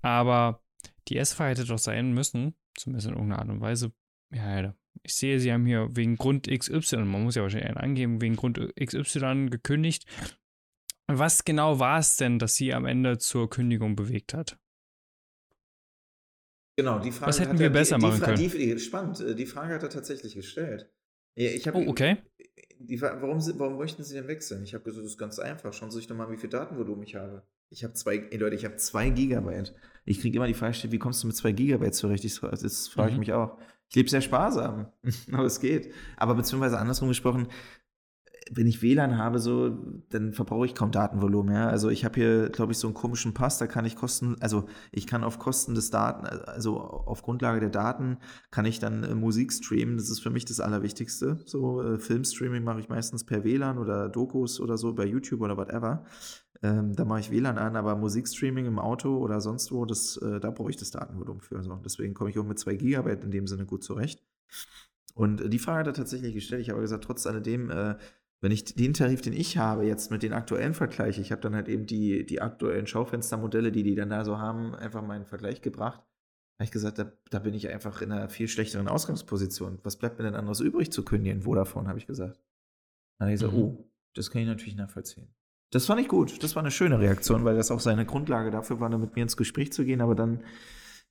aber 0.00 0.62
die 1.08 1.16
S-Fahrer 1.18 1.50
hätte 1.50 1.64
doch 1.64 1.78
sein 1.78 2.12
müssen, 2.12 2.54
zumindest 2.76 3.08
in 3.08 3.14
irgendeiner 3.14 3.40
Art 3.40 3.48
und 3.48 3.60
Weise, 3.60 3.92
ja, 4.32 4.74
ich 5.02 5.14
sehe, 5.14 5.40
sie 5.40 5.52
haben 5.52 5.66
hier 5.66 5.88
wegen 5.92 6.16
Grund 6.16 6.48
XY, 6.48 7.04
man 7.04 7.22
muss 7.22 7.34
ja 7.34 7.42
wahrscheinlich 7.42 7.68
einen 7.68 7.78
angeben, 7.78 8.20
wegen 8.20 8.36
Grund 8.36 8.58
XY 8.80 9.48
gekündigt. 9.50 10.06
Was 11.18 11.44
genau 11.44 11.78
war 11.78 11.98
es 11.98 12.16
denn, 12.16 12.38
das 12.38 12.54
sie 12.54 12.72
am 12.72 12.86
Ende 12.86 13.18
zur 13.18 13.48
Kündigung 13.50 13.96
bewegt 13.96 14.34
hat? 14.34 14.58
Genau, 16.76 16.98
die 16.98 17.12
Frage. 17.12 17.28
Was 17.28 17.40
hätten 17.40 17.58
wir 17.58 17.66
er, 17.66 17.70
besser 17.70 17.96
die, 17.96 18.02
machen 18.02 18.20
die, 18.36 18.48
können? 18.48 18.76
Die, 18.76 18.78
spannend, 18.78 19.20
äh, 19.20 19.34
die 19.34 19.46
Frage 19.46 19.74
hat 19.74 19.82
er 19.82 19.90
tatsächlich 19.90 20.34
gestellt. 20.34 20.90
Ich 21.34 21.66
hab, 21.66 21.74
oh, 21.74 21.84
okay. 21.86 22.18
Die, 22.78 23.00
warum, 23.00 23.38
warum 23.58 23.78
möchten 23.78 24.04
Sie 24.04 24.14
denn 24.14 24.28
wechseln? 24.28 24.64
Ich 24.64 24.74
habe 24.74 24.84
gesagt, 24.84 25.04
das 25.04 25.12
ist 25.12 25.18
ganz 25.18 25.38
einfach. 25.38 25.72
Schauen 25.72 25.90
Sie 25.90 25.98
sich 25.98 26.06
doch 26.06 26.16
mal, 26.16 26.30
wie 26.30 26.36
viel 26.36 26.50
Datenvolumen 26.50 27.04
ich 27.04 27.14
habe. 27.14 27.42
Ich 27.70 27.84
habe 27.84 27.94
zwei, 27.94 28.16
ey 28.30 28.36
Leute, 28.36 28.56
ich 28.56 28.64
habe 28.64 28.76
zwei 28.76 29.08
Gigabyte. 29.08 29.74
Ich 30.04 30.20
kriege 30.20 30.36
immer 30.36 30.46
die 30.46 30.54
Frage, 30.54 30.90
wie 30.90 30.98
kommst 30.98 31.22
du 31.22 31.26
mit 31.26 31.36
zwei 31.36 31.52
Gigabyte 31.52 31.94
zurecht? 31.94 32.24
Ich, 32.24 32.40
das 32.40 32.88
frage 32.88 33.10
ich 33.10 33.14
mhm. 33.14 33.20
mich 33.20 33.32
auch. 33.32 33.58
Ich 33.88 33.96
lebe 33.96 34.08
sehr 34.08 34.20
sparsam, 34.20 34.90
aber 35.32 35.44
es 35.44 35.60
geht. 35.60 35.92
Aber 36.16 36.34
beziehungsweise 36.34 36.78
andersrum 36.78 37.08
gesprochen, 37.08 37.48
wenn 38.50 38.66
ich 38.66 38.82
WLAN 38.82 39.18
habe, 39.18 39.38
so, 39.38 39.78
dann 40.10 40.32
verbrauche 40.32 40.66
ich 40.66 40.74
kaum 40.74 40.90
Datenvolumen. 40.90 41.54
Ja? 41.54 41.68
Also 41.68 41.90
ich 41.90 42.04
habe 42.04 42.14
hier, 42.14 42.48
glaube 42.50 42.72
ich, 42.72 42.78
so 42.78 42.86
einen 42.86 42.94
komischen 42.94 43.34
Pass, 43.34 43.58
da 43.58 43.66
kann 43.66 43.84
ich 43.84 43.96
Kosten, 43.96 44.36
also 44.40 44.64
ich 44.90 45.06
kann 45.06 45.24
auf 45.24 45.38
Kosten 45.38 45.74
des 45.74 45.90
Daten, 45.90 46.26
also 46.26 46.78
auf 46.80 47.22
Grundlage 47.22 47.60
der 47.60 47.70
Daten 47.70 48.18
kann 48.50 48.64
ich 48.64 48.78
dann 48.78 49.04
äh, 49.04 49.14
Musik 49.14 49.52
streamen. 49.52 49.96
Das 49.96 50.10
ist 50.10 50.20
für 50.20 50.30
mich 50.30 50.44
das 50.44 50.60
Allerwichtigste. 50.60 51.38
So 51.44 51.82
äh, 51.82 51.98
Filmstreaming 51.98 52.64
mache 52.64 52.80
ich 52.80 52.88
meistens 52.88 53.24
per 53.24 53.44
WLAN 53.44 53.78
oder 53.78 54.08
Dokus 54.08 54.60
oder 54.60 54.76
so 54.76 54.92
bei 54.94 55.06
YouTube 55.06 55.40
oder 55.40 55.56
whatever. 55.56 56.04
Ähm, 56.62 56.94
da 56.94 57.04
mache 57.04 57.20
ich 57.20 57.30
WLAN 57.30 57.58
an, 57.58 57.76
aber 57.76 57.96
Musikstreaming 57.96 58.66
im 58.66 58.78
Auto 58.78 59.18
oder 59.18 59.40
sonst 59.40 59.72
wo, 59.72 59.84
das, 59.84 60.16
äh, 60.18 60.38
da 60.38 60.50
brauche 60.50 60.70
ich 60.70 60.76
das 60.76 60.90
Datenvolumen 60.90 61.40
für. 61.40 61.62
So. 61.62 61.74
Deswegen 61.84 62.14
komme 62.14 62.30
ich 62.30 62.38
auch 62.38 62.46
mit 62.46 62.58
2 62.58 62.76
Gigabyte 62.76 63.24
in 63.24 63.30
dem 63.30 63.46
Sinne 63.46 63.66
gut 63.66 63.82
zurecht. 63.82 64.22
Und 65.14 65.52
die 65.52 65.58
Frage 65.58 65.80
hat 65.80 65.86
er 65.88 65.94
tatsächlich 65.94 66.34
gestellt. 66.34 66.62
Ich 66.62 66.70
habe 66.70 66.80
gesagt, 66.80 67.04
trotz 67.04 67.26
alledem, 67.26 67.70
äh, 67.70 67.96
wenn 68.42 68.50
ich 68.50 68.64
den 68.64 68.92
Tarif, 68.92 69.22
den 69.22 69.32
ich 69.32 69.56
habe, 69.56 69.84
jetzt 69.84 70.10
mit 70.10 70.24
den 70.24 70.32
aktuellen 70.32 70.74
vergleiche, 70.74 71.20
ich 71.20 71.30
habe 71.30 71.40
dann 71.40 71.54
halt 71.54 71.68
eben 71.68 71.86
die, 71.86 72.26
die 72.26 72.42
aktuellen 72.42 72.88
Schaufenstermodelle, 72.88 73.70
die 73.70 73.84
die 73.84 73.94
dann 73.94 74.10
da 74.10 74.24
so 74.24 74.38
haben, 74.38 74.74
einfach 74.74 75.00
mal 75.00 75.16
in 75.16 75.24
Vergleich 75.24 75.62
gebracht, 75.62 76.00
habe 76.58 76.64
ich 76.64 76.72
gesagt, 76.72 76.98
da, 76.98 77.12
da 77.30 77.38
bin 77.38 77.54
ich 77.54 77.68
einfach 77.68 78.02
in 78.02 78.10
einer 78.10 78.28
viel 78.28 78.48
schlechteren 78.48 78.88
Ausgangsposition. 78.88 79.78
Was 79.84 79.96
bleibt 79.96 80.18
mir 80.18 80.24
denn 80.24 80.34
anderes 80.34 80.58
übrig 80.58 80.90
zu 80.90 81.04
kündigen? 81.04 81.42
Vodafone, 81.42 81.88
habe 81.88 82.00
ich 82.00 82.06
gesagt. 82.06 82.40
Dann 83.18 83.26
habe 83.26 83.34
ich 83.34 83.40
gesagt, 83.40 83.56
mhm. 83.56 83.62
oh, 83.62 83.90
das 84.14 84.32
kann 84.32 84.42
ich 84.42 84.48
natürlich 84.48 84.76
nachvollziehen. 84.76 85.28
Das 85.70 85.86
fand 85.86 86.00
ich 86.00 86.08
gut. 86.08 86.42
Das 86.42 86.56
war 86.56 86.62
eine 86.62 86.72
schöne 86.72 86.98
Reaktion, 86.98 87.44
weil 87.44 87.56
das 87.56 87.70
auch 87.70 87.80
seine 87.80 88.04
Grundlage 88.04 88.50
dafür 88.50 88.80
war, 88.80 88.90
mit 88.98 89.14
mir 89.14 89.22
ins 89.22 89.36
Gespräch 89.36 89.72
zu 89.72 89.84
gehen. 89.84 90.00
Aber 90.00 90.16
dann, 90.16 90.42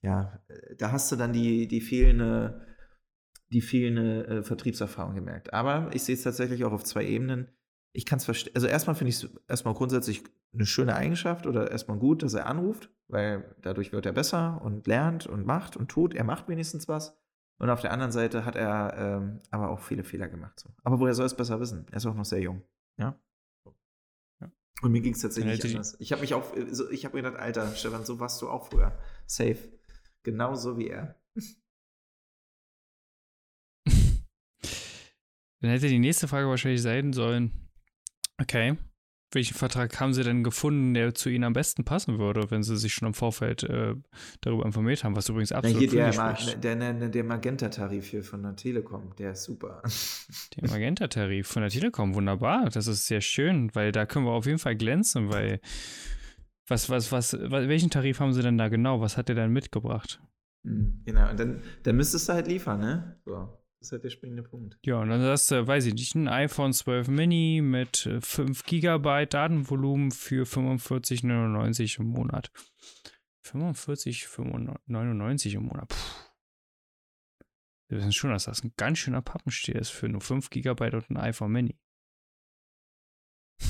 ja, 0.02 0.38
da 0.76 0.92
hast 0.92 1.10
du 1.10 1.16
dann 1.16 1.32
die, 1.32 1.66
die 1.66 1.80
fehlende 1.80 2.60
die 3.52 3.60
fehlende 3.60 4.26
äh, 4.26 4.42
Vertriebserfahrung 4.42 5.14
gemerkt. 5.14 5.52
Aber 5.52 5.90
ich 5.92 6.02
sehe 6.02 6.14
es 6.14 6.22
tatsächlich 6.22 6.64
auch 6.64 6.72
auf 6.72 6.84
zwei 6.84 7.06
Ebenen. 7.06 7.48
Ich 7.92 8.06
kann 8.06 8.18
es 8.18 8.24
verstehen. 8.24 8.54
Also 8.54 8.66
erstmal 8.66 8.96
finde 8.96 9.10
ich 9.10 9.22
es 9.22 9.30
erstmal 9.48 9.74
grundsätzlich 9.74 10.24
eine 10.54 10.66
schöne 10.66 10.96
Eigenschaft 10.96 11.46
oder 11.46 11.70
erstmal 11.70 11.98
gut, 11.98 12.22
dass 12.22 12.34
er 12.34 12.46
anruft, 12.46 12.90
weil 13.08 13.54
dadurch 13.62 13.92
wird 13.92 14.06
er 14.06 14.12
besser 14.12 14.60
und 14.62 14.86
lernt 14.86 15.26
und 15.26 15.46
macht 15.46 15.76
und 15.76 15.88
tut. 15.90 16.14
Er 16.14 16.24
macht 16.24 16.48
wenigstens 16.48 16.88
was. 16.88 17.18
Und 17.58 17.70
auf 17.70 17.80
der 17.80 17.92
anderen 17.92 18.12
Seite 18.12 18.44
hat 18.44 18.56
er 18.56 18.94
ähm, 18.96 19.40
aber 19.50 19.70
auch 19.70 19.80
viele 19.80 20.04
Fehler 20.04 20.28
gemacht. 20.28 20.58
So. 20.58 20.70
Aber 20.82 20.98
woher 20.98 21.14
soll 21.14 21.26
es 21.26 21.36
besser 21.36 21.60
wissen? 21.60 21.86
Er 21.90 21.98
ist 21.98 22.06
auch 22.06 22.14
noch 22.14 22.24
sehr 22.24 22.40
jung. 22.40 22.62
Ja. 22.98 23.20
Und 24.82 24.90
mir 24.90 25.00
ging 25.00 25.14
es 25.14 25.20
tatsächlich 25.20 25.64
anders. 25.64 25.96
Ich 26.00 26.10
habe 26.10 26.22
mich 26.22 26.34
auch, 26.34 26.52
so, 26.70 26.90
ich 26.90 27.04
habe 27.04 27.16
mir 27.16 27.22
gedacht, 27.22 27.40
Alter, 27.40 27.68
Stefan, 27.76 28.04
so 28.04 28.18
warst 28.18 28.42
du 28.42 28.48
auch 28.48 28.66
früher. 28.66 28.92
Safe. 29.26 29.58
Genauso 30.24 30.76
wie 30.76 30.88
er. 30.88 31.14
Dann 35.62 35.70
hätte 35.70 35.88
die 35.88 36.00
nächste 36.00 36.28
Frage 36.28 36.48
wahrscheinlich 36.48 36.82
sein 36.82 37.12
sollen, 37.12 37.52
okay, 38.40 38.76
welchen 39.30 39.54
Vertrag 39.54 39.98
haben 39.98 40.12
Sie 40.12 40.24
denn 40.24 40.42
gefunden, 40.44 40.92
der 40.92 41.14
zu 41.14 41.30
Ihnen 41.30 41.44
am 41.44 41.52
besten 41.52 41.84
passen 41.84 42.18
würde, 42.18 42.50
wenn 42.50 42.62
Sie 42.62 42.76
sich 42.76 42.92
schon 42.92 43.06
im 43.06 43.14
Vorfeld 43.14 43.62
äh, 43.62 43.94
darüber 44.40 44.66
informiert 44.66 45.04
haben, 45.04 45.16
was 45.16 45.28
übrigens 45.28 45.52
absolut 45.52 45.76
Na 45.76 45.80
hier 45.80 46.10
der, 46.10 46.76
der, 46.76 46.92
der, 46.94 47.08
der 47.08 47.24
Magenta-Tarif 47.24 48.06
hier 48.06 48.24
von 48.24 48.42
der 48.42 48.56
Telekom, 48.56 49.14
der 49.16 49.32
ist 49.32 49.44
super. 49.44 49.82
Der 50.56 50.68
Magenta-Tarif 50.68 51.46
von 51.46 51.62
der 51.62 51.70
Telekom, 51.70 52.14
wunderbar. 52.14 52.68
Das 52.68 52.86
ist 52.88 53.06
sehr 53.06 53.20
schön, 53.20 53.74
weil 53.74 53.92
da 53.92 54.04
können 54.04 54.26
wir 54.26 54.32
auf 54.32 54.46
jeden 54.46 54.58
Fall 54.58 54.76
glänzen, 54.76 55.30
weil 55.30 55.60
was, 56.66 56.90
was, 56.90 57.12
was, 57.12 57.32
welchen 57.32 57.90
Tarif 57.90 58.20
haben 58.20 58.32
Sie 58.32 58.42
denn 58.42 58.58
da 58.58 58.68
genau? 58.68 59.00
Was 59.00 59.16
hat 59.16 59.28
der 59.28 59.36
denn 59.36 59.52
mitgebracht? 59.52 60.20
Hm, 60.64 61.02
genau, 61.04 61.30
und 61.30 61.40
dann, 61.40 61.62
dann 61.84 61.96
müsstest 61.96 62.28
du 62.28 62.32
halt 62.34 62.48
liefern, 62.48 62.80
ne? 62.80 63.16
So. 63.24 63.61
Das 63.82 63.88
ist 63.88 63.92
halt 63.94 64.04
der 64.04 64.10
springende 64.10 64.44
Punkt. 64.44 64.78
Ja, 64.84 65.00
und 65.00 65.08
dann 65.08 65.20
hast 65.22 65.50
du, 65.50 65.66
weiß 65.66 65.86
ich 65.86 65.94
nicht, 65.94 66.14
ein 66.14 66.28
iPhone 66.28 66.72
12 66.72 67.08
Mini 67.08 67.60
mit 67.64 68.08
5 68.20 68.60
äh, 68.60 68.64
GB 68.64 69.26
Datenvolumen 69.26 70.12
für 70.12 70.44
45,99 70.44 71.98
im 71.98 72.06
Monat. 72.06 72.52
45,99 73.44 75.54
im 75.54 75.64
Monat. 75.64 75.88
Puh. 75.88 75.96
Wir 77.88 77.98
wissen 77.98 78.12
schon, 78.12 78.30
dass 78.30 78.44
das 78.44 78.62
ein 78.62 78.72
ganz 78.76 78.98
schöner 78.98 79.20
Pappenstiel 79.20 79.74
ist 79.74 79.90
für 79.90 80.08
nur 80.08 80.20
5 80.20 80.50
GB 80.50 80.94
und 80.94 81.10
ein 81.10 81.16
iPhone 81.16 81.50
Mini. 81.50 81.76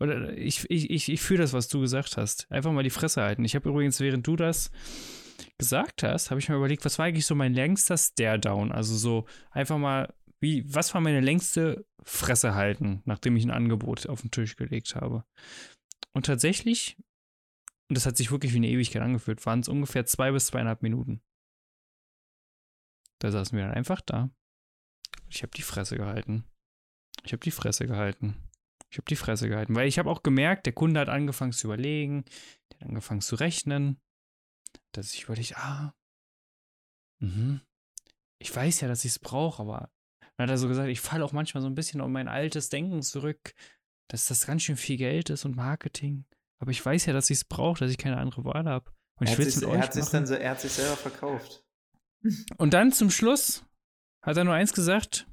Oder 0.00 0.34
ich, 0.38 0.64
ich, 0.70 0.88
ich, 0.88 1.10
ich 1.10 1.20
fühle 1.20 1.42
das, 1.42 1.52
was 1.52 1.68
du 1.68 1.80
gesagt 1.80 2.16
hast. 2.16 2.50
Einfach 2.50 2.72
mal 2.72 2.82
die 2.82 2.88
Fresse 2.88 3.20
halten. 3.20 3.44
Ich 3.44 3.54
habe 3.54 3.68
übrigens, 3.68 4.00
während 4.00 4.26
du 4.26 4.34
das 4.34 4.70
gesagt 5.58 6.02
hast, 6.02 6.30
habe 6.30 6.40
ich 6.40 6.48
mir 6.48 6.56
überlegt, 6.56 6.84
was 6.84 6.98
war 6.98 7.06
eigentlich 7.06 7.26
so 7.26 7.34
mein 7.34 7.54
längster 7.54 7.96
Stare-Down? 7.96 8.72
Also 8.72 8.96
so 8.96 9.26
einfach 9.50 9.78
mal, 9.78 10.12
wie, 10.40 10.64
was 10.72 10.92
war 10.94 11.00
meine 11.00 11.20
längste 11.20 11.86
Fresse 12.02 12.54
halten, 12.54 13.02
nachdem 13.04 13.36
ich 13.36 13.44
ein 13.44 13.50
Angebot 13.50 14.06
auf 14.08 14.20
den 14.20 14.30
Tisch 14.30 14.56
gelegt 14.56 14.94
habe? 14.94 15.24
Und 16.12 16.26
tatsächlich, 16.26 16.96
und 17.88 17.96
das 17.96 18.06
hat 18.06 18.16
sich 18.16 18.30
wirklich 18.30 18.52
wie 18.52 18.58
eine 18.58 18.68
Ewigkeit 18.68 19.02
angefühlt, 19.02 19.44
waren 19.46 19.60
es 19.60 19.68
ungefähr 19.68 20.06
zwei 20.06 20.32
bis 20.32 20.46
zweieinhalb 20.46 20.82
Minuten. 20.82 21.22
Da 23.20 23.30
saßen 23.30 23.56
wir 23.56 23.64
dann 23.64 23.74
einfach 23.74 24.00
da. 24.00 24.30
Ich 25.28 25.42
habe 25.42 25.52
die 25.56 25.62
Fresse 25.62 25.96
gehalten. 25.96 26.44
Ich 27.24 27.32
habe 27.32 27.42
die 27.42 27.50
Fresse 27.50 27.86
gehalten. 27.86 28.36
Ich 28.90 28.98
habe 28.98 29.06
die 29.08 29.16
Fresse 29.16 29.48
gehalten, 29.48 29.74
weil 29.74 29.88
ich 29.88 29.98
habe 29.98 30.10
auch 30.10 30.22
gemerkt, 30.22 30.66
der 30.66 30.72
Kunde 30.72 31.00
hat 31.00 31.08
angefangen 31.08 31.52
zu 31.52 31.66
überlegen, 31.66 32.24
der 32.70 32.80
hat 32.80 32.88
angefangen 32.88 33.22
zu 33.22 33.34
rechnen 33.34 34.00
dass 34.92 35.14
ich 35.14 35.24
überlege, 35.24 35.56
ah, 35.56 35.94
mh, 37.20 37.60
ich 38.38 38.54
weiß 38.54 38.80
ja, 38.80 38.88
dass 38.88 39.04
ich 39.04 39.12
es 39.12 39.18
brauche, 39.18 39.62
aber 39.62 39.90
dann 40.36 40.44
hat 40.44 40.50
er 40.50 40.58
so 40.58 40.68
gesagt, 40.68 40.88
ich 40.88 41.00
falle 41.00 41.24
auch 41.24 41.32
manchmal 41.32 41.62
so 41.62 41.68
ein 41.68 41.74
bisschen 41.74 42.00
auf 42.00 42.08
mein 42.08 42.28
altes 42.28 42.68
Denken 42.68 43.02
zurück, 43.02 43.54
dass 44.08 44.26
das 44.26 44.46
ganz 44.46 44.62
schön 44.62 44.76
viel 44.76 44.96
Geld 44.96 45.30
ist 45.30 45.44
und 45.44 45.56
Marketing. 45.56 46.26
Aber 46.60 46.70
ich 46.70 46.84
weiß 46.84 47.06
ja, 47.06 47.12
dass 47.12 47.30
ich 47.30 47.38
es 47.38 47.44
brauche, 47.44 47.80
dass 47.80 47.90
ich 47.90 47.98
keine 47.98 48.18
andere 48.18 48.44
Wahl 48.44 48.66
habe. 48.66 48.90
Und 49.20 49.28
ich 49.28 49.38
will 49.38 49.46
es 49.46 49.56
mit 49.56 49.68
er 49.68 49.80
hat, 49.80 50.12
dann 50.12 50.26
so, 50.26 50.34
er 50.34 50.50
hat 50.50 50.60
sich 50.60 50.72
selber 50.72 50.96
verkauft. 50.96 51.64
Und 52.56 52.74
dann 52.74 52.90
zum 52.90 53.10
Schluss 53.10 53.64
hat 54.22 54.36
er 54.36 54.44
nur 54.44 54.54
eins 54.54 54.72
gesagt: 54.72 55.26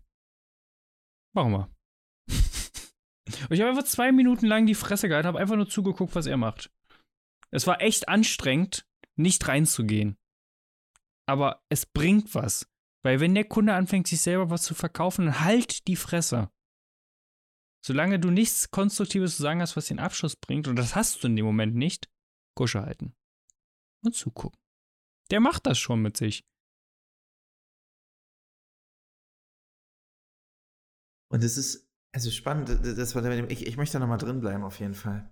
Machen 1.34 1.52
wir. 1.52 1.76
und 2.28 3.52
ich 3.52 3.62
habe 3.62 3.70
einfach 3.70 3.86
zwei 3.86 4.12
Minuten 4.12 4.46
lang 4.46 4.66
die 4.66 4.76
Fresse 4.76 5.08
gehalten, 5.08 5.28
habe 5.28 5.40
einfach 5.40 5.56
nur 5.56 5.70
zugeguckt, 5.70 6.14
was 6.16 6.26
er 6.26 6.38
macht. 6.38 6.70
Es 7.50 7.66
war 7.66 7.82
echt 7.82 8.10
anstrengend, 8.10 8.86
nicht 9.18 9.48
reinzugehen. 9.48 10.18
Aber 11.28 11.64
es 11.70 11.86
bringt 11.86 12.34
was. 12.36 12.68
Weil 13.04 13.20
wenn 13.20 13.34
der 13.34 13.46
Kunde 13.46 13.74
anfängt, 13.74 14.08
sich 14.08 14.22
selber 14.22 14.50
was 14.50 14.64
zu 14.64 14.76
verkaufen, 14.76 15.26
dann 15.26 15.40
halt 15.42 15.88
die 15.88 15.96
Fresse. 15.96 16.52
Solange 17.84 18.20
du 18.20 18.30
nichts 18.30 18.70
Konstruktives 18.70 19.38
zu 19.38 19.42
sagen 19.42 19.62
hast, 19.62 19.76
was 19.76 19.88
den 19.88 20.00
Abschluss 20.00 20.36
bringt, 20.36 20.68
und 20.68 20.76
das 20.76 20.96
hast 20.96 21.24
du 21.24 21.28
in 21.28 21.36
dem 21.36 21.46
Moment 21.46 21.76
nicht, 21.76 22.12
Gusche 22.56 22.82
halten. 22.82 23.16
Und 24.04 24.14
zugucken. 24.14 24.60
Der 25.32 25.40
macht 25.40 25.66
das 25.66 25.80
schon 25.80 26.02
mit 26.02 26.18
sich. 26.18 26.44
Und 31.32 31.44
es 31.44 31.58
ist, 31.58 31.90
also 32.14 32.30
spannend, 32.30 32.70
das 32.70 33.16
war 33.16 33.26
ich, 33.50 33.66
ich 33.66 33.78
möchte 33.78 33.94
da 33.94 34.00
nochmal 34.00 34.18
drin 34.18 34.42
bleiben, 34.42 34.64
auf 34.64 34.80
jeden 34.80 34.94
Fall. 34.94 35.32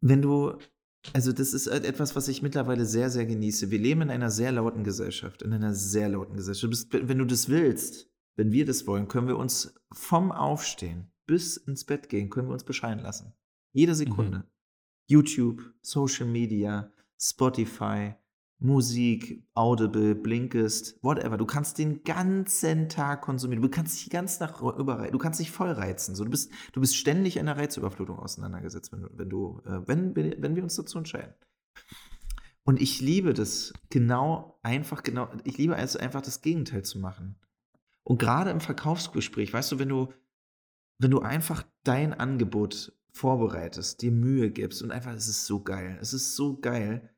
Wenn 0.00 0.22
du 0.22 0.58
also 1.12 1.32
das 1.32 1.52
ist 1.52 1.70
halt 1.70 1.84
etwas, 1.84 2.16
was 2.16 2.28
ich 2.28 2.42
mittlerweile 2.42 2.86
sehr, 2.86 3.10
sehr 3.10 3.26
genieße. 3.26 3.70
Wir 3.70 3.78
leben 3.78 4.02
in 4.02 4.10
einer 4.10 4.30
sehr 4.30 4.52
lauten 4.52 4.84
Gesellschaft, 4.84 5.42
in 5.42 5.52
einer 5.52 5.74
sehr 5.74 6.08
lauten 6.08 6.36
Gesellschaft. 6.36 6.88
Wenn 6.92 7.18
du 7.18 7.24
das 7.24 7.48
willst, 7.48 8.10
wenn 8.36 8.52
wir 8.52 8.64
das 8.64 8.86
wollen, 8.86 9.08
können 9.08 9.28
wir 9.28 9.36
uns 9.36 9.74
vom 9.92 10.32
Aufstehen 10.32 11.10
bis 11.26 11.56
ins 11.56 11.84
Bett 11.84 12.08
gehen, 12.08 12.30
können 12.30 12.48
wir 12.48 12.54
uns 12.54 12.64
bescheiden 12.64 13.02
lassen. 13.02 13.34
Jede 13.72 13.94
Sekunde. 13.94 14.38
Mhm. 14.38 14.44
YouTube, 15.06 15.62
Social 15.82 16.26
Media, 16.26 16.92
Spotify, 17.18 18.14
Musik, 18.60 19.46
Audible, 19.54 20.16
Blinkist, 20.16 20.98
whatever. 21.02 21.36
Du 21.36 21.46
kannst 21.46 21.78
den 21.78 22.02
ganzen 22.02 22.88
Tag 22.88 23.22
konsumieren. 23.22 23.62
Du 23.62 23.68
kannst 23.68 24.00
dich 24.00 24.10
ganz 24.10 24.40
nach 24.40 24.60
überreizen. 24.60 25.12
Du 25.12 25.18
kannst 25.18 25.38
dich 25.38 25.52
voll 25.52 25.70
reizen. 25.70 26.16
So, 26.16 26.24
du, 26.24 26.30
bist, 26.30 26.50
du 26.72 26.80
bist 26.80 26.96
ständig 26.96 27.36
in 27.36 27.46
der 27.46 27.56
Reizüberflutung 27.56 28.18
auseinandergesetzt, 28.18 28.92
wenn, 28.92 29.06
wenn, 29.12 29.28
du, 29.28 29.60
äh, 29.64 29.86
wenn, 29.86 30.16
wenn 30.16 30.56
wir 30.56 30.64
uns 30.64 30.74
dazu 30.74 30.98
entscheiden. 30.98 31.34
Und 32.64 32.82
ich 32.82 33.00
liebe 33.00 33.32
das 33.32 33.72
genau, 33.90 34.58
einfach 34.62 35.02
genau, 35.02 35.30
ich 35.44 35.56
liebe 35.56 35.76
es 35.76 35.96
einfach 35.96 36.20
das 36.20 36.42
Gegenteil 36.42 36.84
zu 36.84 36.98
machen. 36.98 37.36
Und 38.02 38.18
gerade 38.18 38.50
im 38.50 38.60
Verkaufsgespräch, 38.60 39.52
weißt 39.52 39.72
du, 39.72 39.78
wenn 39.78 39.88
du, 39.88 40.12
wenn 40.98 41.10
du 41.10 41.20
einfach 41.20 41.64
dein 41.84 42.12
Angebot 42.12 42.92
vorbereitest, 43.12 44.02
dir 44.02 44.10
Mühe 44.10 44.50
gibst 44.50 44.82
und 44.82 44.90
einfach, 44.90 45.14
es 45.14 45.28
ist 45.28 45.46
so 45.46 45.62
geil, 45.62 45.96
es 46.00 46.12
ist 46.12 46.34
so 46.34 46.58
geil, 46.58 47.14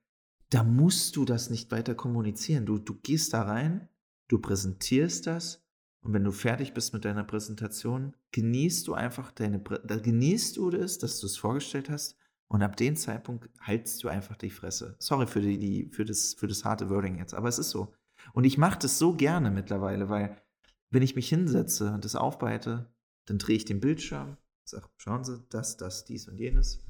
da 0.51 0.64
musst 0.64 1.16
du 1.16 1.24
das 1.24 1.48
nicht 1.48 1.70
weiter 1.70 1.94
kommunizieren. 1.94 2.66
Du, 2.66 2.78
du 2.78 2.94
gehst 2.94 3.32
da 3.32 3.42
rein, 3.42 3.88
du 4.28 4.38
präsentierst 4.38 5.26
das 5.26 5.64
und 6.03 6.12
wenn 6.12 6.24
du 6.24 6.32
fertig 6.32 6.74
bist 6.74 6.92
mit 6.92 7.05
deiner 7.05 7.24
Präsentation, 7.24 8.14
genießt 8.32 8.86
du 8.86 8.94
einfach 8.94 9.32
deine, 9.32 9.61
da 9.61 9.96
genießt 9.96 10.57
du 10.57 10.70
das, 10.70 10.98
dass 10.98 11.20
du 11.20 11.26
es 11.26 11.36
vorgestellt 11.36 11.88
hast 11.88 12.16
und 12.48 12.62
ab 12.62 12.76
dem 12.76 12.96
Zeitpunkt 12.96 13.48
haltst 13.61 14.03
du 14.03 14.09
einfach 14.09 14.36
die 14.36 14.51
Fresse. 14.51 14.96
Sorry 14.98 15.26
für, 15.26 15.40
die, 15.40 15.59
die, 15.59 15.88
für, 15.92 16.05
das, 16.05 16.34
für 16.34 16.48
das 16.48 16.64
harte 16.64 16.90
Wording 16.90 17.18
jetzt, 17.18 17.34
aber 17.34 17.48
es 17.48 17.59
ist 17.59 17.70
so. 17.70 17.94
Und 18.32 18.44
ich 18.44 18.59
mache 18.59 18.78
das 18.78 18.98
so 18.98 19.14
gerne 19.14 19.51
mittlerweile, 19.51 20.09
weil 20.09 20.36
wenn 20.90 21.03
ich 21.03 21.14
mich 21.14 21.28
hinsetze 21.28 21.92
und 21.92 22.05
das 22.05 22.16
aufbereite, 22.16 22.92
dann 23.26 23.38
drehe 23.38 23.57
ich 23.57 23.64
den 23.64 23.80
Bildschirm, 23.80 24.36
sage, 24.64 24.88
schauen 24.96 25.22
Sie, 25.22 25.44
das, 25.51 25.76
das, 25.76 26.05
dies 26.05 26.28
und 26.28 26.38
jenes. 26.38 26.84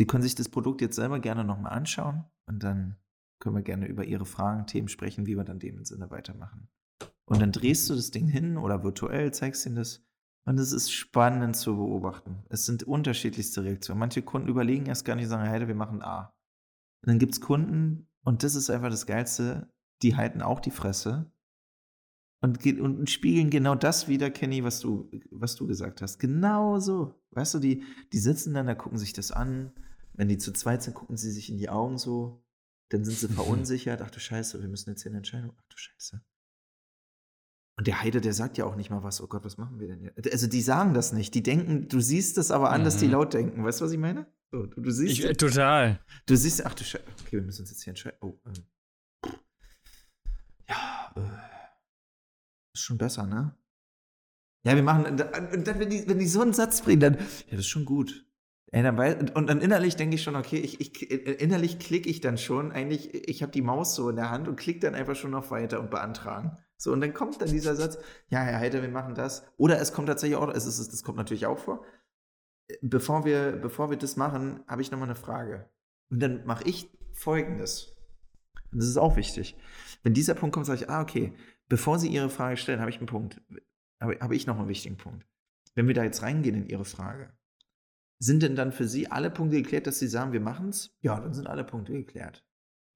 Sie 0.00 0.06
können 0.06 0.22
sich 0.22 0.34
das 0.34 0.48
Produkt 0.48 0.80
jetzt 0.80 0.96
selber 0.96 1.20
gerne 1.20 1.44
nochmal 1.44 1.74
anschauen 1.74 2.24
und 2.46 2.62
dann 2.62 2.96
können 3.38 3.54
wir 3.54 3.62
gerne 3.62 3.86
über 3.86 4.02
Ihre 4.02 4.24
Fragen, 4.24 4.66
Themen 4.66 4.88
sprechen, 4.88 5.26
wie 5.26 5.36
wir 5.36 5.44
dann 5.44 5.58
dem 5.58 5.84
Sinne 5.84 6.10
weitermachen. 6.10 6.70
Und 7.26 7.42
dann 7.42 7.52
drehst 7.52 7.90
du 7.90 7.94
das 7.94 8.10
Ding 8.10 8.26
hin 8.26 8.56
oder 8.56 8.82
virtuell 8.82 9.30
zeigst 9.34 9.66
ihnen 9.66 9.74
das. 9.74 10.02
Und 10.46 10.58
es 10.58 10.72
ist 10.72 10.90
spannend 10.90 11.54
zu 11.54 11.76
beobachten. 11.76 12.44
Es 12.48 12.64
sind 12.64 12.84
unterschiedlichste 12.84 13.62
Reaktionen. 13.62 13.98
Manche 13.98 14.22
Kunden 14.22 14.48
überlegen 14.48 14.86
erst 14.86 15.04
gar 15.04 15.16
nicht, 15.16 15.28
sagen, 15.28 15.46
hey, 15.46 15.68
wir 15.68 15.74
machen 15.74 16.00
A. 16.00 16.34
Und 17.02 17.10
dann 17.10 17.18
gibt 17.18 17.34
es 17.34 17.42
Kunden, 17.42 18.08
und 18.24 18.42
das 18.42 18.54
ist 18.54 18.70
einfach 18.70 18.88
das 18.88 19.04
Geilste, 19.04 19.70
die 20.00 20.16
halten 20.16 20.40
auch 20.40 20.60
die 20.60 20.70
Fresse 20.70 21.30
und, 22.42 22.64
und 22.80 23.10
spiegeln 23.10 23.50
genau 23.50 23.74
das 23.74 24.08
wieder, 24.08 24.30
Kenny, 24.30 24.64
was 24.64 24.80
du, 24.80 25.10
was 25.30 25.56
du 25.56 25.66
gesagt 25.66 26.00
hast. 26.00 26.18
Genau 26.18 26.78
so. 26.78 27.14
Weißt 27.32 27.52
du, 27.54 27.58
die, 27.58 27.82
die 28.14 28.18
sitzen 28.18 28.54
dann, 28.54 28.66
da 28.66 28.74
gucken 28.74 28.98
sich 28.98 29.12
das 29.12 29.30
an. 29.30 29.72
Wenn 30.20 30.28
die 30.28 30.36
zu 30.36 30.52
zweit 30.52 30.82
sind, 30.82 30.92
gucken 30.92 31.16
sie 31.16 31.30
sich 31.30 31.48
in 31.48 31.56
die 31.56 31.70
Augen 31.70 31.96
so. 31.96 32.44
Dann 32.90 33.06
sind 33.06 33.16
sie 33.16 33.28
verunsichert. 33.28 34.02
Ach 34.02 34.10
du 34.10 34.20
Scheiße, 34.20 34.60
wir 34.60 34.68
müssen 34.68 34.90
jetzt 34.90 35.00
hier 35.00 35.08
eine 35.12 35.16
Entscheidung. 35.16 35.54
Ach 35.56 35.64
du 35.70 35.78
Scheiße. 35.78 36.20
Und 37.78 37.86
der 37.86 38.02
Heide, 38.02 38.20
der 38.20 38.34
sagt 38.34 38.58
ja 38.58 38.66
auch 38.66 38.76
nicht 38.76 38.90
mal 38.90 39.02
was. 39.02 39.22
Oh 39.22 39.28
Gott, 39.28 39.46
was 39.46 39.56
machen 39.56 39.80
wir 39.80 39.88
denn 39.88 40.02
jetzt? 40.02 40.30
Also 40.30 40.46
die 40.46 40.60
sagen 40.60 40.92
das 40.92 41.14
nicht. 41.14 41.34
Die 41.34 41.42
denken, 41.42 41.88
du 41.88 42.00
siehst 42.00 42.36
es 42.36 42.50
aber 42.50 42.68
an, 42.68 42.82
mhm. 42.82 42.84
dass 42.84 42.98
die 42.98 43.06
mhm. 43.06 43.12
laut 43.12 43.32
denken. 43.32 43.64
Weißt 43.64 43.80
du, 43.80 43.86
was 43.86 43.92
ich 43.92 43.98
meine? 43.98 44.26
So, 44.52 44.66
du, 44.66 44.82
du, 44.82 44.90
siehst. 44.90 45.10
Ich, 45.10 45.24
äh, 45.24 45.32
total. 45.32 46.04
Du 46.26 46.36
siehst, 46.36 46.66
ach 46.66 46.74
du 46.74 46.84
Scheiße. 46.84 47.04
Okay, 47.22 47.36
wir 47.38 47.42
müssen 47.42 47.62
uns 47.62 47.70
jetzt 47.70 47.82
hier 47.82 47.92
entscheiden. 47.92 48.18
Oh, 48.20 48.38
ähm. 48.44 49.32
Ja, 50.68 51.14
äh 51.16 51.30
ist 52.74 52.82
schon 52.82 52.98
besser, 52.98 53.26
ne? 53.26 53.56
Ja, 54.64 54.76
wir 54.76 54.82
machen, 54.82 55.06
und 55.06 55.16
dann, 55.66 55.80
wenn 55.80 55.88
die, 55.88 56.06
wenn 56.06 56.18
die 56.18 56.28
so 56.28 56.42
einen 56.42 56.52
Satz 56.52 56.82
bringen, 56.82 57.00
dann, 57.00 57.14
ja, 57.14 57.52
das 57.52 57.60
ist 57.60 57.68
schon 57.68 57.86
gut. 57.86 58.29
Ey, 58.72 58.84
dann 58.84 58.96
weiß, 58.96 59.16
und 59.34 59.48
dann 59.48 59.60
innerlich 59.60 59.96
denke 59.96 60.14
ich 60.14 60.22
schon, 60.22 60.36
okay, 60.36 60.58
ich, 60.58 60.80
ich, 60.80 61.10
innerlich 61.10 61.80
klicke 61.80 62.08
ich 62.08 62.20
dann 62.20 62.38
schon, 62.38 62.70
eigentlich, 62.70 63.28
ich 63.28 63.42
habe 63.42 63.50
die 63.50 63.62
Maus 63.62 63.96
so 63.96 64.08
in 64.10 64.16
der 64.16 64.30
Hand 64.30 64.46
und 64.46 64.56
klicke 64.56 64.80
dann 64.80 64.94
einfach 64.94 65.16
schon 65.16 65.32
noch 65.32 65.50
weiter 65.50 65.80
und 65.80 65.90
beantragen. 65.90 66.56
So, 66.76 66.92
und 66.92 67.00
dann 67.00 67.12
kommt 67.12 67.40
dann 67.42 67.50
dieser 67.50 67.74
Satz, 67.74 67.98
ja, 68.28 68.40
Herr 68.40 68.58
Heide, 68.58 68.80
wir 68.80 68.88
machen 68.88 69.14
das. 69.14 69.44
Oder 69.56 69.80
es 69.80 69.92
kommt 69.92 70.08
tatsächlich 70.08 70.38
auch, 70.38 70.48
es 70.48 70.66
ist, 70.66 70.92
das 70.92 71.02
kommt 71.02 71.18
natürlich 71.18 71.46
auch 71.46 71.58
vor. 71.58 71.84
Bevor 72.80 73.24
wir, 73.24 73.52
bevor 73.52 73.90
wir 73.90 73.98
das 73.98 74.16
machen, 74.16 74.60
habe 74.68 74.82
ich 74.82 74.92
nochmal 74.92 75.08
eine 75.08 75.16
Frage. 75.16 75.68
Und 76.08 76.22
dann 76.22 76.46
mache 76.46 76.64
ich 76.64 76.88
folgendes. 77.12 77.96
Und 78.70 78.78
das 78.78 78.88
ist 78.88 78.98
auch 78.98 79.16
wichtig. 79.16 79.56
Wenn 80.04 80.14
dieser 80.14 80.34
Punkt 80.34 80.54
kommt, 80.54 80.66
sage 80.66 80.84
ich, 80.84 80.88
ah, 80.88 81.02
okay, 81.02 81.34
bevor 81.68 81.98
Sie 81.98 82.08
Ihre 82.08 82.30
Frage 82.30 82.56
stellen, 82.56 82.80
habe 82.80 82.90
ich 82.90 82.98
einen 82.98 83.06
Punkt. 83.06 83.42
Habe, 84.00 84.18
habe 84.20 84.36
ich 84.36 84.46
noch 84.46 84.58
einen 84.58 84.68
wichtigen 84.68 84.96
Punkt. 84.96 85.26
Wenn 85.74 85.88
wir 85.88 85.94
da 85.94 86.04
jetzt 86.04 86.22
reingehen 86.22 86.54
in 86.54 86.66
Ihre 86.66 86.84
Frage, 86.84 87.32
sind 88.20 88.42
denn 88.42 88.54
dann 88.54 88.70
für 88.70 88.86
Sie 88.86 89.10
alle 89.10 89.30
Punkte 89.30 89.56
geklärt, 89.56 89.86
dass 89.86 89.98
Sie 89.98 90.06
sagen, 90.06 90.32
wir 90.32 90.40
machen 90.40 90.68
es? 90.68 90.94
Ja, 91.00 91.18
dann 91.18 91.34
sind 91.34 91.48
alle 91.48 91.64
Punkte 91.64 91.92
geklärt. 91.92 92.44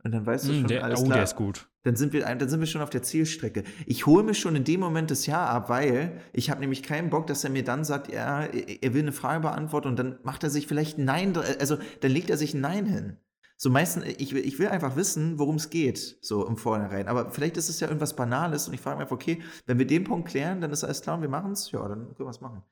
Und 0.05 0.13
dann 0.13 0.27
weißt 0.27 0.47
du 0.47 0.53
mm, 0.53 0.55
schon, 0.55 0.67
der, 0.69 0.85
alles 0.85 1.01
oh, 1.01 1.05
klar. 1.05 1.17
der 1.17 1.25
ist 1.25 1.35
gut. 1.35 1.69
Dann 1.83 1.97
sind, 1.97 2.13
wir, 2.13 2.23
dann 2.25 2.49
sind 2.49 2.61
wir 2.61 2.67
schon 2.67 2.83
auf 2.83 2.91
der 2.91 3.03
Zielstrecke. 3.03 3.65
Ich 3.87 4.07
hole 4.07 4.23
mir 4.23 4.35
schon 4.35 4.55
in 4.55 4.65
dem 4.65 4.81
Moment 4.81 5.11
das 5.11 5.27
Ja 5.27 5.47
ab, 5.47 5.71
weil 5.71 6.21
ich 6.33 6.51
habe 6.51 6.61
nämlich 6.61 6.83
keinen 6.83 7.09
Bock, 7.09 7.27
dass 7.27 7.43
er 7.43 7.51
mir 7.51 7.65
dann 7.65 7.85
sagt, 7.85 8.13
ja, 8.13 8.43
er 8.45 8.95
will 8.95 9.03
eine 9.03 9.13
Frage 9.13 9.41
beantworten 9.41 9.89
und 9.89 9.99
dann 9.99 10.19
macht 10.23 10.45
er 10.45 10.51
sich 10.51 10.67
vielleicht 10.67 10.99
Nein, 10.99 11.35
also 11.59 11.79
dann 12.01 12.11
legt 12.11 12.29
er 12.29 12.37
sich 12.37 12.53
ein 12.53 12.61
Nein 12.61 12.87
hin. 12.87 13.17
So 13.57 13.71
meistens, 13.71 14.05
ich, 14.19 14.35
ich 14.35 14.59
will 14.59 14.69
einfach 14.69 14.97
wissen, 14.97 15.39
worum 15.39 15.57
es 15.57 15.71
geht, 15.71 16.19
so 16.21 16.47
im 16.47 16.59
Vornherein. 16.59 17.09
Aber 17.09 17.31
vielleicht 17.31 17.57
ist 17.57 17.71
es 17.71 17.81
ja 17.81 17.89
irgendwas 17.89 18.15
Banales 18.15 18.69
und 18.69 18.75
ich 18.75 18.81
frage 18.81 18.97
mich 18.97 19.05
einfach, 19.05 19.15
okay, 19.15 19.43
wenn 19.67 19.79
wir 19.79 19.87
den 19.87 20.05
Punkt 20.05 20.29
klären, 20.29 20.61
dann 20.61 20.71
ist 20.71 20.85
alles 20.85 21.01
klar 21.01 21.17
und 21.17 21.23
wir 21.23 21.29
machen 21.31 21.53
es, 21.53 21.71
ja, 21.71 21.87
dann 21.87 22.15
können 22.15 22.27
wir 22.27 22.31
es 22.31 22.41
machen. 22.41 22.63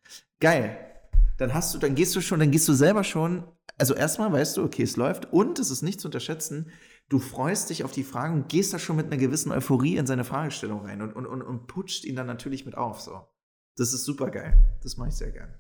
Geil. 0.41 0.92
Dann 1.39 1.55
hast 1.55 1.75
du, 1.75 1.79
dann 1.79 1.95
gehst 1.95 2.15
du 2.15 2.21
schon, 2.21 2.41
dann 2.41 2.51
gehst 2.51 2.69
du 2.69 2.73
selber 2.73 3.05
schon, 3.05 3.45
also 3.79 3.95
erstmal 3.95 4.33
weißt 4.33 4.57
du, 4.57 4.65
okay, 4.65 4.83
es 4.83 4.97
läuft 4.97 5.33
und 5.33 5.59
es 5.59 5.71
ist 5.71 5.83
nicht 5.83 6.01
zu 6.01 6.09
unterschätzen, 6.09 6.71
du 7.09 7.19
freust 7.19 7.71
dich 7.71 7.85
auf 7.85 7.93
die 7.93 8.05
Fragen 8.05 8.35
und 8.35 8.49
gehst 8.49 8.73
da 8.73 8.79
schon 8.79 8.97
mit 8.97 9.07
einer 9.07 9.17
gewissen 9.17 9.51
Euphorie 9.53 9.97
in 9.97 10.07
seine 10.07 10.25
Fragestellung 10.25 10.85
rein 10.85 11.03
und, 11.03 11.15
und, 11.15 11.27
und, 11.27 11.43
und 11.43 11.67
putscht 11.67 12.05
ihn 12.05 12.17
dann 12.17 12.27
natürlich 12.27 12.65
mit 12.65 12.77
auf, 12.77 13.01
so. 13.01 13.27
Das 13.77 13.93
ist 13.93 14.05
super 14.05 14.31
geil. 14.31 14.79
Das 14.83 14.97
mache 14.97 15.09
ich 15.09 15.15
sehr 15.15 15.33
gern. 15.33 15.55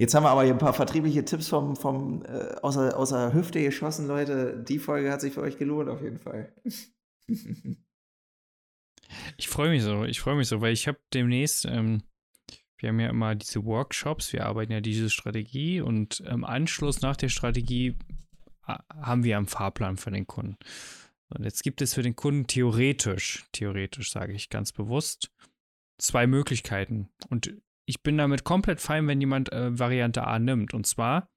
Jetzt 0.00 0.14
haben 0.14 0.22
wir 0.22 0.30
aber 0.30 0.44
hier 0.44 0.52
ein 0.52 0.58
paar 0.58 0.74
vertriebliche 0.74 1.24
Tipps 1.24 1.48
vom, 1.48 1.74
vom, 1.74 2.24
äh, 2.24 2.54
außer, 2.62 2.96
außer 2.96 3.32
Hüfte 3.32 3.60
geschossen, 3.60 4.06
Leute. 4.06 4.62
Die 4.62 4.78
Folge 4.78 5.10
hat 5.10 5.20
sich 5.20 5.34
für 5.34 5.40
euch 5.40 5.58
gelohnt, 5.58 5.88
auf 5.88 6.00
jeden 6.02 6.20
Fall. 6.20 6.54
ich 9.36 9.48
freue 9.48 9.70
mich 9.70 9.82
so, 9.82 10.04
ich 10.04 10.20
freue 10.20 10.36
mich 10.36 10.46
so, 10.46 10.60
weil 10.60 10.72
ich 10.72 10.86
habe 10.86 10.98
demnächst, 11.12 11.64
ähm, 11.64 12.04
wir 12.78 12.90
haben 12.90 13.00
ja 13.00 13.10
immer 13.10 13.34
diese 13.34 13.64
Workshops, 13.64 14.32
wir 14.32 14.46
arbeiten 14.46 14.72
ja 14.72 14.80
diese 14.80 15.10
Strategie 15.10 15.80
und 15.80 16.20
im 16.20 16.44
Anschluss 16.44 17.00
nach 17.00 17.16
der 17.16 17.28
Strategie 17.28 17.96
haben 18.62 19.24
wir 19.24 19.36
einen 19.36 19.46
Fahrplan 19.46 19.96
für 19.96 20.10
den 20.10 20.26
Kunden. 20.26 20.56
Und 21.30 21.44
jetzt 21.44 21.62
gibt 21.62 21.82
es 21.82 21.94
für 21.94 22.02
den 22.02 22.16
Kunden 22.16 22.46
theoretisch, 22.46 23.44
theoretisch 23.52 24.10
sage 24.10 24.32
ich 24.32 24.48
ganz 24.48 24.72
bewusst, 24.72 25.30
zwei 25.98 26.26
Möglichkeiten. 26.26 27.10
Und 27.28 27.54
ich 27.86 28.02
bin 28.02 28.16
damit 28.18 28.44
komplett 28.44 28.80
fein, 28.80 29.06
wenn 29.06 29.20
jemand 29.20 29.52
äh, 29.52 29.78
Variante 29.78 30.26
A 30.26 30.38
nimmt. 30.38 30.74
Und 30.74 30.86
zwar, 30.86 31.30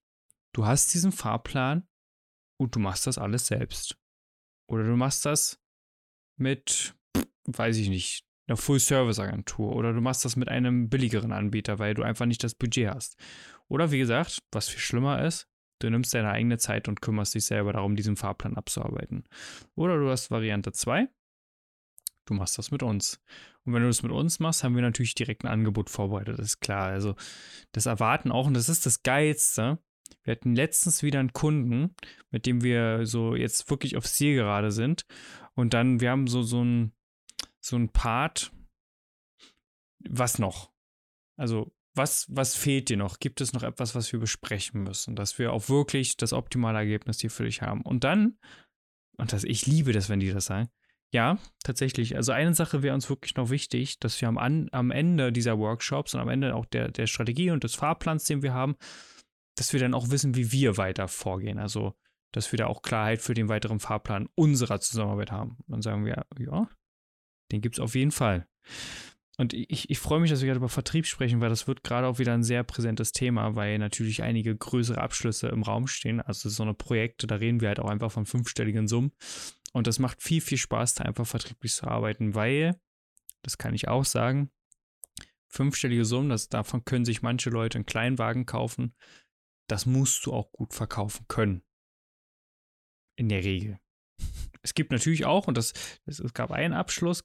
du 0.54 0.66
hast 0.66 0.94
diesen 0.94 1.12
Fahrplan 1.12 1.88
und 2.58 2.76
du 2.76 2.80
machst 2.80 3.08
das 3.08 3.18
alles 3.18 3.48
selbst. 3.48 3.98
Oder 4.70 4.84
du 4.84 4.96
machst 4.96 5.26
das 5.26 5.60
mit, 6.38 6.96
weiß 7.46 7.78
ich 7.78 7.90
nicht, 7.90 8.26
einer 8.52 8.58
Full-Service-Agentur. 8.58 9.76
Oder 9.76 9.94
du 9.94 10.02
machst 10.02 10.26
das 10.26 10.36
mit 10.36 10.50
einem 10.50 10.90
billigeren 10.90 11.32
Anbieter, 11.32 11.80
weil 11.80 11.94
du 11.94 12.04
einfach 12.04 12.26
nicht 12.26 12.44
das 12.44 12.56
Budget 12.56 12.90
hast. 12.90 13.18
Oder 13.68 13.92
wie 13.92 14.00
gesagt, 14.00 14.44
was 14.52 14.70
viel 14.70 14.80
schlimmer 14.80 15.26
ist, 15.26 15.48
du 15.80 15.90
nimmst 15.90 16.14
deine 16.14 16.30
eigene 16.30 16.58
Zeit 16.58 16.88
und 16.88 17.02
kümmerst 17.02 17.34
dich 17.34 17.46
selber 17.46 17.74
darum, 17.74 17.96
diesen 17.96 18.18
Fahrplan 18.18 18.58
abzuarbeiten. 18.58 19.24
Oder 19.76 19.98
du 19.98 20.10
hast 20.10 20.30
Variante 20.30 20.72
2, 20.74 21.08
du 22.26 22.34
machst 22.34 22.58
das 22.58 22.72
mit 22.72 22.84
uns. 22.84 23.22
Und 23.64 23.74
wenn 23.74 23.82
du 23.82 23.88
das 23.88 24.04
mit 24.04 24.12
uns 24.12 24.40
machst, 24.40 24.64
haben 24.64 24.76
wir 24.76 24.82
natürlich 24.82 25.16
direkt 25.16 25.44
ein 25.44 25.52
Angebot 25.52 25.90
vorbereitet, 25.90 26.38
das 26.38 26.48
ist 26.48 26.60
klar. 26.60 26.88
Also 26.88 27.16
das 27.72 27.86
erwarten 27.86 28.32
auch, 28.32 28.48
und 28.48 28.56
das 28.56 28.70
ist 28.70 28.86
das 28.86 29.04
Geilste. 29.04 29.80
Wir 30.24 30.34
hatten 30.34 30.56
letztens 30.56 31.04
wieder 31.04 31.20
einen 31.20 31.34
Kunden, 31.34 31.96
mit 32.30 32.46
dem 32.46 32.64
wir 32.64 33.06
so 33.06 33.36
jetzt 33.36 33.70
wirklich 33.70 33.98
aufs 33.98 34.16
Ziel 34.16 34.36
gerade 34.36 34.72
sind. 34.72 35.06
Und 35.54 35.74
dann, 35.74 36.02
wir 36.02 36.12
haben 36.12 36.28
so, 36.28 36.42
so 36.44 36.64
ein, 36.64 36.92
so 37.62 37.78
ein 37.78 37.90
Part, 37.90 38.52
was 40.10 40.40
noch? 40.40 40.72
Also, 41.38 41.72
was, 41.94 42.26
was 42.30 42.56
fehlt 42.56 42.90
dir 42.90 42.98
noch? 42.98 43.20
Gibt 43.20 43.42
es 43.42 43.54
noch 43.54 43.64
etwas, 43.64 43.96
was 43.96 44.12
wir 44.12 44.20
besprechen 44.20 44.84
müssen, 44.84 45.16
dass 45.16 45.38
wir 45.38 45.52
auch 45.54 45.70
wirklich 45.70 46.18
das 46.18 46.34
optimale 46.34 46.80
Ergebnis 46.80 47.20
hier 47.20 47.32
für 47.32 47.44
dich 47.44 47.62
haben? 47.62 47.82
Und 47.82 48.04
dann, 48.04 48.38
und 49.18 49.34
das, 49.34 49.44
ich 49.44 49.66
liebe 49.66 49.92
das, 49.92 50.10
wenn 50.10 50.20
die 50.20 50.32
das 50.32 50.46
sagen, 50.46 50.70
ja, 51.14 51.38
tatsächlich. 51.64 52.16
Also 52.16 52.32
eine 52.32 52.54
Sache 52.54 52.84
wäre 52.84 52.96
uns 52.96 53.10
wirklich 53.10 53.36
noch 53.36 53.50
wichtig, 53.50 54.00
dass 54.00 54.20
wir 54.22 54.30
am, 54.30 54.38
an, 54.38 54.70
am 54.72 54.92
Ende 54.92 55.34
dieser 55.34 55.60
Workshops 55.60 56.14
und 56.14 56.22
am 56.22 56.30
Ende 56.30 56.56
auch 56.56 56.66
der, 56.66 56.90
der 56.90 57.08
Strategie 57.08 57.52
und 57.52 57.66
des 57.66 57.76
Fahrplans, 57.76 58.24
den 58.24 58.42
wir 58.42 58.54
haben, 58.54 58.76
dass 59.56 59.74
wir 59.74 59.82
dann 59.82 59.94
auch 59.94 60.10
wissen, 60.10 60.36
wie 60.36 60.54
wir 60.54 60.78
weiter 60.78 61.10
vorgehen. 61.10 61.60
Also, 61.60 61.94
dass 62.32 62.54
wir 62.54 62.58
da 62.58 62.68
auch 62.68 62.82
Klarheit 62.82 63.22
für 63.22 63.34
den 63.34 63.50
weiteren 63.50 63.82
Fahrplan 63.82 64.30
unserer 64.36 64.80
Zusammenarbeit 64.80 65.32
haben. 65.32 65.58
Dann 65.68 65.82
sagen 65.82 66.06
wir, 66.06 66.26
ja, 66.40 66.70
den 67.52 67.62
gibt 67.62 67.76
es 67.76 67.80
auf 67.80 67.96
jeden 67.96 68.12
Fall. 68.12 68.48
Und 69.38 69.54
ich, 69.54 69.90
ich 69.90 70.00
freue 70.00 70.20
mich, 70.20 70.30
dass 70.30 70.42
wir 70.42 70.48
gerade 70.48 70.60
über 70.60 70.70
Vertrieb 70.70 71.08
sprechen, 71.08 71.42
weil 71.42 71.50
das 71.50 71.66
wird 71.66 71.84
gerade 71.84 72.06
auch 72.06 72.20
wieder 72.20 72.34
ein 72.34 72.44
sehr 72.44 72.64
präsentes 72.64 73.12
Thema, 73.12 73.56
weil 73.56 73.80
natürlich 73.80 74.22
einige 74.22 74.56
größere 74.56 75.02
Abschlüsse 75.02 75.48
im 75.48 75.64
Raum 75.64 75.88
stehen. 75.88 76.22
Also 76.22 76.50
so 76.50 76.64
eine 76.64 76.74
Projekte, 76.74 77.28
da 77.28 77.36
reden 77.36 77.62
wir 77.62 77.70
halt 77.70 77.80
auch 77.80 77.90
einfach 77.90 78.12
von 78.12 78.26
fünfstelligen 78.26 78.88
Summen. 78.88 79.14
Und 79.74 79.88
das 79.88 80.00
macht 80.00 80.22
viel, 80.22 80.42
viel 80.42 80.58
Spaß, 80.58 80.96
da 80.96 81.06
einfach 81.06 81.26
vertrieblich 81.26 81.74
zu 81.74 81.88
arbeiten, 81.88 82.36
weil, 82.36 82.80
das 83.42 83.58
kann 83.58 83.74
ich 83.74 83.88
auch 83.88 84.06
sagen, 84.06 84.52
fünfstellige 85.48 86.06
Summen, 86.06 86.30
das, 86.30 86.50
davon 86.50 86.86
können 86.86 87.06
sich 87.06 87.22
manche 87.22 87.50
Leute 87.50 87.78
einen 87.78 87.86
Kleinwagen 87.86 88.46
kaufen. 88.46 88.96
Das 89.68 89.86
musst 89.86 90.26
du 90.26 90.34
auch 90.34 90.52
gut 90.52 90.74
verkaufen 90.74 91.26
können. 91.28 91.64
In 93.16 93.30
der 93.30 93.44
Regel. 93.44 93.80
Es 94.62 94.74
gibt 94.74 94.92
natürlich 94.92 95.26
auch, 95.26 95.48
und 95.48 95.58
das, 95.58 95.74
es 96.06 96.34
gab 96.34 96.52
einen 96.52 96.74
Abschluss, 96.74 97.24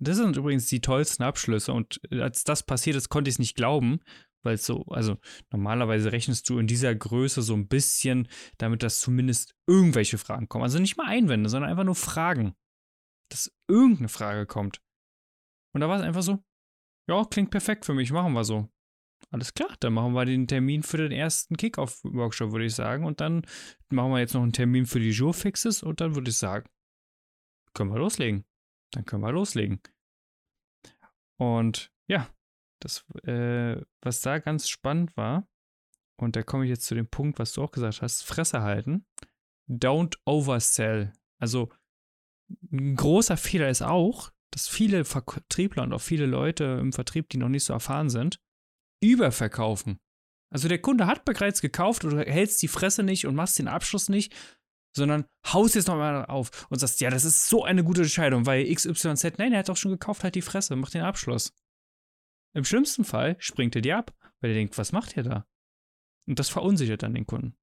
das 0.00 0.16
sind 0.16 0.36
übrigens 0.36 0.66
die 0.66 0.80
tollsten 0.80 1.22
Abschlüsse. 1.22 1.72
Und 1.72 2.00
als 2.12 2.44
das 2.44 2.62
passiert 2.62 2.96
ist, 2.96 3.08
konnte 3.08 3.28
ich 3.28 3.34
es 3.34 3.38
nicht 3.38 3.56
glauben, 3.56 4.00
weil 4.42 4.54
es 4.54 4.64
so, 4.64 4.84
also 4.86 5.18
normalerweise 5.50 6.12
rechnest 6.12 6.48
du 6.48 6.58
in 6.58 6.66
dieser 6.66 6.94
Größe 6.94 7.42
so 7.42 7.54
ein 7.54 7.68
bisschen, 7.68 8.28
damit 8.58 8.82
dass 8.82 9.00
zumindest 9.00 9.54
irgendwelche 9.66 10.18
Fragen 10.18 10.48
kommen. 10.48 10.64
Also 10.64 10.78
nicht 10.78 10.96
mal 10.96 11.08
Einwände, 11.08 11.48
sondern 11.48 11.70
einfach 11.70 11.84
nur 11.84 11.96
Fragen. 11.96 12.54
Dass 13.30 13.52
irgendeine 13.68 14.08
Frage 14.08 14.46
kommt. 14.46 14.80
Und 15.74 15.80
da 15.80 15.88
war 15.88 15.98
es 15.98 16.02
einfach 16.02 16.22
so, 16.22 16.42
ja, 17.08 17.24
klingt 17.24 17.50
perfekt 17.50 17.84
für 17.84 17.94
mich, 17.94 18.12
machen 18.12 18.32
wir 18.32 18.44
so. 18.44 18.68
Alles 19.30 19.52
klar, 19.52 19.74
dann 19.80 19.92
machen 19.92 20.14
wir 20.14 20.24
den 20.24 20.46
Termin 20.46 20.82
für 20.82 20.96
den 20.96 21.12
ersten 21.12 21.56
Kickoff-Workshop, 21.56 22.52
würde 22.52 22.64
ich 22.64 22.74
sagen. 22.74 23.04
Und 23.04 23.20
dann 23.20 23.42
machen 23.90 24.10
wir 24.10 24.20
jetzt 24.20 24.34
noch 24.34 24.42
einen 24.42 24.52
Termin 24.52 24.86
für 24.86 25.00
die 25.00 25.10
Jour-Fixes 25.10 25.82
und 25.82 26.00
dann 26.00 26.14
würde 26.14 26.30
ich 26.30 26.36
sagen, 26.36 26.68
können 27.74 27.92
wir 27.92 27.98
loslegen. 27.98 28.44
Dann 28.92 29.04
können 29.04 29.22
wir 29.22 29.32
loslegen. 29.32 29.80
Und 31.36 31.92
ja, 32.06 32.28
das, 32.80 33.04
äh, 33.24 33.80
was 34.00 34.22
da 34.22 34.38
ganz 34.38 34.68
spannend 34.68 35.16
war, 35.16 35.46
und 36.16 36.34
da 36.34 36.42
komme 36.42 36.64
ich 36.64 36.70
jetzt 36.70 36.86
zu 36.86 36.94
dem 36.94 37.06
Punkt, 37.06 37.38
was 37.38 37.52
du 37.52 37.62
auch 37.62 37.70
gesagt 37.70 38.02
hast, 38.02 38.22
Fresse 38.22 38.62
halten. 38.62 39.06
Don't 39.68 40.16
oversell. 40.24 41.12
Also 41.38 41.70
ein 42.72 42.96
großer 42.96 43.36
Fehler 43.36 43.68
ist 43.68 43.82
auch, 43.82 44.32
dass 44.50 44.68
viele 44.68 45.04
Vertriebler 45.04 45.82
und 45.82 45.92
auch 45.92 46.00
viele 46.00 46.26
Leute 46.26 46.78
im 46.80 46.92
Vertrieb, 46.92 47.28
die 47.28 47.36
noch 47.36 47.50
nicht 47.50 47.64
so 47.64 47.72
erfahren 47.72 48.08
sind, 48.08 48.40
überverkaufen. 49.00 49.98
Also 50.50 50.68
der 50.68 50.80
Kunde 50.80 51.06
hat 51.06 51.24
bereits 51.24 51.60
gekauft 51.60 52.04
oder 52.04 52.24
hältst 52.24 52.62
die 52.62 52.68
Fresse 52.68 53.02
nicht 53.02 53.26
und 53.26 53.34
machst 53.34 53.58
den 53.58 53.68
Abschluss 53.68 54.08
nicht 54.08 54.34
sondern 54.98 55.26
haust 55.46 55.74
jetzt 55.74 55.88
nochmal 55.88 56.26
auf 56.26 56.66
und 56.70 56.78
sagst, 56.78 57.00
ja, 57.00 57.10
das 57.10 57.24
ist 57.24 57.48
so 57.48 57.64
eine 57.64 57.84
gute 57.84 58.02
Entscheidung, 58.02 58.46
weil 58.46 58.72
XYZ, 58.72 59.38
nein, 59.38 59.52
er 59.52 59.60
hat 59.60 59.68
doch 59.68 59.76
schon 59.76 59.92
gekauft, 59.92 60.24
halt 60.24 60.34
die 60.34 60.42
Fresse, 60.42 60.76
mach 60.76 60.90
den 60.90 61.02
Abschluss. 61.02 61.54
Im 62.54 62.64
schlimmsten 62.64 63.04
Fall 63.04 63.36
springt 63.38 63.76
er 63.76 63.82
dir 63.82 63.98
ab, 63.98 64.14
weil 64.40 64.50
er 64.50 64.56
denkt, 64.56 64.76
was 64.76 64.92
macht 64.92 65.16
ihr 65.16 65.22
da? 65.22 65.46
Und 66.26 66.38
das 66.38 66.48
verunsichert 66.48 67.02
dann 67.02 67.14
den 67.14 67.26
Kunden. 67.26 67.56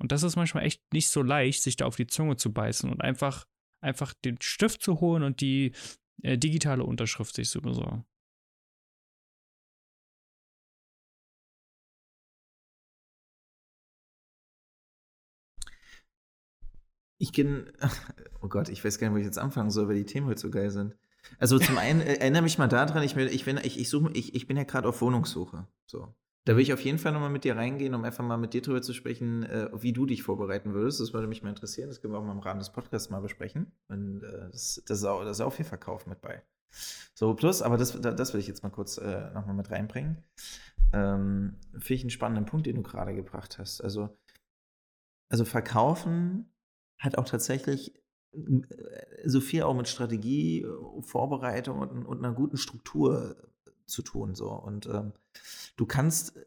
Und 0.00 0.12
das 0.12 0.22
ist 0.22 0.36
manchmal 0.36 0.64
echt 0.64 0.82
nicht 0.92 1.08
so 1.08 1.22
leicht, 1.22 1.62
sich 1.62 1.76
da 1.76 1.86
auf 1.86 1.96
die 1.96 2.06
Zunge 2.06 2.36
zu 2.36 2.52
beißen 2.52 2.90
und 2.90 3.00
einfach, 3.00 3.46
einfach 3.82 4.14
den 4.24 4.40
Stift 4.40 4.82
zu 4.82 5.00
holen 5.00 5.22
und 5.22 5.40
die 5.40 5.72
äh, 6.22 6.38
digitale 6.38 6.84
Unterschrift 6.84 7.34
sich 7.34 7.48
zu 7.48 7.60
besorgen. 7.60 8.04
Ich 17.24 17.32
kenne, 17.32 17.64
oh 18.42 18.48
Gott, 18.48 18.68
ich 18.68 18.84
weiß 18.84 18.98
gar 18.98 19.08
nicht, 19.08 19.14
wo 19.14 19.18
ich 19.18 19.24
jetzt 19.24 19.38
anfangen 19.38 19.70
soll, 19.70 19.88
weil 19.88 19.96
die 19.96 20.04
Themen 20.04 20.26
heute 20.26 20.40
so 20.40 20.50
geil 20.50 20.70
sind. 20.70 20.94
Also 21.38 21.58
zum 21.58 21.78
einen 21.78 22.02
äh, 22.02 22.16
erinnere 22.16 22.42
mich 22.42 22.58
mal 22.58 22.68
daran, 22.68 23.02
ich, 23.02 23.16
ich, 23.16 23.44
bin, 23.46 23.58
ich, 23.62 23.80
ich, 23.80 23.88
suche, 23.88 24.10
ich, 24.12 24.34
ich 24.34 24.46
bin 24.46 24.58
ja 24.58 24.64
gerade 24.64 24.86
auf 24.86 25.00
Wohnungssuche. 25.00 25.66
So. 25.86 26.14
Da 26.44 26.54
will 26.54 26.62
ich 26.62 26.74
auf 26.74 26.82
jeden 26.82 26.98
Fall 26.98 27.12
nochmal 27.12 27.30
mit 27.30 27.44
dir 27.44 27.56
reingehen, 27.56 27.94
um 27.94 28.04
einfach 28.04 28.22
mal 28.22 28.36
mit 28.36 28.52
dir 28.52 28.60
darüber 28.60 28.82
zu 28.82 28.92
sprechen, 28.92 29.44
äh, 29.44 29.70
wie 29.72 29.94
du 29.94 30.04
dich 30.04 30.22
vorbereiten 30.22 30.74
würdest. 30.74 31.00
Das 31.00 31.14
würde 31.14 31.26
mich 31.26 31.42
mal 31.42 31.48
interessieren. 31.48 31.88
Das 31.88 32.02
können 32.02 32.12
wir 32.12 32.18
auch 32.18 32.24
mal 32.24 32.32
im 32.32 32.40
Rahmen 32.40 32.58
des 32.58 32.70
Podcasts 32.70 33.08
mal 33.08 33.20
besprechen. 33.20 33.72
Und 33.88 34.22
äh, 34.22 34.50
das, 34.52 34.82
das, 34.86 34.98
ist 34.98 35.04
auch, 35.04 35.24
das 35.24 35.38
ist 35.38 35.40
auch 35.40 35.54
viel 35.54 35.64
Verkauf 35.64 36.06
mit 36.06 36.20
bei. 36.20 36.42
So, 37.14 37.32
plus, 37.34 37.62
aber 37.62 37.78
das, 37.78 37.98
das 37.98 38.34
will 38.34 38.40
ich 38.40 38.48
jetzt 38.48 38.62
mal 38.62 38.68
kurz 38.68 38.98
äh, 38.98 39.30
nochmal 39.32 39.54
mit 39.54 39.70
reinbringen. 39.70 40.22
Ähm, 40.92 41.56
Finde 41.72 41.94
ich 41.94 42.02
einen 42.02 42.10
spannenden 42.10 42.44
Punkt, 42.44 42.66
den 42.66 42.76
du 42.76 42.82
gerade 42.82 43.14
gebracht 43.14 43.58
hast. 43.58 43.80
Also, 43.80 44.14
also 45.30 45.46
Verkaufen 45.46 46.50
hat 47.04 47.18
auch 47.18 47.26
tatsächlich 47.26 47.94
äh, 48.32 49.28
so 49.28 49.40
viel 49.40 49.62
auch 49.62 49.74
mit 49.74 49.88
Strategie, 49.88 50.62
äh, 50.62 51.02
Vorbereitung 51.02 51.78
und, 51.78 52.04
und 52.04 52.18
einer 52.18 52.34
guten 52.34 52.56
Struktur 52.56 53.36
zu 53.86 54.02
tun. 54.02 54.34
So. 54.34 54.50
Und 54.50 54.86
ähm, 54.86 55.12
du 55.76 55.86
kannst, 55.86 56.38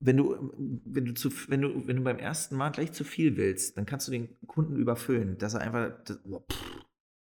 wenn 0.00 0.16
du, 0.16 0.52
wenn 0.84 1.04
du 1.04 1.14
zu, 1.14 1.30
wenn 1.48 1.62
du, 1.62 1.86
wenn 1.86 1.96
du 1.96 2.02
beim 2.02 2.18
ersten 2.18 2.56
Mal 2.56 2.70
gleich 2.70 2.92
zu 2.92 3.04
viel 3.04 3.36
willst, 3.36 3.76
dann 3.76 3.86
kannst 3.86 4.08
du 4.08 4.12
den 4.12 4.28
Kunden 4.46 4.76
überfüllen, 4.76 5.38
dass 5.38 5.54
er 5.54 5.60
einfach, 5.60 6.04
das, 6.04 6.18
oh, 6.28 6.40
pff, 6.40 6.84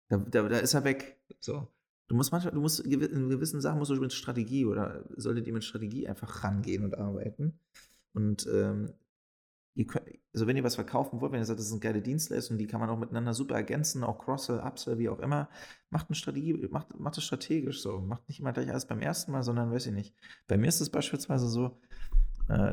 da, 0.08 0.18
da, 0.18 0.48
da, 0.48 0.58
ist 0.58 0.74
er 0.74 0.84
weg. 0.84 1.18
So. 1.38 1.68
Du 2.08 2.16
musst 2.16 2.32
manchmal, 2.32 2.52
du 2.52 2.60
musst 2.60 2.80
in 2.80 3.28
gewissen 3.28 3.60
Sachen 3.60 3.78
musst 3.78 3.92
du 3.92 3.96
mit 3.96 4.12
Strategie 4.12 4.64
oder 4.64 5.04
solltet 5.16 5.46
ihr 5.46 5.52
mit 5.52 5.62
Strategie 5.62 6.08
einfach 6.08 6.42
rangehen 6.42 6.84
und 6.84 6.98
arbeiten. 6.98 7.60
Und 8.12 8.48
ähm, 8.52 8.92
könnt, 9.86 10.06
also 10.34 10.46
wenn 10.46 10.56
ihr 10.56 10.64
was 10.64 10.74
verkaufen 10.74 11.20
wollt, 11.20 11.32
wenn 11.32 11.40
ihr 11.40 11.44
sagt, 11.44 11.58
das 11.58 11.66
ist 11.66 11.72
eine 11.72 11.80
geile 11.80 12.02
Dienstleistung, 12.02 12.58
die 12.58 12.66
kann 12.66 12.80
man 12.80 12.90
auch 12.90 12.98
miteinander 12.98 13.34
super 13.34 13.54
ergänzen, 13.54 14.04
auch 14.04 14.18
Cross-Sell, 14.18 14.60
Upsell, 14.60 14.98
wie 14.98 15.08
auch 15.08 15.20
immer, 15.20 15.48
macht 15.90 16.08
eine 16.08 16.16
Strategie, 16.16 16.54
macht, 16.70 16.98
macht 16.98 17.18
es 17.18 17.24
strategisch 17.24 17.82
so. 17.82 18.00
Macht 18.00 18.28
nicht 18.28 18.40
immer 18.40 18.52
gleich 18.52 18.68
alles 18.70 18.86
beim 18.86 19.00
ersten 19.00 19.32
Mal, 19.32 19.42
sondern 19.42 19.72
weiß 19.72 19.86
ich 19.86 19.92
nicht. 19.92 20.14
Bei 20.48 20.56
mir 20.56 20.68
ist 20.68 20.80
es 20.80 20.90
beispielsweise 20.90 21.48
so, 21.48 21.78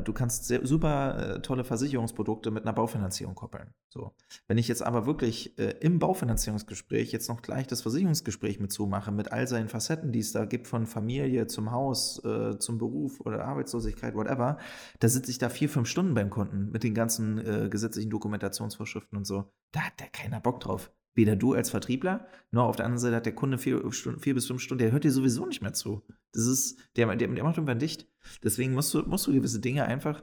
du 0.02 0.12
kannst 0.12 0.46
sehr, 0.46 0.66
super 0.66 1.36
äh, 1.36 1.42
tolle 1.42 1.64
Versicherungsprodukte 1.64 2.50
mit 2.50 2.64
einer 2.64 2.72
Baufinanzierung 2.72 3.34
koppeln. 3.34 3.74
So. 3.88 4.12
Wenn 4.46 4.58
ich 4.58 4.68
jetzt 4.68 4.82
aber 4.82 5.06
wirklich 5.06 5.58
äh, 5.58 5.74
im 5.80 5.98
Baufinanzierungsgespräch 5.98 7.12
jetzt 7.12 7.28
noch 7.28 7.42
gleich 7.42 7.66
das 7.66 7.82
Versicherungsgespräch 7.82 8.60
mit 8.60 8.72
zumache, 8.72 9.12
mit 9.12 9.32
all 9.32 9.46
seinen 9.46 9.68
Facetten, 9.68 10.12
die 10.12 10.20
es 10.20 10.32
da 10.32 10.44
gibt, 10.44 10.66
von 10.66 10.86
Familie 10.86 11.46
zum 11.46 11.70
Haus, 11.70 12.22
äh, 12.24 12.58
zum 12.58 12.78
Beruf 12.78 13.20
oder 13.20 13.44
Arbeitslosigkeit, 13.44 14.14
whatever, 14.14 14.58
da 14.98 15.08
sitze 15.08 15.30
ich 15.30 15.38
da 15.38 15.48
vier, 15.48 15.68
fünf 15.68 15.88
Stunden 15.88 16.14
beim 16.14 16.30
Kunden 16.30 16.70
mit 16.70 16.82
den 16.82 16.94
ganzen 16.94 17.38
äh, 17.38 17.68
gesetzlichen 17.68 18.10
Dokumentationsvorschriften 18.10 19.16
und 19.16 19.26
so. 19.26 19.52
Da 19.72 19.80
hat 19.80 20.00
der 20.00 20.08
keiner 20.08 20.40
Bock 20.40 20.60
drauf. 20.60 20.90
Weder 21.14 21.36
du 21.36 21.54
als 21.54 21.70
Vertriebler, 21.70 22.26
noch 22.50 22.66
auf 22.66 22.76
der 22.76 22.84
anderen 22.84 23.00
Seite 23.00 23.16
hat 23.16 23.26
der 23.26 23.34
Kunde 23.34 23.58
vier, 23.58 23.82
vier 23.90 24.34
bis 24.34 24.46
fünf 24.46 24.60
Stunden, 24.62 24.82
der 24.82 24.92
hört 24.92 25.04
dir 25.04 25.10
sowieso 25.10 25.46
nicht 25.46 25.62
mehr 25.62 25.72
zu. 25.72 26.02
Das 26.32 26.46
ist, 26.46 26.78
der, 26.96 27.06
der, 27.16 27.28
der 27.28 27.44
macht 27.44 27.56
irgendwann 27.56 27.78
dicht. 27.78 28.06
Deswegen 28.42 28.72
musst 28.74 28.94
du, 28.94 29.02
musst 29.02 29.26
du 29.26 29.32
gewisse 29.32 29.60
Dinge 29.60 29.84
einfach 29.84 30.22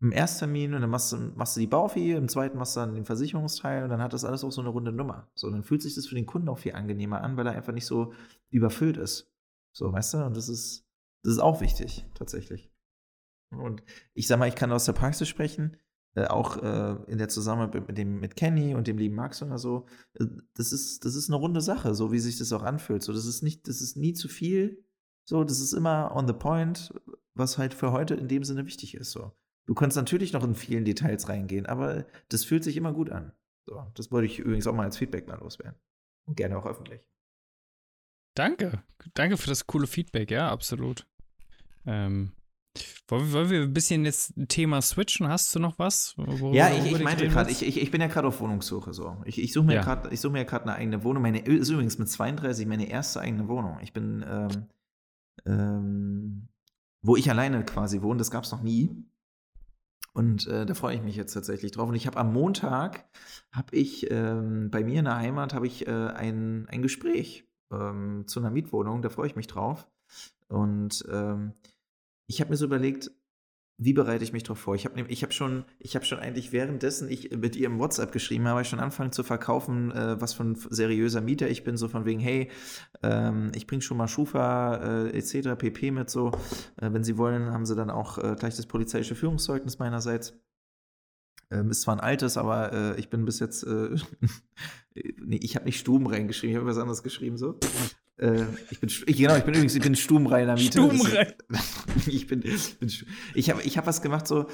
im 0.00 0.12
Ersttermin 0.12 0.74
und 0.74 0.82
dann 0.82 0.90
machst 0.90 1.12
du, 1.12 1.16
machst 1.16 1.56
du 1.56 1.60
die 1.60 1.66
Baufi, 1.66 2.12
im 2.12 2.28
zweiten 2.28 2.58
machst 2.58 2.76
du 2.76 2.80
dann 2.80 2.94
den 2.94 3.04
Versicherungsteil 3.04 3.82
und 3.82 3.90
dann 3.90 4.00
hat 4.00 4.12
das 4.12 4.24
alles 4.24 4.44
auch 4.44 4.52
so 4.52 4.60
eine 4.60 4.70
runde 4.70 4.92
Nummer. 4.92 5.28
So, 5.34 5.50
dann 5.50 5.64
fühlt 5.64 5.82
sich 5.82 5.94
das 5.94 6.06
für 6.06 6.14
den 6.14 6.26
Kunden 6.26 6.48
auch 6.48 6.58
viel 6.58 6.74
angenehmer 6.74 7.22
an, 7.22 7.36
weil 7.36 7.46
er 7.46 7.54
einfach 7.54 7.72
nicht 7.72 7.86
so 7.86 8.12
überfüllt 8.50 8.96
ist. 8.96 9.32
So, 9.72 9.92
weißt 9.92 10.14
du? 10.14 10.24
Und 10.24 10.36
das 10.36 10.48
ist, 10.48 10.86
das 11.24 11.34
ist 11.34 11.38
auch 11.40 11.60
wichtig, 11.60 12.06
tatsächlich. 12.14 12.70
Und 13.50 13.82
ich 14.14 14.26
sag 14.26 14.38
mal, 14.38 14.48
ich 14.48 14.54
kann 14.54 14.72
aus 14.72 14.84
der 14.84 14.92
Praxis 14.92 15.28
sprechen. 15.28 15.76
Äh, 16.18 16.26
auch 16.26 16.56
äh, 16.56 16.96
in 17.06 17.18
der 17.18 17.28
Zusammenarbeit 17.28 17.86
mit, 17.86 17.96
dem, 17.96 18.18
mit 18.18 18.34
Kenny 18.34 18.74
und 18.74 18.88
dem 18.88 18.98
lieben 18.98 19.14
Max 19.14 19.42
oder 19.42 19.58
so, 19.58 19.86
äh, 20.14 20.26
das 20.54 20.72
ist, 20.72 21.04
das 21.04 21.14
ist 21.14 21.28
eine 21.28 21.36
runde 21.36 21.60
Sache, 21.60 21.94
so 21.94 22.10
wie 22.10 22.18
sich 22.18 22.38
das 22.38 22.52
auch 22.52 22.62
anfühlt. 22.62 23.02
So, 23.02 23.12
das 23.12 23.26
ist 23.26 23.42
nicht, 23.42 23.68
das 23.68 23.80
ist 23.80 23.96
nie 23.96 24.14
zu 24.14 24.28
viel. 24.28 24.84
So, 25.28 25.44
das 25.44 25.60
ist 25.60 25.74
immer 25.74 26.14
on 26.16 26.26
the 26.26 26.32
point, 26.32 26.92
was 27.34 27.58
halt 27.58 27.72
für 27.72 27.92
heute 27.92 28.14
in 28.14 28.26
dem 28.26 28.42
Sinne 28.42 28.66
wichtig 28.66 28.94
ist. 28.94 29.12
So. 29.12 29.32
Du 29.66 29.74
kannst 29.74 29.96
natürlich 29.96 30.32
noch 30.32 30.42
in 30.42 30.56
vielen 30.56 30.84
Details 30.84 31.28
reingehen, 31.28 31.66
aber 31.66 32.06
das 32.30 32.44
fühlt 32.44 32.64
sich 32.64 32.76
immer 32.76 32.92
gut 32.92 33.10
an. 33.10 33.32
So, 33.66 33.86
das 33.94 34.10
wollte 34.10 34.26
ich 34.26 34.40
übrigens 34.40 34.66
auch 34.66 34.74
mal 34.74 34.84
als 34.84 34.96
Feedback 34.96 35.28
mal 35.28 35.38
loswerden. 35.38 35.78
Und 36.26 36.36
gerne 36.36 36.58
auch 36.58 36.66
öffentlich. 36.66 37.00
Danke. 38.34 38.82
Danke 39.14 39.36
für 39.36 39.48
das 39.48 39.66
coole 39.66 39.86
Feedback, 39.86 40.30
ja, 40.30 40.50
absolut. 40.50 41.06
Ähm, 41.86 42.32
wollen, 43.08 43.32
wollen 43.32 43.50
wir 43.50 43.62
ein 43.62 43.72
bisschen 43.72 44.04
jetzt 44.04 44.36
ein 44.36 44.48
Thema 44.48 44.82
switchen? 44.82 45.28
Hast 45.28 45.54
du 45.54 45.58
noch 45.58 45.78
was? 45.78 46.14
Ja, 46.52 46.70
ich, 46.70 46.92
ich 46.92 47.02
meinte 47.02 47.28
gerade, 47.28 47.50
ich, 47.50 47.66
ich, 47.66 47.80
ich 47.80 47.90
bin 47.90 48.00
ja 48.00 48.06
gerade 48.06 48.28
auf 48.28 48.40
Wohnungssuche 48.40 48.92
so. 48.92 49.16
Ich, 49.24 49.40
ich 49.40 49.52
suche 49.52 49.66
mir 49.66 49.74
ja. 49.74 49.82
gerade 49.82 50.14
such 50.16 50.32
eine 50.32 50.74
eigene 50.74 51.04
Wohnung. 51.04 51.22
Meine 51.22 51.40
ist 51.40 51.68
übrigens 51.68 51.98
mit 51.98 52.08
32 52.08 52.66
meine 52.66 52.88
erste 52.88 53.20
eigene 53.20 53.48
Wohnung. 53.48 53.78
Ich 53.82 53.92
bin, 53.92 54.24
ähm, 54.28 54.66
ähm, 55.46 56.48
wo 57.02 57.16
ich 57.16 57.30
alleine 57.30 57.64
quasi 57.64 58.02
wohne, 58.02 58.18
das 58.18 58.30
gab 58.30 58.44
es 58.44 58.52
noch 58.52 58.62
nie. 58.62 58.90
Und 60.12 60.46
äh, 60.48 60.66
da 60.66 60.74
freue 60.74 60.96
ich 60.96 61.02
mich 61.02 61.16
jetzt 61.16 61.32
tatsächlich 61.32 61.70
drauf. 61.72 61.88
Und 61.88 61.94
ich 61.94 62.06
habe 62.06 62.16
am 62.16 62.32
Montag, 62.32 63.04
habe 63.52 63.76
ich 63.76 64.10
ähm, 64.10 64.68
bei 64.70 64.82
mir 64.82 64.98
in 64.98 65.04
der 65.04 65.16
Heimat, 65.16 65.54
habe 65.54 65.66
ich 65.66 65.86
äh, 65.86 65.90
ein, 65.90 66.66
ein 66.68 66.82
Gespräch 66.82 67.48
ähm, 67.70 68.24
zu 68.26 68.40
einer 68.40 68.50
Mietwohnung. 68.50 69.00
Da 69.00 69.10
freue 69.10 69.28
ich 69.28 69.36
mich 69.36 69.46
drauf. 69.46 69.88
Und 70.48 71.04
ähm, 71.12 71.52
ich 72.28 72.40
habe 72.40 72.50
mir 72.50 72.56
so 72.56 72.66
überlegt, 72.66 73.10
wie 73.80 73.92
bereite 73.92 74.24
ich 74.24 74.32
mich 74.32 74.42
darauf 74.42 74.58
vor? 74.58 74.74
Ich 74.74 74.84
habe 74.84 75.00
ich 75.08 75.22
hab 75.22 75.32
schon, 75.32 75.64
hab 75.84 76.04
schon 76.04 76.18
eigentlich 76.18 76.52
währenddessen 76.52 77.08
ich 77.08 77.30
mit 77.30 77.54
ihr 77.54 77.66
im 77.66 77.78
WhatsApp 77.78 78.10
geschrieben 78.10 78.48
habe, 78.48 78.60
ich 78.60 78.68
schon 78.68 78.80
angefangen 78.80 79.12
zu 79.12 79.22
verkaufen, 79.22 79.92
äh, 79.92 80.20
was 80.20 80.34
für 80.34 80.42
ein 80.42 80.56
seriöser 80.56 81.20
Mieter 81.20 81.48
ich 81.48 81.62
bin, 81.62 81.76
so 81.76 81.86
von 81.86 82.04
wegen, 82.04 82.18
hey, 82.18 82.50
ähm, 83.04 83.52
ich 83.54 83.68
bringe 83.68 83.82
schon 83.82 83.96
mal 83.96 84.08
Schufa 84.08 85.06
äh, 85.06 85.16
etc. 85.16 85.56
pp 85.56 85.92
mit 85.92 86.10
so. 86.10 86.32
Äh, 86.76 86.92
wenn 86.92 87.04
Sie 87.04 87.16
wollen, 87.16 87.52
haben 87.52 87.66
Sie 87.66 87.76
dann 87.76 87.90
auch 87.90 88.18
äh, 88.18 88.34
gleich 88.36 88.56
das 88.56 88.66
polizeiliche 88.66 89.14
Führungszeugnis 89.14 89.78
meinerseits. 89.78 90.34
Ähm, 91.50 91.70
ist 91.70 91.82
zwar 91.82 91.94
ein 91.94 92.00
altes, 92.00 92.36
aber 92.36 92.72
äh, 92.72 93.00
ich 93.00 93.08
bin 93.10 93.24
bis 93.24 93.38
jetzt, 93.38 93.62
äh, 93.62 93.94
nee, 95.18 95.38
ich 95.40 95.54
habe 95.54 95.66
nicht 95.66 95.78
Stuben 95.78 96.08
reingeschrieben, 96.08 96.50
ich 96.50 96.56
habe 96.56 96.68
was 96.68 96.78
anderes 96.78 97.04
geschrieben 97.04 97.38
so. 97.38 97.58
Äh, 98.18 98.44
ich 98.70 98.80
bin, 98.80 98.90
ich, 99.06 99.16
genau, 99.16 99.36
ich 99.36 99.44
bin 99.44 99.54
übrigens, 99.54 99.74
ich 99.74 99.82
bin 99.82 99.94
stubenreiner 99.94 100.54
Mieter. 100.54 100.90
Stubenrein. 100.90 101.32
ich 102.06 102.26
bin, 102.26 102.40
bin 102.40 102.92
ich 103.34 103.50
habe 103.50 103.62
ich 103.62 103.78
hab 103.78 103.86
was 103.86 104.02
gemacht, 104.02 104.26
so, 104.26 104.46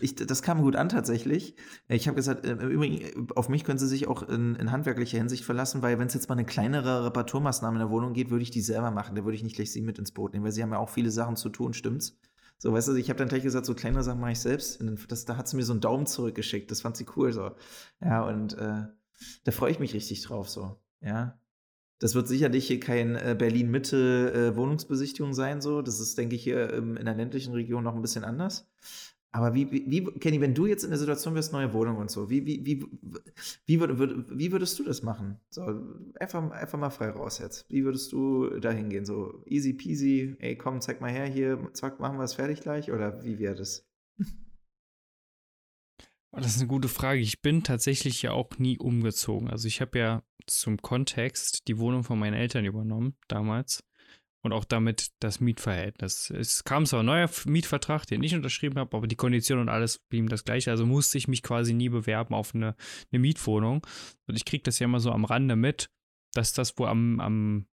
ich, 0.00 0.14
das 0.14 0.42
kam 0.42 0.62
gut 0.62 0.76
an 0.76 0.88
tatsächlich. 0.88 1.56
Ich 1.88 2.06
habe 2.06 2.14
gesagt, 2.14 2.46
äh, 2.46 2.52
im 2.52 2.70
Übrigen, 2.70 3.28
auf 3.34 3.48
mich 3.48 3.64
können 3.64 3.78
Sie 3.78 3.88
sich 3.88 4.06
auch 4.06 4.22
in, 4.22 4.54
in 4.54 4.70
handwerklicher 4.70 5.18
Hinsicht 5.18 5.44
verlassen, 5.44 5.82
weil 5.82 5.98
wenn 5.98 6.06
es 6.06 6.14
jetzt 6.14 6.28
mal 6.28 6.36
eine 6.36 6.44
kleinere 6.44 7.06
Reparaturmaßnahme 7.06 7.76
in 7.76 7.80
der 7.80 7.90
Wohnung 7.90 8.12
geht, 8.12 8.30
würde 8.30 8.42
ich 8.42 8.50
die 8.50 8.60
selber 8.60 8.90
machen. 8.90 9.16
Da 9.16 9.24
würde 9.24 9.36
ich 9.36 9.42
nicht 9.42 9.56
gleich 9.56 9.72
Sie 9.72 9.80
mit 9.80 9.98
ins 9.98 10.12
Boot 10.12 10.32
nehmen, 10.32 10.44
weil 10.44 10.52
Sie 10.52 10.62
haben 10.62 10.72
ja 10.72 10.78
auch 10.78 10.90
viele 10.90 11.10
Sachen 11.10 11.36
zu 11.36 11.48
tun, 11.48 11.74
stimmt's? 11.74 12.18
So, 12.60 12.72
weißt 12.72 12.88
du, 12.88 12.94
ich 12.94 13.08
habe 13.08 13.18
dann 13.18 13.28
gleich 13.28 13.44
gesagt, 13.44 13.66
so 13.66 13.74
kleine 13.74 14.02
Sachen 14.02 14.20
mache 14.20 14.32
ich 14.32 14.40
selbst. 14.40 14.80
Und 14.80 15.10
das, 15.10 15.24
da 15.24 15.36
hat 15.36 15.46
sie 15.46 15.56
mir 15.56 15.62
so 15.62 15.72
einen 15.72 15.80
Daumen 15.80 16.06
zurückgeschickt. 16.06 16.70
Das 16.70 16.80
fand 16.80 16.96
sie 16.96 17.06
cool 17.16 17.32
so. 17.32 17.52
Ja, 18.00 18.22
und 18.22 18.54
äh, 18.54 18.82
da 19.44 19.52
freue 19.52 19.70
ich 19.70 19.78
mich 19.78 19.94
richtig 19.94 20.22
drauf 20.22 20.48
so. 20.48 20.76
Ja, 21.00 21.38
das 21.98 22.14
wird 22.14 22.28
sicherlich 22.28 22.66
hier 22.66 22.80
kein 22.80 23.16
äh, 23.16 23.34
Berlin-Mitte-Wohnungsbesichtigung 23.38 25.30
äh, 25.30 25.34
sein, 25.34 25.60
so. 25.60 25.82
Das 25.82 26.00
ist, 26.00 26.16
denke 26.16 26.36
ich, 26.36 26.44
hier 26.44 26.72
ähm, 26.72 26.96
in 26.96 27.04
der 27.04 27.14
ländlichen 27.14 27.54
Region 27.54 27.84
noch 27.84 27.94
ein 27.94 28.02
bisschen 28.02 28.24
anders. 28.24 28.68
Aber 29.30 29.54
wie, 29.54 29.70
wie, 29.70 29.84
wie, 29.90 30.04
Kenny, 30.18 30.40
wenn 30.40 30.54
du 30.54 30.66
jetzt 30.66 30.84
in 30.84 30.90
der 30.90 30.98
Situation 30.98 31.34
wärst, 31.34 31.52
neue 31.52 31.72
Wohnung 31.74 31.98
und 31.98 32.10
so, 32.10 32.30
wie, 32.30 32.46
wie, 32.46 32.64
wie, 32.64 32.86
wie, 33.66 33.80
würd, 33.80 34.26
wie 34.30 34.52
würdest 34.52 34.78
du 34.78 34.84
das 34.84 35.02
machen? 35.02 35.38
So, 35.50 35.62
einfach, 36.18 36.50
einfach 36.50 36.78
mal 36.78 36.90
frei 36.90 37.10
raus 37.10 37.38
jetzt. 37.38 37.66
Wie 37.68 37.84
würdest 37.84 38.10
du 38.12 38.58
da 38.58 38.70
hingehen? 38.70 39.04
So 39.04 39.42
easy 39.44 39.74
peasy, 39.74 40.36
ey, 40.38 40.56
komm, 40.56 40.80
zeig 40.80 41.00
mal 41.00 41.10
her 41.10 41.26
hier, 41.26 41.58
zack, 41.74 42.00
machen 42.00 42.16
wir 42.16 42.24
es 42.24 42.34
fertig 42.34 42.60
gleich? 42.62 42.90
Oder 42.90 43.22
wie 43.22 43.38
wäre 43.38 43.54
das? 43.54 43.87
Das 46.32 46.46
ist 46.54 46.58
eine 46.58 46.68
gute 46.68 46.88
Frage. 46.88 47.20
Ich 47.20 47.40
bin 47.40 47.62
tatsächlich 47.64 48.22
ja 48.22 48.32
auch 48.32 48.50
nie 48.58 48.78
umgezogen. 48.78 49.48
Also 49.50 49.66
ich 49.66 49.80
habe 49.80 49.98
ja 49.98 50.22
zum 50.46 50.76
Kontext 50.78 51.66
die 51.68 51.78
Wohnung 51.78 52.04
von 52.04 52.18
meinen 52.18 52.34
Eltern 52.34 52.64
übernommen 52.64 53.16
damals. 53.28 53.82
und 54.42 54.52
auch 54.52 54.64
damit 54.64 55.10
das 55.20 55.40
Mietverhältnis. 55.40 56.30
Es 56.30 56.64
kam 56.64 56.86
zwar 56.86 57.00
ein 57.00 57.06
neuer 57.06 57.28
Mietvertrag, 57.46 58.06
den 58.06 58.22
ich 58.22 58.34
unterschrieben 58.34 58.78
habe, 58.78 58.96
aber 58.96 59.06
die 59.06 59.16
Konditionen 59.16 59.62
und 59.62 59.68
alles 59.68 59.98
blieben 59.98 60.28
das 60.28 60.44
gleiche. 60.44 60.70
Also 60.70 60.86
musste 60.86 61.18
ich 61.18 61.28
mich 61.28 61.42
quasi 61.42 61.74
nie 61.74 61.88
bewerben 61.88 62.34
auf 62.34 62.54
eine, 62.54 62.76
eine 63.10 63.18
Mietwohnung. 63.18 63.86
Und 64.26 64.36
ich 64.36 64.44
kriege 64.44 64.62
das 64.62 64.78
ja 64.78 64.84
immer 64.84 65.00
so 65.00 65.10
am 65.10 65.24
Rande 65.24 65.56
mit, 65.56 65.90
dass 66.34 66.52
das 66.52 66.78
wohl 66.78 66.88
am, 66.88 67.20
am 67.20 67.66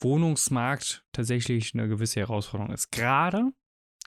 Wohnungsmarkt 0.00 1.04
tatsächlich 1.12 1.74
eine 1.74 1.88
gewisse 1.88 2.20
Herausforderung 2.20 2.72
ist. 2.72 2.90
Gerade, 2.92 3.52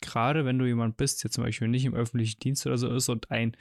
gerade 0.04 0.46
wenn 0.46 0.60
du 0.60 0.66
jemand 0.66 0.98
bist, 0.98 1.24
der 1.24 1.32
zum 1.32 1.44
Beispiel 1.44 1.68
nicht 1.68 1.86
im 1.86 1.96
öffentlichen 1.96 2.40
Dienst 2.40 2.66
oder 2.68 2.78
so 2.78 2.94
ist 2.94 3.10
und 3.10 3.32
ein 3.32 3.58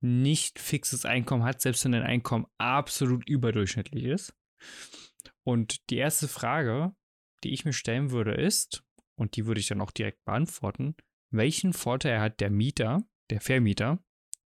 nicht 0.00 0.58
fixes 0.58 1.04
Einkommen 1.04 1.44
hat, 1.44 1.60
selbst 1.60 1.84
wenn 1.84 1.92
dein 1.92 2.02
Einkommen 2.02 2.46
absolut 2.58 3.26
überdurchschnittlich 3.28 4.04
ist. 4.04 4.34
Und 5.42 5.88
die 5.90 5.96
erste 5.96 6.28
Frage, 6.28 6.94
die 7.44 7.52
ich 7.52 7.64
mir 7.64 7.72
stellen 7.72 8.10
würde, 8.10 8.34
ist, 8.34 8.84
und 9.16 9.36
die 9.36 9.46
würde 9.46 9.60
ich 9.60 9.68
dann 9.68 9.80
auch 9.80 9.90
direkt 9.90 10.24
beantworten, 10.24 10.94
welchen 11.30 11.72
Vorteil 11.72 12.20
hat 12.20 12.40
der 12.40 12.50
Mieter, 12.50 13.02
der 13.30 13.40
Vermieter, 13.40 13.98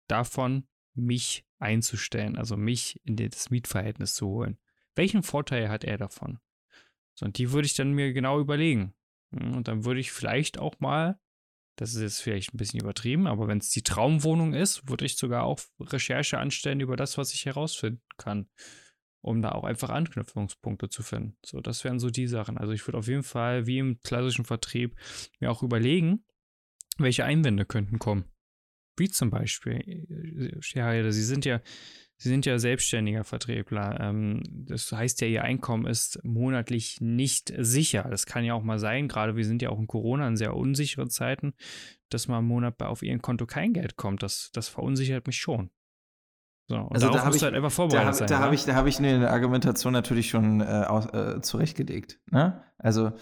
davon, 0.07 0.69
mich 0.95 1.47
einzustellen, 1.59 2.37
also 2.37 2.57
mich 2.57 3.01
in 3.05 3.17
das 3.17 3.51
Mietverhältnis 3.51 4.15
zu 4.15 4.27
holen? 4.27 4.59
Welchen 4.95 5.23
Vorteil 5.23 5.69
hat 5.69 5.85
er 5.85 5.97
davon? 5.97 6.39
So, 7.15 7.27
und 7.27 7.39
die 7.39 7.53
würde 7.53 7.67
ich 7.67 7.75
dann 7.75 7.93
mir 7.93 8.13
genau 8.13 8.41
überlegen. 8.41 8.95
Und 9.31 9.69
dann 9.69 9.85
würde 9.85 10.01
ich 10.01 10.13
vielleicht 10.13 10.59
auch 10.59 10.79
mal, 10.81 11.21
das 11.79 11.95
ist 11.95 12.03
jetzt 12.03 12.23
vielleicht 12.23 12.53
ein 12.53 12.59
bisschen 12.59 12.81
übertrieben, 12.81 13.29
aber 13.29 13.47
wenn 13.47 13.59
es 13.59 13.71
die 13.71 13.83
Traumwohnung 13.83 14.53
ist, 14.53 14.89
würde 14.89 15.05
ich 15.05 15.17
sogar 15.17 15.45
auch 15.45 15.61
Recherche 15.79 16.39
anstellen 16.39 16.81
über 16.81 16.97
das, 16.97 17.17
was 17.19 17.33
ich 17.33 17.47
herausfinden 17.47 18.03
kann, 18.17 18.49
um 19.21 19.43
da 19.43 19.53
auch 19.53 19.63
einfach 19.63 19.89
Anknüpfungspunkte 19.91 20.89
zu 20.89 21.05
finden. 21.05 21.37
So, 21.47 21.61
das 21.61 21.85
wären 21.85 22.01
so 22.01 22.11
die 22.11 22.27
Sachen. 22.27 22.59
Also 22.59 22.73
ich 22.73 22.85
würde 22.87 22.99
auf 22.99 23.07
jeden 23.07 23.23
Fall, 23.23 23.69
wie 23.69 23.79
im 23.79 24.01
klassischen 24.01 24.45
Vertrieb, 24.45 24.97
mir 25.39 25.53
auch 25.53 25.63
überlegen, 25.63 26.25
welche 26.99 27.25
Einwände 27.25 27.65
könnten 27.65 28.01
kommen. 28.01 28.25
Wie 28.97 29.09
zum 29.09 29.31
Beispiel, 29.31 30.59
ja, 30.75 31.13
Sie 31.13 31.25
sind 31.25 31.45
ja 31.45 31.61
Sie 32.21 32.29
sind 32.29 32.47
ja 32.47 32.59
selbstständiger 32.59 33.23
Vertriebler. 33.23 33.99
Ähm, 34.01 34.43
das 34.67 34.91
heißt 34.91 35.21
ja, 35.21 35.29
Ihr 35.29 35.45
Einkommen 35.45 35.87
ist 35.87 36.19
monatlich 36.25 37.01
nicht 37.01 37.53
sicher. 37.57 38.07
Das 38.11 38.27
kann 38.27 38.45
ja 38.45 38.55
auch 38.55 38.65
mal 38.65 38.81
sein, 38.81 39.07
gerade 39.07 39.37
wir 39.37 39.45
sind 39.45 39.63
ja 39.63 39.71
auch 39.71 39.79
in 39.79 39.87
Corona 39.87 40.27
in 40.27 40.37
sehr 40.37 40.57
unsicheren 40.57 41.11
Zeiten, 41.11 41.55
dass 42.11 42.27
mal 42.27 42.41
im 42.41 42.47
Monat 42.47 42.83
auf 42.83 43.05
Ihren 43.05 43.23
Konto 43.23 43.47
kein 43.47 43.73
Geld 43.73 43.97
kommt. 43.97 44.25
Das, 44.25 44.51
das 44.53 44.69
verunsichert 44.69 45.29
mich 45.29 45.37
schon. 45.37 45.71
So, 46.67 46.77
also 46.77 47.09
da 47.09 47.25
musst 47.25 47.41
du 47.41 47.47
halt 47.47 47.55
einfach 47.55 47.73
vorbereitet 47.73 48.09
da, 48.09 48.13
sein. 48.13 48.29
Da 48.29 48.41
habe 48.41 48.55
ich, 48.55 48.69
hab 48.69 48.87
ich 48.87 48.99
eine 48.99 49.31
Argumentation 49.31 49.93
natürlich 49.93 50.29
schon 50.29 50.61
äh, 50.61 50.65
aus, 50.65 51.07
äh, 51.15 51.41
zurechtgelegt. 51.41 52.21
Ne? 52.31 52.63
Also 52.79 53.13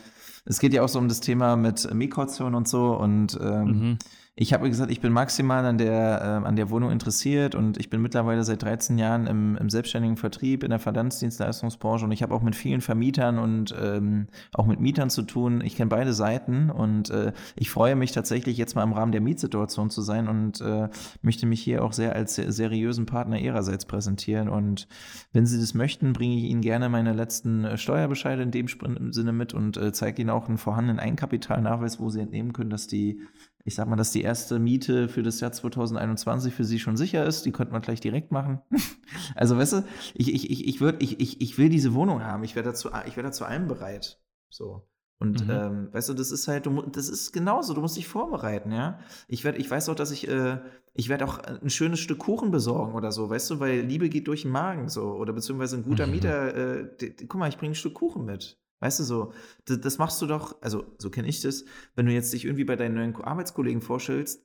es 0.46 0.58
geht 0.58 0.72
ja 0.72 0.82
auch 0.82 0.88
so 0.88 0.98
um 0.98 1.08
das 1.08 1.20
Thema 1.20 1.54
mit 1.54 1.92
Mikrotion 1.94 2.54
und 2.54 2.66
so 2.66 2.96
und 2.96 3.38
ähm, 3.40 3.64
mhm 3.64 3.98
ich 4.38 4.52
habe 4.52 4.68
gesagt, 4.68 4.90
ich 4.90 5.00
bin 5.00 5.14
maximal 5.14 5.64
an 5.64 5.78
der, 5.78 6.20
äh, 6.20 6.46
an 6.46 6.56
der 6.56 6.68
Wohnung 6.68 6.90
interessiert 6.90 7.54
und 7.54 7.78
ich 7.78 7.88
bin 7.88 8.02
mittlerweile 8.02 8.44
seit 8.44 8.62
13 8.62 8.98
Jahren 8.98 9.26
im, 9.26 9.56
im 9.56 9.70
selbstständigen 9.70 10.18
Vertrieb 10.18 10.62
in 10.62 10.68
der 10.68 10.78
Verdanzdienstleistungsbranche 10.78 12.04
und 12.04 12.12
ich 12.12 12.22
habe 12.22 12.34
auch 12.34 12.42
mit 12.42 12.54
vielen 12.54 12.82
Vermietern 12.82 13.38
und 13.38 13.74
ähm, 13.80 14.26
auch 14.52 14.66
mit 14.66 14.78
Mietern 14.78 15.08
zu 15.08 15.22
tun. 15.22 15.62
Ich 15.64 15.76
kenne 15.76 15.88
beide 15.88 16.12
Seiten 16.12 16.68
und 16.70 17.08
äh, 17.08 17.32
ich 17.54 17.70
freue 17.70 17.96
mich 17.96 18.12
tatsächlich 18.12 18.58
jetzt 18.58 18.74
mal 18.74 18.82
im 18.82 18.92
Rahmen 18.92 19.10
der 19.10 19.22
Mietsituation 19.22 19.88
zu 19.88 20.02
sein 20.02 20.28
und 20.28 20.60
äh, 20.60 20.90
möchte 21.22 21.46
mich 21.46 21.62
hier 21.62 21.82
auch 21.82 21.94
sehr 21.94 22.14
als 22.14 22.34
seriösen 22.34 23.06
Partner 23.06 23.38
ihrerseits 23.38 23.86
präsentieren. 23.86 24.50
Und 24.50 24.86
wenn 25.32 25.46
Sie 25.46 25.58
das 25.58 25.72
möchten, 25.72 26.12
bringe 26.12 26.36
ich 26.36 26.44
Ihnen 26.44 26.60
gerne 26.60 26.90
meine 26.90 27.14
letzten 27.14 27.64
äh, 27.64 27.78
Steuerbescheide 27.78 28.42
in 28.42 28.50
dem 28.50 28.66
Sinne 29.12 29.32
mit 29.32 29.54
und 29.54 29.78
äh, 29.78 29.92
zeige 29.92 30.20
Ihnen 30.20 30.30
auch 30.30 30.46
einen 30.46 30.58
vorhandenen 30.58 31.00
Eigenkapitalnachweis, 31.00 31.98
wo 32.00 32.10
Sie 32.10 32.20
entnehmen 32.20 32.52
können, 32.52 32.68
dass 32.68 32.86
die 32.86 33.22
ich 33.66 33.74
sag 33.74 33.88
mal, 33.88 33.96
dass 33.96 34.12
die 34.12 34.22
erste 34.22 34.60
Miete 34.60 35.08
für 35.08 35.24
das 35.24 35.40
Jahr 35.40 35.50
2021 35.50 36.54
für 36.54 36.64
sie 36.64 36.78
schon 36.78 36.96
sicher 36.96 37.26
ist. 37.26 37.44
Die 37.46 37.50
könnte 37.50 37.72
man 37.72 37.82
gleich 37.82 38.00
direkt 38.00 38.30
machen. 38.30 38.62
also, 39.34 39.58
weißt 39.58 39.72
du, 39.72 39.84
ich, 40.14 40.32
ich, 40.32 40.50
ich, 40.50 40.68
ich, 40.68 40.80
würd, 40.80 41.02
ich, 41.02 41.18
ich, 41.18 41.40
ich 41.40 41.58
will 41.58 41.68
diese 41.68 41.92
Wohnung 41.92 42.22
haben. 42.22 42.44
Ich 42.44 42.54
wäre 42.54 42.64
dazu, 42.64 42.90
ich 43.06 43.16
wäre 43.16 43.26
dazu 43.26 43.44
allem 43.44 43.66
bereit. 43.66 44.20
So. 44.50 44.88
Und 45.18 45.44
mhm. 45.44 45.50
ähm, 45.50 45.88
weißt 45.92 46.10
du, 46.10 46.14
das 46.14 46.30
ist 46.30 46.46
halt, 46.46 46.66
du, 46.66 46.80
das 46.82 47.08
ist 47.08 47.32
genauso, 47.32 47.74
du 47.74 47.80
musst 47.80 47.96
dich 47.96 48.06
vorbereiten, 48.06 48.70
ja. 48.70 49.00
Ich 49.26 49.42
werde, 49.42 49.58
ich 49.58 49.68
weiß 49.68 49.88
auch, 49.88 49.96
dass 49.96 50.12
ich, 50.12 50.28
äh, 50.28 50.60
ich 50.94 51.08
werde 51.08 51.24
auch 51.24 51.38
ein 51.38 51.70
schönes 51.70 51.98
Stück 51.98 52.18
Kuchen 52.18 52.52
besorgen 52.52 52.94
oder 52.94 53.10
so, 53.10 53.28
weißt 53.28 53.50
du, 53.50 53.58
weil 53.58 53.80
Liebe 53.80 54.08
geht 54.08 54.28
durch 54.28 54.42
den 54.42 54.52
Magen 54.52 54.88
so. 54.88 55.14
Oder 55.14 55.32
beziehungsweise 55.32 55.76
ein 55.76 55.82
guter 55.82 56.06
mhm. 56.06 56.12
Mieter, 56.12 56.54
äh, 56.54 57.14
guck 57.26 57.40
mal, 57.40 57.48
ich 57.48 57.58
bringe 57.58 57.72
ein 57.72 57.76
Stück 57.76 57.94
Kuchen 57.94 58.24
mit. 58.26 58.60
Weißt 58.80 59.00
du 59.00 59.04
so, 59.04 59.32
das, 59.64 59.80
das 59.80 59.98
machst 59.98 60.20
du 60.20 60.26
doch, 60.26 60.60
also 60.62 60.94
so 60.98 61.10
kenne 61.10 61.28
ich 61.28 61.40
das, 61.40 61.64
wenn 61.94 62.06
du 62.06 62.12
jetzt 62.12 62.32
dich 62.32 62.44
irgendwie 62.44 62.64
bei 62.64 62.76
deinen 62.76 62.94
neuen 62.94 63.16
Arbeitskollegen 63.16 63.80
vorstellst, 63.80 64.44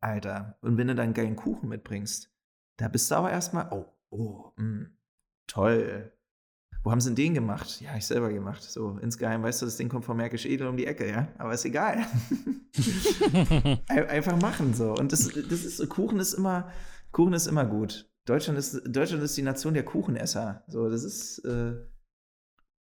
Alter, 0.00 0.58
und 0.62 0.76
wenn 0.76 0.88
du 0.88 0.94
dann 0.94 1.06
einen 1.06 1.14
geilen 1.14 1.36
Kuchen 1.36 1.68
mitbringst, 1.68 2.30
da 2.76 2.88
bist 2.88 3.10
du 3.10 3.16
aber 3.16 3.30
erstmal, 3.30 3.68
oh, 3.72 3.86
oh, 4.10 4.52
mh, 4.56 4.64
hm, 4.64 4.96
toll. 5.46 6.12
Wo 6.84 6.92
haben 6.92 7.00
sie 7.00 7.08
denn 7.08 7.16
den 7.16 7.34
gemacht? 7.34 7.80
Ja, 7.80 7.96
ich 7.96 8.06
selber 8.06 8.32
gemacht. 8.32 8.62
So, 8.62 8.98
insgeheim, 9.02 9.42
weißt 9.42 9.62
du, 9.62 9.66
das 9.66 9.76
Ding 9.76 9.88
kommt 9.88 10.04
von 10.04 10.16
Märkisch 10.16 10.46
Edel 10.46 10.68
um 10.68 10.76
die 10.76 10.86
Ecke, 10.86 11.10
ja? 11.10 11.28
Aber 11.36 11.52
ist 11.52 11.64
egal. 11.64 12.06
Einfach 13.88 14.40
machen 14.40 14.74
so. 14.74 14.94
Und 14.94 15.12
das, 15.12 15.28
das 15.28 15.64
ist, 15.64 15.88
Kuchen 15.88 16.20
ist 16.20 16.34
immer, 16.34 16.70
Kuchen 17.10 17.32
ist 17.32 17.48
immer 17.48 17.64
gut. 17.64 18.08
Deutschland 18.26 18.58
ist, 18.58 18.80
Deutschland 18.86 19.22
ist 19.22 19.36
die 19.36 19.42
Nation 19.42 19.74
der 19.74 19.84
Kuchenesser. 19.84 20.62
So, 20.68 20.88
das 20.88 21.02
ist, 21.02 21.38
äh, 21.44 21.74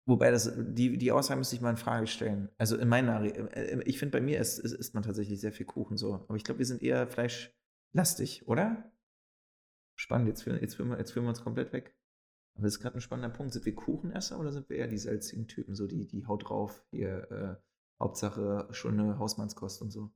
Wobei 0.07 0.29
das, 0.29 0.53
die, 0.55 0.97
die 0.97 1.11
Aussage 1.11 1.39
müsste 1.39 1.55
ich 1.55 1.61
mal 1.61 1.71
in 1.71 1.77
Frage 1.77 2.05
stellen. 2.05 2.49
Also 2.57 2.77
in 2.77 2.87
meiner, 2.87 3.23
äh, 3.23 3.81
ich 3.85 3.97
finde, 3.97 4.17
bei 4.17 4.21
mir 4.21 4.39
isst, 4.39 4.59
isst 4.59 4.93
man 4.93 5.03
tatsächlich 5.03 5.41
sehr 5.41 5.51
viel 5.51 5.65
Kuchen 5.65 5.97
so. 5.97 6.13
Aber 6.13 6.35
ich 6.35 6.43
glaube, 6.43 6.59
wir 6.59 6.65
sind 6.65 6.83
eher 6.83 7.07
fleischlastig, 7.07 8.47
oder? 8.47 8.91
Spannend, 9.95 10.27
jetzt, 10.27 10.45
jetzt, 10.45 10.75
führen 10.75 10.89
wir, 10.89 10.99
jetzt 10.99 11.11
führen 11.11 11.25
wir 11.25 11.29
uns 11.29 11.43
komplett 11.43 11.73
weg. 11.73 11.95
Aber 12.53 12.65
das 12.65 12.75
ist 12.75 12.81
gerade 12.81 12.97
ein 12.97 13.01
spannender 13.01 13.35
Punkt. 13.35 13.53
Sind 13.53 13.65
wir 13.65 13.73
Kuchenesser 13.73 14.39
oder 14.39 14.51
sind 14.51 14.69
wir 14.69 14.77
eher 14.77 14.87
die 14.87 14.97
salzigen 14.97 15.47
Typen, 15.47 15.75
so 15.75 15.87
die, 15.87 16.05
die 16.05 16.27
Haut 16.27 16.49
drauf, 16.49 16.85
hier, 16.91 17.31
äh, 17.31 17.55
Hauptsache 17.99 18.67
schöne 18.71 19.17
Hausmannskost 19.17 19.81
und 19.81 19.89
so? 19.89 20.11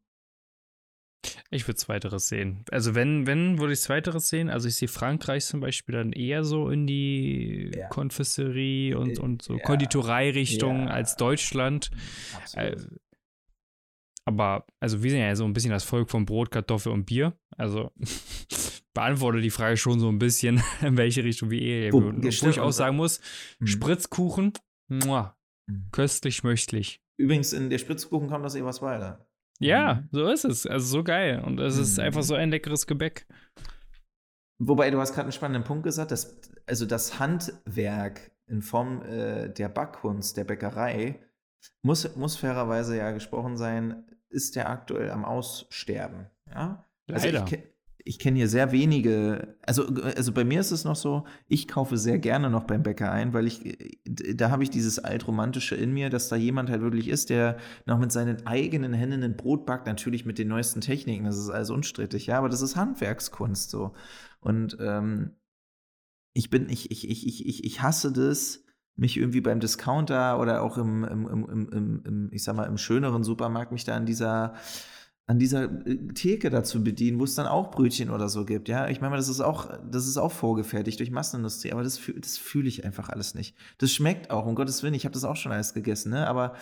Ich 1.52 1.68
würde 1.68 1.78
Zweiteres 1.78 2.28
sehen. 2.28 2.64
Also 2.70 2.93
wenn, 2.93 3.26
wenn 3.26 3.58
würde 3.58 3.74
ich 3.74 3.82
Zweiteres 3.82 4.30
sehen. 4.30 4.50
Also 4.50 4.68
ich 4.68 4.76
sehe 4.76 4.88
Frankreich 4.88 5.45
zum 5.45 5.62
Beispiel 5.62 5.95
dann 5.95 6.12
eher 6.12 6.43
so 6.43 6.70
in 6.70 6.86
die 6.86 7.72
ja. 7.76 7.88
Konfisserie 7.88 8.95
und, 8.97 9.18
äh, 9.18 9.22
und 9.22 9.41
so 9.41 9.56
ja. 9.56 9.64
Konditorei-Richtung 9.64 10.82
ja. 10.84 10.88
als 10.88 11.16
Deutschland. 11.16 11.89
Äh, 12.54 12.76
aber, 14.26 14.68
also 14.80 15.02
wir 15.02 15.10
sind 15.10 15.22
ja 15.22 15.36
so 15.36 15.43
ein 15.43 15.54
bisschen 15.54 15.72
das 15.72 15.84
Volk 15.84 16.12
von 16.12 16.26
Brot, 16.26 16.52
Kartoffel 16.52 16.91
und 16.91 17.06
Bier. 17.06 17.34
Also 17.58 17.91
beantworte 18.93 19.41
die 19.41 19.50
Frage 19.50 19.78
schon 19.78 20.00
so 20.00 20.08
ein 20.08 20.20
bisschen, 20.20 20.62
in 20.82 20.97
welche 20.97 21.24
Richtung 21.24 21.50
wir 21.50 21.62
eher 21.62 21.93
oh, 21.95 22.02
würden. 22.04 22.24
Wo 22.24 22.28
ich 22.28 22.60
auch 22.60 22.72
sagen 22.72 22.95
muss, 22.95 23.22
mhm. 23.58 23.66
Spritzkuchen, 23.66 24.54
muah, 24.88 25.36
mhm. 25.66 25.88
köstlich 25.91 26.36
schmöchtlich. 26.36 27.02
Übrigens, 27.18 27.54
in 27.54 27.72
der 27.72 27.80
Spritzkuchen 27.80 28.30
kommt 28.30 28.45
das 28.45 28.56
eh 28.56 28.64
was 28.64 28.84
weiter. 28.84 29.28
Ja, 29.60 29.95
mhm. 29.95 30.10
so 30.12 30.30
ist 30.30 30.45
es. 30.45 30.66
Also 30.66 30.86
so 30.86 31.03
geil. 31.03 31.41
Und 31.45 31.60
es 31.60 31.76
mhm. 31.76 31.84
ist 31.84 31.99
einfach 31.99 32.24
so 32.24 32.36
ein 32.36 32.49
leckeres 32.49 32.88
Gebäck. 32.88 33.28
Wobei, 34.62 34.89
du 34.89 34.99
hast 34.99 35.14
gerade 35.14 35.24
einen 35.24 35.32
spannenden 35.32 35.64
Punkt 35.64 35.84
gesagt, 35.84 36.12
dass, 36.12 36.41
also 36.66 36.86
das 36.86 37.20
Handwerk 37.20 38.32
in 38.47 38.62
Form 38.62 39.01
äh, 39.03 39.49
der 39.49 39.70
Backkunst, 39.70 40.36
der 40.36 40.43
Bäckerei, 40.43 41.20
muss, 41.82 42.16
muss 42.16 42.36
fairerweise 42.36 42.97
ja 42.97 43.12
gesprochen 43.12 43.57
sein, 43.57 44.05
ist 44.30 44.55
ja 44.55 44.68
aktuell 44.68 45.12
am 45.12 45.24
Aussterben. 45.26 46.28
Ja? 46.49 46.86
Also 47.10 47.28
Leider. 47.28 47.45
Ich, 47.47 47.60
ich 48.10 48.18
kenne 48.18 48.38
hier 48.38 48.49
sehr 48.49 48.72
wenige, 48.72 49.55
also, 49.62 49.86
also 49.86 50.32
bei 50.32 50.43
mir 50.43 50.60
ist 50.60 50.72
es 50.72 50.84
noch 50.84 50.95
so, 50.95 51.26
ich 51.47 51.68
kaufe 51.68 51.95
sehr 51.95 52.18
gerne 52.18 52.49
noch 52.49 52.64
beim 52.64 52.82
Bäcker 52.82 53.12
ein, 53.12 53.34
weil 53.34 53.45
ich, 53.45 53.78
da 54.03 54.49
habe 54.49 54.64
ich 54.64 54.72
dieses 54.72 54.97
altromantische 54.97 55.76
in 55.76 55.93
mir, 55.93 56.10
dass 56.10 56.28
da 56.28 56.36
jemand 56.36 56.72
halt 56.72 56.82
wirklich 56.82 57.07
ist, 57.07 57.30
der 57.30 57.57
noch 57.86 57.99
mit 57.99 58.12
seinen 58.12 58.47
eigenen 58.47 58.93
Händen 58.93 59.22
ein 59.22 59.38
Brot 59.38 59.68
backt, 59.68 59.86
natürlich 59.86 60.26
mit 60.26 60.39
den 60.39 60.47
neuesten 60.47 60.82
Techniken, 60.82 61.26
das 61.26 61.38
ist 61.38 61.51
alles 61.51 61.70
unstrittig, 61.70 62.26
ja, 62.26 62.39
aber 62.39 62.49
das 62.49 62.64
ist 62.64 62.76
Handwerkskunst 62.76 63.70
so. 63.70 63.93
Und 64.39 64.76
ähm, 64.80 65.36
ich 66.34 66.49
bin, 66.49 66.68
ich, 66.68 66.89
ich, 66.89 67.07
ich, 67.07 67.45
ich, 67.45 67.64
ich 67.64 67.82
hasse 67.84 68.12
das, 68.12 68.64
mich 68.95 69.18
irgendwie 69.18 69.41
beim 69.41 69.60
Discounter 69.60 70.39
oder 70.39 70.64
auch 70.64 70.80
im, 70.80 71.03
im, 71.03 71.28
im, 71.28 71.70
im, 71.72 72.01
im, 72.03 72.30
ich 72.32 72.43
sag 72.43 72.55
mal, 72.55 72.66
im 72.66 72.80
schöneren 72.80 73.24
Supermarkt 73.24 73.72
mich 73.72 73.84
da 73.84 73.95
an 73.95 74.07
dieser 74.07 74.55
an 75.30 75.38
dieser 75.38 75.66
äh, 75.86 75.96
Theke 76.16 76.50
dazu 76.50 76.84
bedienen, 76.84 77.20
wo 77.20 77.24
es 77.24 77.36
dann 77.36 77.46
auch 77.46 77.70
Brötchen 77.70 78.10
oder 78.10 78.30
so 78.30 78.46
gibt. 78.46 78.68
Ja, 78.68 78.88
ich 78.88 79.00
meine, 79.00 79.16
das 79.16 79.30
ist 79.30 79.42
auch, 79.42 79.70
das 79.90 80.08
ist 80.08 80.18
auch 80.18 80.32
vorgefertigt 80.32 81.00
durch 81.00 81.12
Massenindustrie, 81.12 81.72
aber 81.72 81.84
das, 81.84 82.02
das 82.16 82.40
fühle 82.40 82.68
ich 82.68 82.84
einfach 82.84 83.10
alles 83.10 83.36
nicht. 83.36 83.56
Das 83.78 83.92
schmeckt 83.92 84.32
auch, 84.32 84.48
um 84.48 84.56
Gottes 84.56 84.82
Willen, 84.82 84.96
ich 84.96 85.06
habe 85.06 85.14
das 85.14 85.24
auch 85.24 85.36
schon 85.36 85.52
alles 85.52 85.76
gegessen, 85.76 86.10
ne? 86.10 86.28
aber 86.28 86.56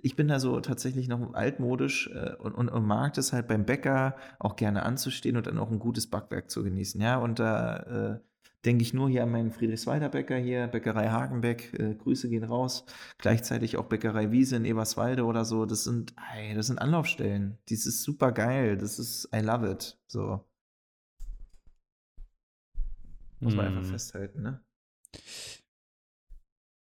ich 0.00 0.14
bin 0.14 0.28
da 0.28 0.38
so 0.38 0.60
tatsächlich 0.60 1.08
noch 1.08 1.34
altmodisch 1.34 2.10
äh, 2.14 2.36
und, 2.36 2.54
und, 2.54 2.68
und, 2.68 2.86
mag 2.86 3.12
das 3.14 3.32
halt 3.32 3.48
beim 3.48 3.66
Bäcker 3.66 4.14
auch 4.38 4.54
gerne 4.54 4.84
anzustehen 4.84 5.36
und 5.36 5.48
dann 5.48 5.58
auch 5.58 5.72
ein 5.72 5.80
gutes 5.80 6.06
Backwerk 6.06 6.48
zu 6.48 6.62
genießen. 6.62 7.00
Ja, 7.00 7.16
und 7.16 7.40
da, 7.40 7.76
äh, 8.12 8.20
denke 8.64 8.82
ich 8.82 8.94
nur 8.94 9.08
hier 9.08 9.22
an 9.24 9.30
meinen 9.30 9.50
Friedrichswalder 9.50 10.08
Bäcker 10.08 10.36
hier, 10.36 10.68
Bäckerei 10.68 11.08
Hagenbeck, 11.08 11.74
äh, 11.78 11.94
Grüße 11.94 12.28
gehen 12.28 12.44
raus. 12.44 12.84
Gleichzeitig 13.18 13.76
auch 13.76 13.86
Bäckerei 13.86 14.30
Wiese 14.30 14.56
in 14.56 14.64
Eberswalde 14.64 15.24
oder 15.24 15.44
so. 15.44 15.66
Das 15.66 15.84
sind, 15.84 16.14
ey, 16.34 16.54
das 16.54 16.68
sind 16.68 16.78
Anlaufstellen. 16.78 17.58
Das 17.68 17.86
ist 17.86 18.02
super 18.02 18.32
geil. 18.32 18.76
Das 18.76 18.98
ist, 18.98 19.28
I 19.34 19.40
love 19.40 19.68
it. 19.70 19.98
So. 20.06 20.44
Muss 23.40 23.56
man 23.56 23.66
einfach 23.66 23.82
Hm. 23.82 23.90
festhalten, 23.90 24.42
ne? 24.42 24.60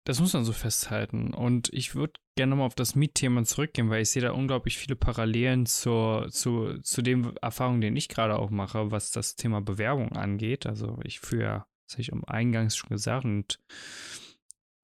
Das 0.09 0.19
muss 0.19 0.33
man 0.33 0.43
so 0.43 0.53
festhalten. 0.53 1.35
Und 1.35 1.69
ich 1.71 1.93
würde 1.93 2.13
gerne 2.35 2.49
nochmal 2.49 2.65
auf 2.65 2.73
das 2.73 2.95
Mietthema 2.95 3.43
zurückgehen, 3.43 3.91
weil 3.91 4.01
ich 4.01 4.09
sehe 4.09 4.23
da 4.23 4.31
unglaublich 4.31 4.75
viele 4.75 4.95
Parallelen 4.95 5.67
zur, 5.67 6.29
zu, 6.31 6.79
zu 6.81 7.03
den 7.03 7.37
Erfahrungen, 7.43 7.79
die 7.79 7.95
ich 7.95 8.09
gerade 8.09 8.39
auch 8.39 8.49
mache, 8.49 8.89
was 8.89 9.11
das 9.11 9.35
Thema 9.35 9.61
Bewerbung 9.61 10.13
angeht. 10.13 10.65
Also 10.65 10.97
ich 11.03 11.19
führe, 11.19 11.67
das 11.85 11.93
habe 11.93 12.01
ich 12.01 12.11
am 12.11 12.25
Eingangs 12.25 12.75
schon 12.75 12.89
gesagt, 12.89 13.23
und 13.23 13.59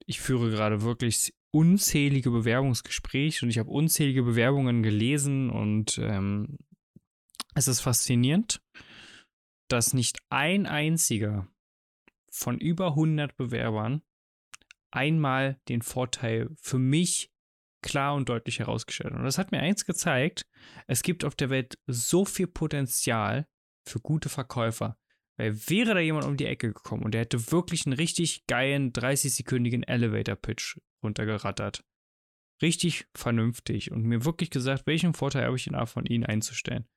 ich 0.06 0.22
führe 0.22 0.52
gerade 0.52 0.84
wirklich 0.84 1.34
unzählige 1.50 2.30
Bewerbungsgespräche 2.30 3.48
und 3.48 3.50
ich 3.50 3.58
habe 3.58 3.72
unzählige 3.72 4.22
Bewerbungen 4.22 4.84
gelesen 4.84 5.50
und 5.50 5.98
ähm, 5.98 6.60
es 7.56 7.68
ist 7.68 7.82
faszinierend, 7.82 8.62
dass 9.70 9.96
nicht 9.96 10.20
ein 10.30 10.68
einziger 10.68 11.48
von 12.30 12.60
über 12.60 12.90
100 12.90 13.36
Bewerbern 13.36 14.04
einmal 14.96 15.60
den 15.68 15.82
Vorteil 15.82 16.50
für 16.56 16.80
mich 16.80 17.32
klar 17.82 18.16
und 18.16 18.30
deutlich 18.30 18.60
herausgestellt. 18.60 19.14
Und 19.14 19.24
das 19.24 19.38
hat 19.38 19.52
mir 19.52 19.60
eins 19.60 19.86
gezeigt, 19.86 20.48
es 20.88 21.04
gibt 21.04 21.24
auf 21.24 21.36
der 21.36 21.50
Welt 21.50 21.78
so 21.86 22.26
viel 22.26 22.48
Potenzial 22.48 23.48
für 23.88 24.00
gute 24.00 24.30
Verkäufer. 24.30 24.98
Weil 25.38 25.56
wäre 25.70 25.94
da 25.94 26.00
jemand 26.00 26.26
um 26.26 26.38
die 26.38 26.46
Ecke 26.46 26.72
gekommen 26.72 27.04
und 27.04 27.14
der 27.14 27.22
hätte 27.22 27.52
wirklich 27.52 27.86
einen 27.86 27.94
richtig 27.94 28.48
geilen 28.48 28.94
30-sekündigen 28.94 29.84
Elevator-Pitch 29.86 30.80
runtergerattert. 31.04 31.84
Richtig 32.62 33.06
vernünftig 33.14 33.92
und 33.92 34.04
mir 34.04 34.24
wirklich 34.24 34.50
gesagt, 34.50 34.88
welchen 34.88 35.14
Vorteil 35.14 35.46
habe 35.46 35.58
ich 35.58 35.66
denn 35.66 35.88
von 35.88 36.06
Ihnen 36.06 36.26
einzustellen. 36.26 36.88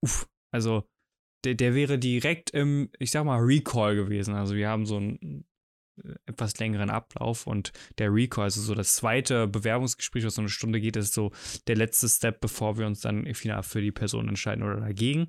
Uff, 0.00 0.28
also 0.52 0.88
der, 1.44 1.54
der 1.54 1.74
wäre 1.74 1.98
direkt 1.98 2.50
im, 2.50 2.90
ich 3.00 3.10
sag 3.10 3.24
mal, 3.24 3.40
Recall 3.40 3.96
gewesen. 3.96 4.34
Also 4.34 4.54
wir 4.54 4.68
haben 4.68 4.86
so 4.86 5.00
äh, 5.00 5.42
etwas 6.26 6.58
längeren 6.58 6.90
Ablauf 6.90 7.46
und 7.46 7.72
der 7.98 8.12
Recall, 8.12 8.44
also 8.44 8.60
so 8.60 8.74
das 8.74 8.94
zweite 8.94 9.46
Bewerbungsgespräch, 9.46 10.24
was 10.24 10.34
so 10.34 10.42
eine 10.42 10.48
Stunde 10.48 10.80
geht, 10.80 10.96
ist 10.96 11.14
so 11.14 11.32
der 11.66 11.76
letzte 11.76 12.08
Step, 12.08 12.40
bevor 12.40 12.78
wir 12.78 12.86
uns 12.86 13.00
dann 13.00 13.32
final 13.34 13.62
für 13.62 13.80
die 13.80 13.92
Person 13.92 14.28
entscheiden 14.28 14.64
oder 14.64 14.80
dagegen. 14.80 15.28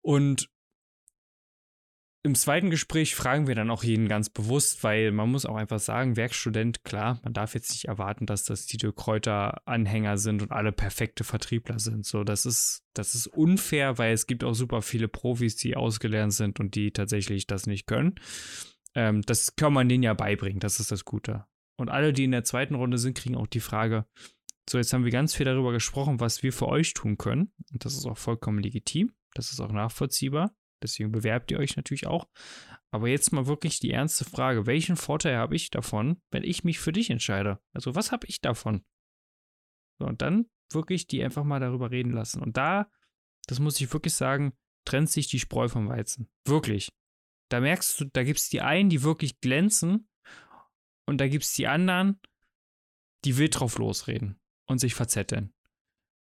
Und 0.00 0.48
im 2.24 2.36
zweiten 2.36 2.70
Gespräch 2.70 3.16
fragen 3.16 3.48
wir 3.48 3.56
dann 3.56 3.70
auch 3.70 3.82
jeden 3.82 4.06
ganz 4.06 4.30
bewusst, 4.30 4.84
weil 4.84 5.10
man 5.10 5.28
muss 5.28 5.44
auch 5.44 5.56
einfach 5.56 5.80
sagen, 5.80 6.16
Werkstudent, 6.16 6.84
klar, 6.84 7.20
man 7.24 7.32
darf 7.32 7.54
jetzt 7.54 7.72
nicht 7.72 7.86
erwarten, 7.86 8.26
dass 8.26 8.44
das 8.44 8.66
Dirk 8.66 8.94
Kräuter 8.94 9.66
Anhänger 9.66 10.18
sind 10.18 10.40
und 10.40 10.52
alle 10.52 10.70
perfekte 10.70 11.24
Vertriebler 11.24 11.80
sind. 11.80 12.06
So, 12.06 12.22
das 12.22 12.46
ist, 12.46 12.84
das 12.94 13.16
ist 13.16 13.26
unfair, 13.26 13.98
weil 13.98 14.12
es 14.12 14.28
gibt 14.28 14.44
auch 14.44 14.54
super 14.54 14.82
viele 14.82 15.08
Profis, 15.08 15.56
die 15.56 15.74
ausgelernt 15.74 16.32
sind 16.32 16.60
und 16.60 16.76
die 16.76 16.92
tatsächlich 16.92 17.48
das 17.48 17.66
nicht 17.66 17.88
können. 17.88 18.14
Ähm, 18.94 19.22
das 19.22 19.56
kann 19.56 19.72
man 19.72 19.88
denen 19.88 20.02
ja 20.02 20.14
beibringen, 20.14 20.60
das 20.60 20.80
ist 20.80 20.90
das 20.90 21.04
Gute. 21.04 21.46
Und 21.76 21.88
alle, 21.88 22.12
die 22.12 22.24
in 22.24 22.32
der 22.32 22.44
zweiten 22.44 22.74
Runde 22.74 22.98
sind, 22.98 23.16
kriegen 23.16 23.36
auch 23.36 23.46
die 23.46 23.60
Frage, 23.60 24.06
so, 24.68 24.78
jetzt 24.78 24.92
haben 24.92 25.04
wir 25.04 25.10
ganz 25.10 25.34
viel 25.34 25.46
darüber 25.46 25.72
gesprochen, 25.72 26.20
was 26.20 26.42
wir 26.42 26.52
für 26.52 26.68
euch 26.68 26.94
tun 26.94 27.18
können. 27.18 27.52
Und 27.72 27.84
das 27.84 27.94
ist 27.94 28.06
auch 28.06 28.18
vollkommen 28.18 28.60
legitim. 28.60 29.12
Das 29.34 29.50
ist 29.50 29.60
auch 29.60 29.72
nachvollziehbar. 29.72 30.54
Deswegen 30.82 31.12
bewerbt 31.12 31.50
ihr 31.50 31.58
euch 31.58 31.76
natürlich 31.76 32.06
auch. 32.06 32.28
Aber 32.90 33.08
jetzt 33.08 33.32
mal 33.32 33.46
wirklich 33.46 33.80
die 33.80 33.90
ernste 33.90 34.24
Frage: 34.24 34.66
Welchen 34.66 34.96
Vorteil 34.96 35.36
habe 35.36 35.56
ich 35.56 35.70
davon, 35.70 36.20
wenn 36.30 36.44
ich 36.44 36.64
mich 36.64 36.78
für 36.78 36.92
dich 36.92 37.10
entscheide? 37.10 37.58
Also, 37.72 37.94
was 37.94 38.12
habe 38.12 38.26
ich 38.26 38.40
davon? 38.40 38.84
So, 39.98 40.06
und 40.06 40.22
dann 40.22 40.46
wirklich 40.72 41.06
die 41.06 41.22
einfach 41.22 41.44
mal 41.44 41.60
darüber 41.60 41.90
reden 41.90 42.12
lassen. 42.12 42.42
Und 42.42 42.56
da, 42.56 42.90
das 43.46 43.60
muss 43.60 43.80
ich 43.80 43.92
wirklich 43.92 44.14
sagen, 44.14 44.52
trennt 44.84 45.10
sich 45.10 45.28
die 45.28 45.38
Spreu 45.38 45.68
vom 45.68 45.88
Weizen. 45.88 46.30
Wirklich. 46.46 46.92
Da 47.52 47.60
merkst 47.60 48.00
du, 48.00 48.04
da 48.06 48.24
gibt 48.24 48.38
es 48.38 48.48
die 48.48 48.62
einen, 48.62 48.88
die 48.88 49.02
wirklich 49.02 49.40
glänzen. 49.40 50.08
Und 51.06 51.20
da 51.20 51.28
gibt 51.28 51.44
es 51.44 51.52
die 51.52 51.66
anderen, 51.66 52.18
die 53.26 53.36
wild 53.36 53.60
drauf 53.60 53.76
losreden 53.76 54.40
und 54.66 54.78
sich 54.78 54.94
verzetteln. 54.94 55.52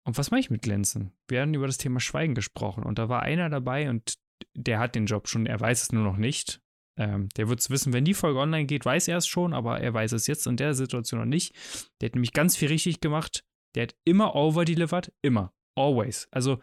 Und 0.06 0.18
was 0.18 0.32
mache 0.32 0.42
ich 0.42 0.50
mit 0.50 0.64
Glänzen? 0.64 1.14
Wir 1.30 1.42
haben 1.42 1.54
über 1.54 1.68
das 1.68 1.78
Thema 1.78 2.02
Schweigen 2.02 2.36
gesprochen 2.36 2.84
und 2.84 3.00
da 3.00 3.08
war 3.08 3.22
einer 3.22 3.50
dabei 3.50 3.90
und 3.90 4.16
der 4.54 4.80
hat 4.80 4.96
den 4.96 5.06
Job 5.06 5.30
schon, 5.30 5.46
er 5.46 5.60
weiß 5.60 5.84
es 5.84 5.92
nur 5.94 6.04
noch 6.04 6.18
nicht. 6.18 6.60
Ähm, 7.00 7.30
der 7.38 7.48
wird 7.48 7.62
es 7.62 7.70
wissen, 7.70 7.94
wenn 7.94 8.04
die 8.04 8.14
Folge 8.14 8.40
online 8.40 8.66
geht, 8.66 8.84
weiß 8.84 9.08
er 9.08 9.18
es 9.18 9.28
schon, 9.28 9.54
aber 9.54 9.80
er 9.80 9.94
weiß 9.94 10.12
es 10.12 10.28
jetzt 10.28 10.46
in 10.46 10.58
der 10.58 10.74
Situation 10.74 11.22
noch 11.22 11.26
nicht. 11.26 11.56
Der 12.02 12.08
hat 12.08 12.16
nämlich 12.16 12.34
ganz 12.34 12.58
viel 12.58 12.68
richtig 12.68 13.00
gemacht. 13.00 13.46
Der 13.76 13.84
hat 13.84 13.96
immer 14.04 14.36
overdelivered, 14.36 15.14
immer, 15.22 15.54
always. 15.76 16.28
Also 16.32 16.60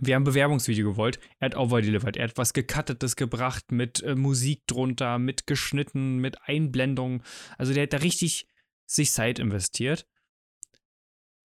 wir 0.00 0.14
haben 0.14 0.22
ein 0.22 0.24
Bewerbungsvideo 0.24 0.90
gewollt. 0.90 1.20
Er 1.38 1.46
hat 1.46 1.56
overdelivered. 1.56 2.16
Er 2.16 2.28
hat 2.28 2.38
was 2.38 2.54
Gecuttetes 2.54 3.16
gebracht 3.16 3.70
mit 3.70 4.02
äh, 4.02 4.14
Musik 4.14 4.66
drunter, 4.66 5.18
mit 5.18 5.46
geschnitten, 5.46 6.18
mit 6.18 6.40
Einblendungen. 6.42 7.22
Also 7.58 7.74
der 7.74 7.84
hat 7.84 7.92
da 7.92 7.98
richtig 7.98 8.46
sich 8.86 9.12
Zeit 9.12 9.38
investiert. 9.38 10.06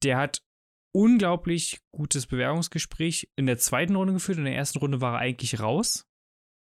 Der 0.04 0.18
hat 0.18 0.42
unglaublich 0.94 1.82
gutes 1.92 2.28
Bewerbungsgespräch 2.28 3.30
in 3.36 3.46
der 3.46 3.58
zweiten 3.58 3.96
Runde 3.96 4.14
geführt. 4.14 4.38
In 4.38 4.46
der 4.46 4.56
ersten 4.56 4.80
Runde 4.80 5.02
war 5.02 5.16
er 5.16 5.20
eigentlich 5.20 5.60
raus. 5.60 6.08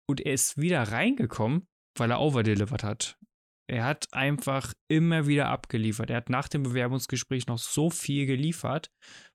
Und 0.09 0.21
er 0.21 0.33
ist 0.33 0.57
wieder 0.57 0.81
reingekommen, 0.81 1.67
weil 1.95 2.09
er 2.09 2.21
overdelivered 2.21 2.83
hat. 2.83 3.17
Er 3.69 3.83
hat 3.83 4.07
einfach 4.13 4.73
immer 4.87 5.27
wieder 5.27 5.49
abgeliefert. 5.49 6.09
Er 6.09 6.17
hat 6.17 6.29
nach 6.29 6.47
dem 6.47 6.63
Bewerbungsgespräch 6.63 7.47
noch 7.47 7.57
so 7.57 7.89
viel 7.89 8.25
geliefert, 8.25 8.89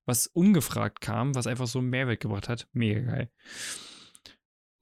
was 0.07 0.27
ungefragt 0.27 1.01
kam, 1.01 1.35
was 1.35 1.47
einfach 1.47 1.67
so 1.67 1.79
einen 1.79 1.91
Mehrwert 1.91 2.21
gebracht 2.21 2.49
hat. 2.49 2.69
Mega 2.73 3.01
geil. 3.01 3.31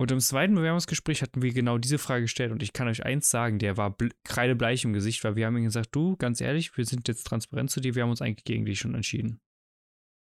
Und 0.01 0.11
im 0.11 0.21
zweiten 0.21 0.55
Bewerbungsgespräch 0.55 1.21
hatten 1.21 1.43
wir 1.43 1.53
genau 1.53 1.77
diese 1.77 1.99
Frage 1.99 2.23
gestellt 2.23 2.53
und 2.53 2.62
ich 2.62 2.73
kann 2.73 2.89
euch 2.89 3.05
eins 3.05 3.29
sagen, 3.29 3.59
der 3.59 3.77
war 3.77 3.95
kreidebleich 4.25 4.85
im 4.85 4.95
Gesicht, 4.95 5.23
weil 5.25 5.37
wir 5.37 5.45
haben 5.45 5.59
ihm 5.59 5.64
gesagt, 5.64 5.95
du, 5.95 6.16
ganz 6.16 6.41
ehrlich, 6.41 6.75
wir 6.79 6.87
sind 6.87 7.07
jetzt 7.07 7.25
transparent 7.25 7.71
zu 7.71 7.81
dir, 7.81 7.95
wir 7.95 8.05
haben 8.05 8.11
uns 8.11 8.23
eigentlich 8.23 8.45
gegen 8.45 8.64
dich 8.64 8.79
schon 8.79 8.95
entschieden. 8.95 9.43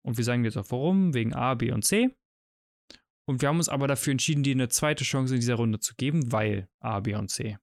Und 0.04 0.18
wir 0.18 0.24
sagen 0.24 0.44
jetzt 0.44 0.58
auch 0.58 0.70
warum, 0.70 1.14
wegen 1.14 1.32
A, 1.32 1.54
B 1.54 1.72
und 1.72 1.82
C. 1.82 2.14
Und 3.26 3.40
wir 3.40 3.48
haben 3.48 3.56
uns 3.56 3.70
aber 3.70 3.88
dafür 3.88 4.10
entschieden, 4.10 4.42
dir 4.42 4.52
eine 4.52 4.68
zweite 4.68 5.02
Chance 5.02 5.32
in 5.32 5.40
dieser 5.40 5.54
Runde 5.54 5.80
zu 5.80 5.94
geben, 5.94 6.30
weil 6.30 6.68
A, 6.80 7.00
B 7.00 7.14
und 7.14 7.30
C. 7.30 7.56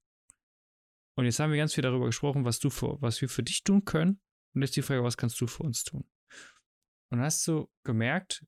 Und 1.15 1.25
jetzt 1.25 1.39
haben 1.39 1.51
wir 1.51 1.57
ganz 1.57 1.75
viel 1.75 1.83
darüber 1.83 2.07
gesprochen, 2.07 2.45
was 2.45 2.57
du 2.57 2.71
für, 2.71 2.99
was 2.99 3.21
wir 3.21 3.29
für 3.29 3.43
dich 3.43 3.63
tun 3.63 3.85
können. 3.85 4.19
Und 4.55 4.63
jetzt 4.63 4.75
die 4.75 4.81
Frage, 4.81 5.03
was 5.03 5.17
kannst 5.17 5.39
du 5.39 5.45
für 5.45 5.61
uns 5.61 5.83
tun? 5.83 6.03
Und 7.11 7.17
dann 7.17 7.25
hast 7.25 7.45
du 7.47 7.69
gemerkt, 7.83 8.45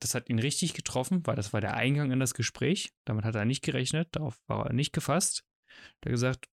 das 0.00 0.14
hat 0.14 0.28
ihn 0.28 0.38
richtig 0.38 0.74
getroffen, 0.74 1.26
weil 1.26 1.36
das 1.36 1.52
war 1.52 1.60
der 1.60 1.74
Eingang 1.74 2.12
in 2.12 2.20
das 2.20 2.34
Gespräch. 2.34 2.94
Damit 3.04 3.24
hat 3.24 3.34
er 3.34 3.44
nicht 3.44 3.62
gerechnet, 3.62 4.08
darauf 4.12 4.38
war 4.46 4.66
er 4.66 4.72
nicht 4.72 4.92
gefasst. 4.92 5.44
Hat 6.04 6.12
gesagt, 6.12 6.48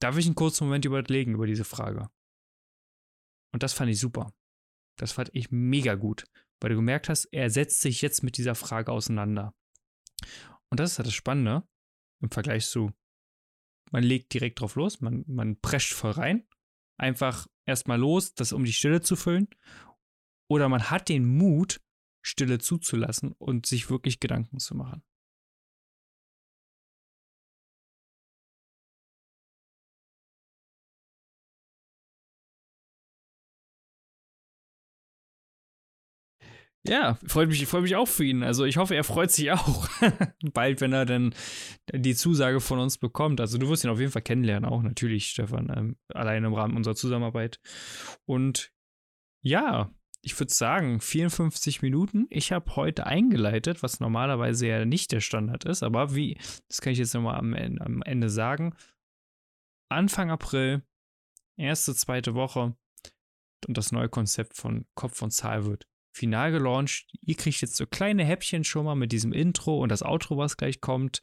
darf 0.00 0.16
ich 0.18 0.26
einen 0.26 0.34
kurzen 0.34 0.64
Moment 0.64 0.84
überlegen 0.84 1.34
über 1.34 1.46
diese 1.46 1.64
Frage? 1.64 2.10
Und 3.52 3.62
das 3.62 3.72
fand 3.72 3.90
ich 3.90 3.98
super. 3.98 4.34
Das 4.98 5.12
fand 5.12 5.30
ich 5.32 5.50
mega 5.50 5.94
gut, 5.94 6.24
weil 6.60 6.70
du 6.70 6.76
gemerkt 6.76 7.08
hast, 7.08 7.26
er 7.26 7.50
setzt 7.50 7.80
sich 7.80 8.02
jetzt 8.02 8.22
mit 8.22 8.36
dieser 8.36 8.54
Frage 8.54 8.92
auseinander. 8.92 9.54
Und 10.70 10.80
das 10.80 10.92
ist 10.92 10.98
halt 10.98 11.06
das 11.06 11.14
Spannende 11.14 11.66
im 12.20 12.30
Vergleich 12.30 12.66
zu, 12.66 12.92
man 13.92 14.02
legt 14.02 14.34
direkt 14.34 14.60
drauf 14.60 14.74
los, 14.74 15.00
man, 15.00 15.24
man 15.26 15.60
prescht 15.60 15.92
voll 15.92 16.12
rein, 16.12 16.48
einfach 16.98 17.46
erstmal 17.66 17.98
los, 17.98 18.34
das 18.34 18.52
um 18.52 18.64
die 18.64 18.72
Stille 18.72 19.00
zu 19.00 19.16
füllen. 19.16 19.48
Oder 20.48 20.68
man 20.68 20.90
hat 20.90 21.08
den 21.08 21.26
Mut, 21.26 21.80
Stille 22.22 22.58
zuzulassen 22.58 23.32
und 23.38 23.66
sich 23.66 23.88
wirklich 23.90 24.20
Gedanken 24.20 24.58
zu 24.58 24.74
machen. 24.74 25.02
Ja, 36.88 37.18
freut 37.26 37.48
mich, 37.48 37.66
freut 37.66 37.82
mich 37.82 37.96
auch 37.96 38.06
für 38.06 38.24
ihn. 38.24 38.42
Also 38.42 38.64
ich 38.64 38.76
hoffe, 38.76 38.94
er 38.94 39.02
freut 39.04 39.30
sich 39.30 39.50
auch 39.50 39.88
bald, 40.52 40.80
wenn 40.80 40.92
er 40.92 41.04
dann 41.04 41.34
die 41.92 42.14
Zusage 42.14 42.60
von 42.60 42.78
uns 42.78 42.98
bekommt. 42.98 43.40
Also 43.40 43.58
du 43.58 43.68
wirst 43.68 43.84
ihn 43.84 43.90
auf 43.90 43.98
jeden 43.98 44.12
Fall 44.12 44.22
kennenlernen, 44.22 44.68
auch 44.70 44.82
natürlich, 44.82 45.28
Stefan, 45.28 45.72
ähm, 45.76 45.96
allein 46.14 46.44
im 46.44 46.54
Rahmen 46.54 46.76
unserer 46.76 46.94
Zusammenarbeit. 46.94 47.60
Und 48.24 48.72
ja, 49.42 49.90
ich 50.26 50.36
würde 50.40 50.52
sagen, 50.52 51.00
54 51.00 51.82
Minuten. 51.82 52.26
Ich 52.30 52.50
habe 52.50 52.74
heute 52.74 53.06
eingeleitet, 53.06 53.84
was 53.84 54.00
normalerweise 54.00 54.66
ja 54.66 54.84
nicht 54.84 55.12
der 55.12 55.20
Standard 55.20 55.64
ist, 55.64 55.84
aber 55.84 56.16
wie, 56.16 56.36
das 56.66 56.80
kann 56.80 56.92
ich 56.92 56.98
jetzt 56.98 57.14
nochmal 57.14 57.36
am, 57.36 57.54
am 57.54 58.02
Ende 58.02 58.28
sagen. 58.28 58.74
Anfang 59.88 60.32
April, 60.32 60.82
erste, 61.56 61.94
zweite 61.94 62.34
Woche 62.34 62.76
und 63.68 63.78
das 63.78 63.92
neue 63.92 64.08
Konzept 64.08 64.56
von 64.56 64.84
Kopf 64.96 65.22
und 65.22 65.30
Zahl 65.30 65.64
wird 65.64 65.86
final 66.12 66.50
gelauncht. 66.50 67.06
Ihr 67.20 67.36
kriegt 67.36 67.60
jetzt 67.60 67.76
so 67.76 67.86
kleine 67.86 68.24
Häppchen 68.24 68.64
schon 68.64 68.84
mal 68.84 68.96
mit 68.96 69.12
diesem 69.12 69.32
Intro 69.32 69.80
und 69.80 69.90
das 69.90 70.02
Outro, 70.02 70.36
was 70.36 70.56
gleich 70.56 70.80
kommt. 70.80 71.22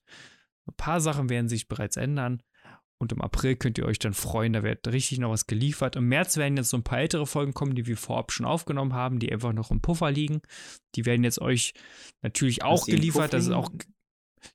Ein 0.65 0.75
paar 0.77 1.01
Sachen 1.01 1.27
werden 1.27 1.49
sich 1.49 1.67
bereits 1.67 1.97
ändern. 1.97 2.41
Und 3.03 3.11
im 3.11 3.21
April 3.21 3.57
könnt 3.57 3.77
ihr 3.77 3.85
euch 3.85 3.99
dann 3.99 4.13
freuen, 4.13 4.53
da 4.53 4.63
wird 4.63 4.87
richtig 4.87 5.19
noch 5.19 5.29
was 5.29 5.45
geliefert. 5.45 5.97
Im 5.97 6.07
März 6.07 6.37
werden 6.37 6.55
jetzt 6.55 6.69
so 6.69 6.77
ein 6.77 6.83
paar 6.83 6.99
ältere 6.99 7.27
Folgen 7.27 7.53
kommen, 7.53 7.75
die 7.75 7.85
wir 7.85 7.97
vorab 7.97 8.31
schon 8.31 8.45
aufgenommen 8.45 8.93
haben, 8.93 9.19
die 9.19 9.29
einfach 9.29 9.51
noch 9.51 9.71
im 9.71 9.81
Puffer 9.81 10.09
liegen. 10.09 10.41
Die 10.95 11.05
werden 11.05 11.25
jetzt 11.25 11.41
euch 11.41 11.73
natürlich 12.21 12.63
auch 12.63 12.85
geliefert. 12.85 13.33
Das 13.33 13.43
ist 13.43 13.51
auch. 13.51 13.69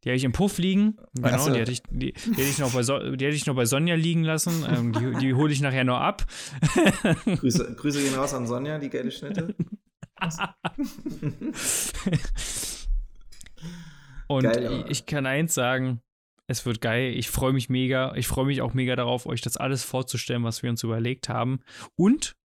Die 0.03 0.09
habe 0.09 0.17
ich 0.17 0.25
im 0.25 0.33
Puff 0.33 0.57
liegen. 0.57 0.97
Genau, 1.13 1.37
so. 1.37 1.53
die, 1.53 1.61
hätte 1.61 1.73
ich, 1.73 1.83
die, 1.91 2.15
die, 2.15 2.31
hätte 2.31 2.41
ich 2.41 2.59
noch 2.59 2.73
bei 2.73 2.83
so 2.83 2.99
die 2.99 3.27
hätte 3.27 3.37
ich 3.37 3.45
noch 3.45 3.55
bei 3.55 3.67
Sonja 3.67 3.97
liegen 3.97 4.25
lassen. 4.25 4.65
Ähm, 4.67 4.95
die 4.95 5.19
die 5.19 5.35
hole 5.35 5.53
ich 5.53 5.61
nachher 5.61 5.85
noch 5.85 5.99
ab. 5.99 6.25
Grüße, 7.25 7.75
Grüße 7.77 8.03
gehen 8.03 8.15
raus 8.15 8.33
an 8.33 8.47
Sonja, 8.47 8.79
die 8.79 8.89
geile 8.89 9.11
Schnitte. 9.11 9.55
Und 14.27 14.43
Geil, 14.43 14.87
ich 14.89 15.05
kann 15.05 15.27
eins 15.27 15.53
sagen, 15.53 16.01
es 16.49 16.65
wird 16.65 16.81
geil. 16.81 17.13
Ich 17.15 17.29
freue 17.29 17.53
mich 17.53 17.69
mega. 17.69 18.15
Ich 18.17 18.27
freue 18.27 18.47
mich 18.47 18.63
auch 18.63 18.75
mega 18.75 18.97
darauf, 18.97 19.27
euch 19.27 19.43
das 19.43 19.57
alles 19.57 19.85
vorzustellen, 19.85 20.45
was 20.45 20.63
wir 20.63 20.71
uns 20.71 20.83
überlegt 20.83 21.29
haben. 21.29 21.61
Und 21.95 22.37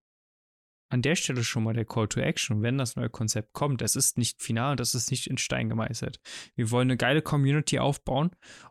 an 0.91 1.03
der 1.03 1.15
Stelle 1.15 1.43
schon 1.43 1.63
mal 1.63 1.73
der 1.73 1.87
Call 1.87 2.09
to 2.09 2.21
Action, 2.21 2.63
wenn 2.63 2.77
das 2.77 2.97
neue 2.97 3.09
Konzept 3.09 3.55
kommt. 3.55 3.81
Es 3.81 3.97
ist 3.97 4.19
nicht 4.19 4.43
final, 4.43 4.77
das 4.77 4.95
ist 4.95 5.11
nicht 5.11 5.29
in 5.29 5.39
Stein 5.39 5.71
gemeißelt. 5.71 6.21
Wir 6.55 6.71
wollen 6.71 6.91
eine 6.91 6.99
geile 6.99 7.23
Community 7.23 7.79
aufbauen 7.79 8.31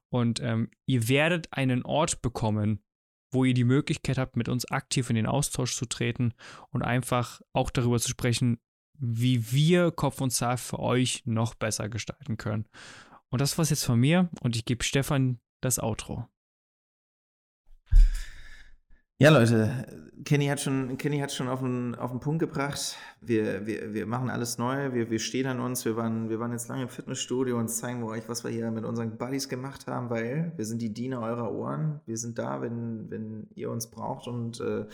und 0.10 0.40
ähm, 0.42 0.70
ihr 0.86 1.08
werdet 1.08 1.48
einen 1.52 1.84
Ort 1.84 2.22
bekommen, 2.22 2.84
wo 3.32 3.44
ihr 3.46 3.56
die 3.56 3.64
Möglichkeit 3.64 4.20
habt, 4.20 4.36
mit 4.36 4.50
uns 4.50 4.70
aktiv 4.70 5.10
in 5.10 5.16
den 5.16 5.26
Austausch 5.26 5.76
zu 5.76 5.86
treten 5.86 6.34
und 6.70 6.84
einfach 6.84 7.42
auch 7.54 7.72
darüber 7.72 8.00
zu 8.00 8.10
sprechen, 8.10 8.60
wie 9.00 9.52
wir 9.52 9.90
Kopf 9.92 10.22
und 10.22 10.30
Zahl 10.30 10.58
für 10.58 10.78
euch 10.78 11.24
noch 11.26 11.56
besser 11.56 11.90
gestalten 11.90 12.38
können. 12.38 12.68
Und 13.32 13.40
das 13.40 13.58
war's 13.58 13.70
jetzt 13.70 13.86
von 13.86 14.00
mir 14.00 14.30
und 14.42 14.56
ich 14.56 14.66
gebe 14.66 14.84
Stefan 14.84 15.40
das 15.62 15.80
Outro. 15.80 16.28
Ja, 19.20 19.30
Leute, 19.30 19.86
Kenny 20.26 20.48
hat 20.48 20.60
schon, 20.60 20.98
Kenny 20.98 21.20
hat 21.20 21.32
schon 21.32 21.48
auf 21.48 21.60
den, 21.60 21.94
auf 21.94 22.10
den 22.10 22.20
Punkt 22.20 22.40
gebracht. 22.40 22.98
Wir, 23.22 23.68
wir, 23.68 23.94
wir 23.94 24.08
machen 24.08 24.32
alles 24.32 24.58
neu, 24.58 24.94
wir, 24.94 25.12
wir 25.12 25.20
stehen 25.20 25.46
an 25.46 25.60
uns. 25.60 25.86
Wir 25.86 25.96
waren, 25.96 26.30
wir 26.30 26.40
waren 26.40 26.52
jetzt 26.52 26.68
lange 26.70 26.82
im 26.84 26.90
Fitnessstudio 26.90 27.58
und 27.58 27.70
zeigen 27.70 28.04
euch, 28.04 28.28
was 28.28 28.44
wir 28.44 28.50
hier 28.50 28.72
mit 28.72 28.84
unseren 28.84 29.18
Buddies 29.20 29.48
gemacht 29.48 29.86
haben, 29.86 30.10
weil 30.10 30.54
wir 30.58 30.66
sind 30.66 30.82
die 30.82 30.92
Diener 30.92 31.22
eurer 31.22 31.52
Ohren. 31.54 32.02
Wir 32.08 32.18
sind 32.18 32.40
da, 32.40 32.62
wenn, 32.64 33.12
wenn 33.12 33.48
ihr 33.54 33.70
uns 33.70 33.92
braucht 33.92 34.28
und 34.28 34.60
äh, 34.60 34.88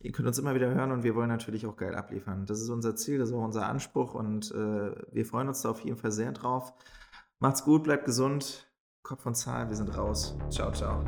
ihr 0.00 0.12
könnt 0.12 0.26
uns 0.26 0.38
immer 0.38 0.54
wieder 0.54 0.74
hören 0.74 0.90
und 0.90 1.02
wir 1.04 1.14
wollen 1.14 1.28
natürlich 1.28 1.66
auch 1.66 1.76
geil 1.76 1.94
abliefern. 1.94 2.46
Das 2.46 2.62
ist 2.62 2.70
unser 2.70 2.96
Ziel, 2.96 3.18
das 3.18 3.28
ist 3.28 3.34
auch 3.34 3.44
unser 3.44 3.68
Anspruch 3.68 4.14
und 4.14 4.50
äh, 4.52 4.90
wir 5.12 5.26
freuen 5.26 5.48
uns 5.48 5.60
da 5.60 5.68
auf 5.68 5.80
jeden 5.80 5.98
Fall 5.98 6.12
sehr 6.12 6.32
drauf. 6.32 6.72
Macht's 7.38 7.64
gut, 7.64 7.84
bleibt 7.84 8.06
gesund. 8.06 8.66
Kopf 9.02 9.26
und 9.26 9.34
Zahl, 9.34 9.68
wir 9.68 9.76
sind 9.76 9.96
raus. 9.96 10.36
Ciao, 10.48 10.72
ciao. 10.72 11.04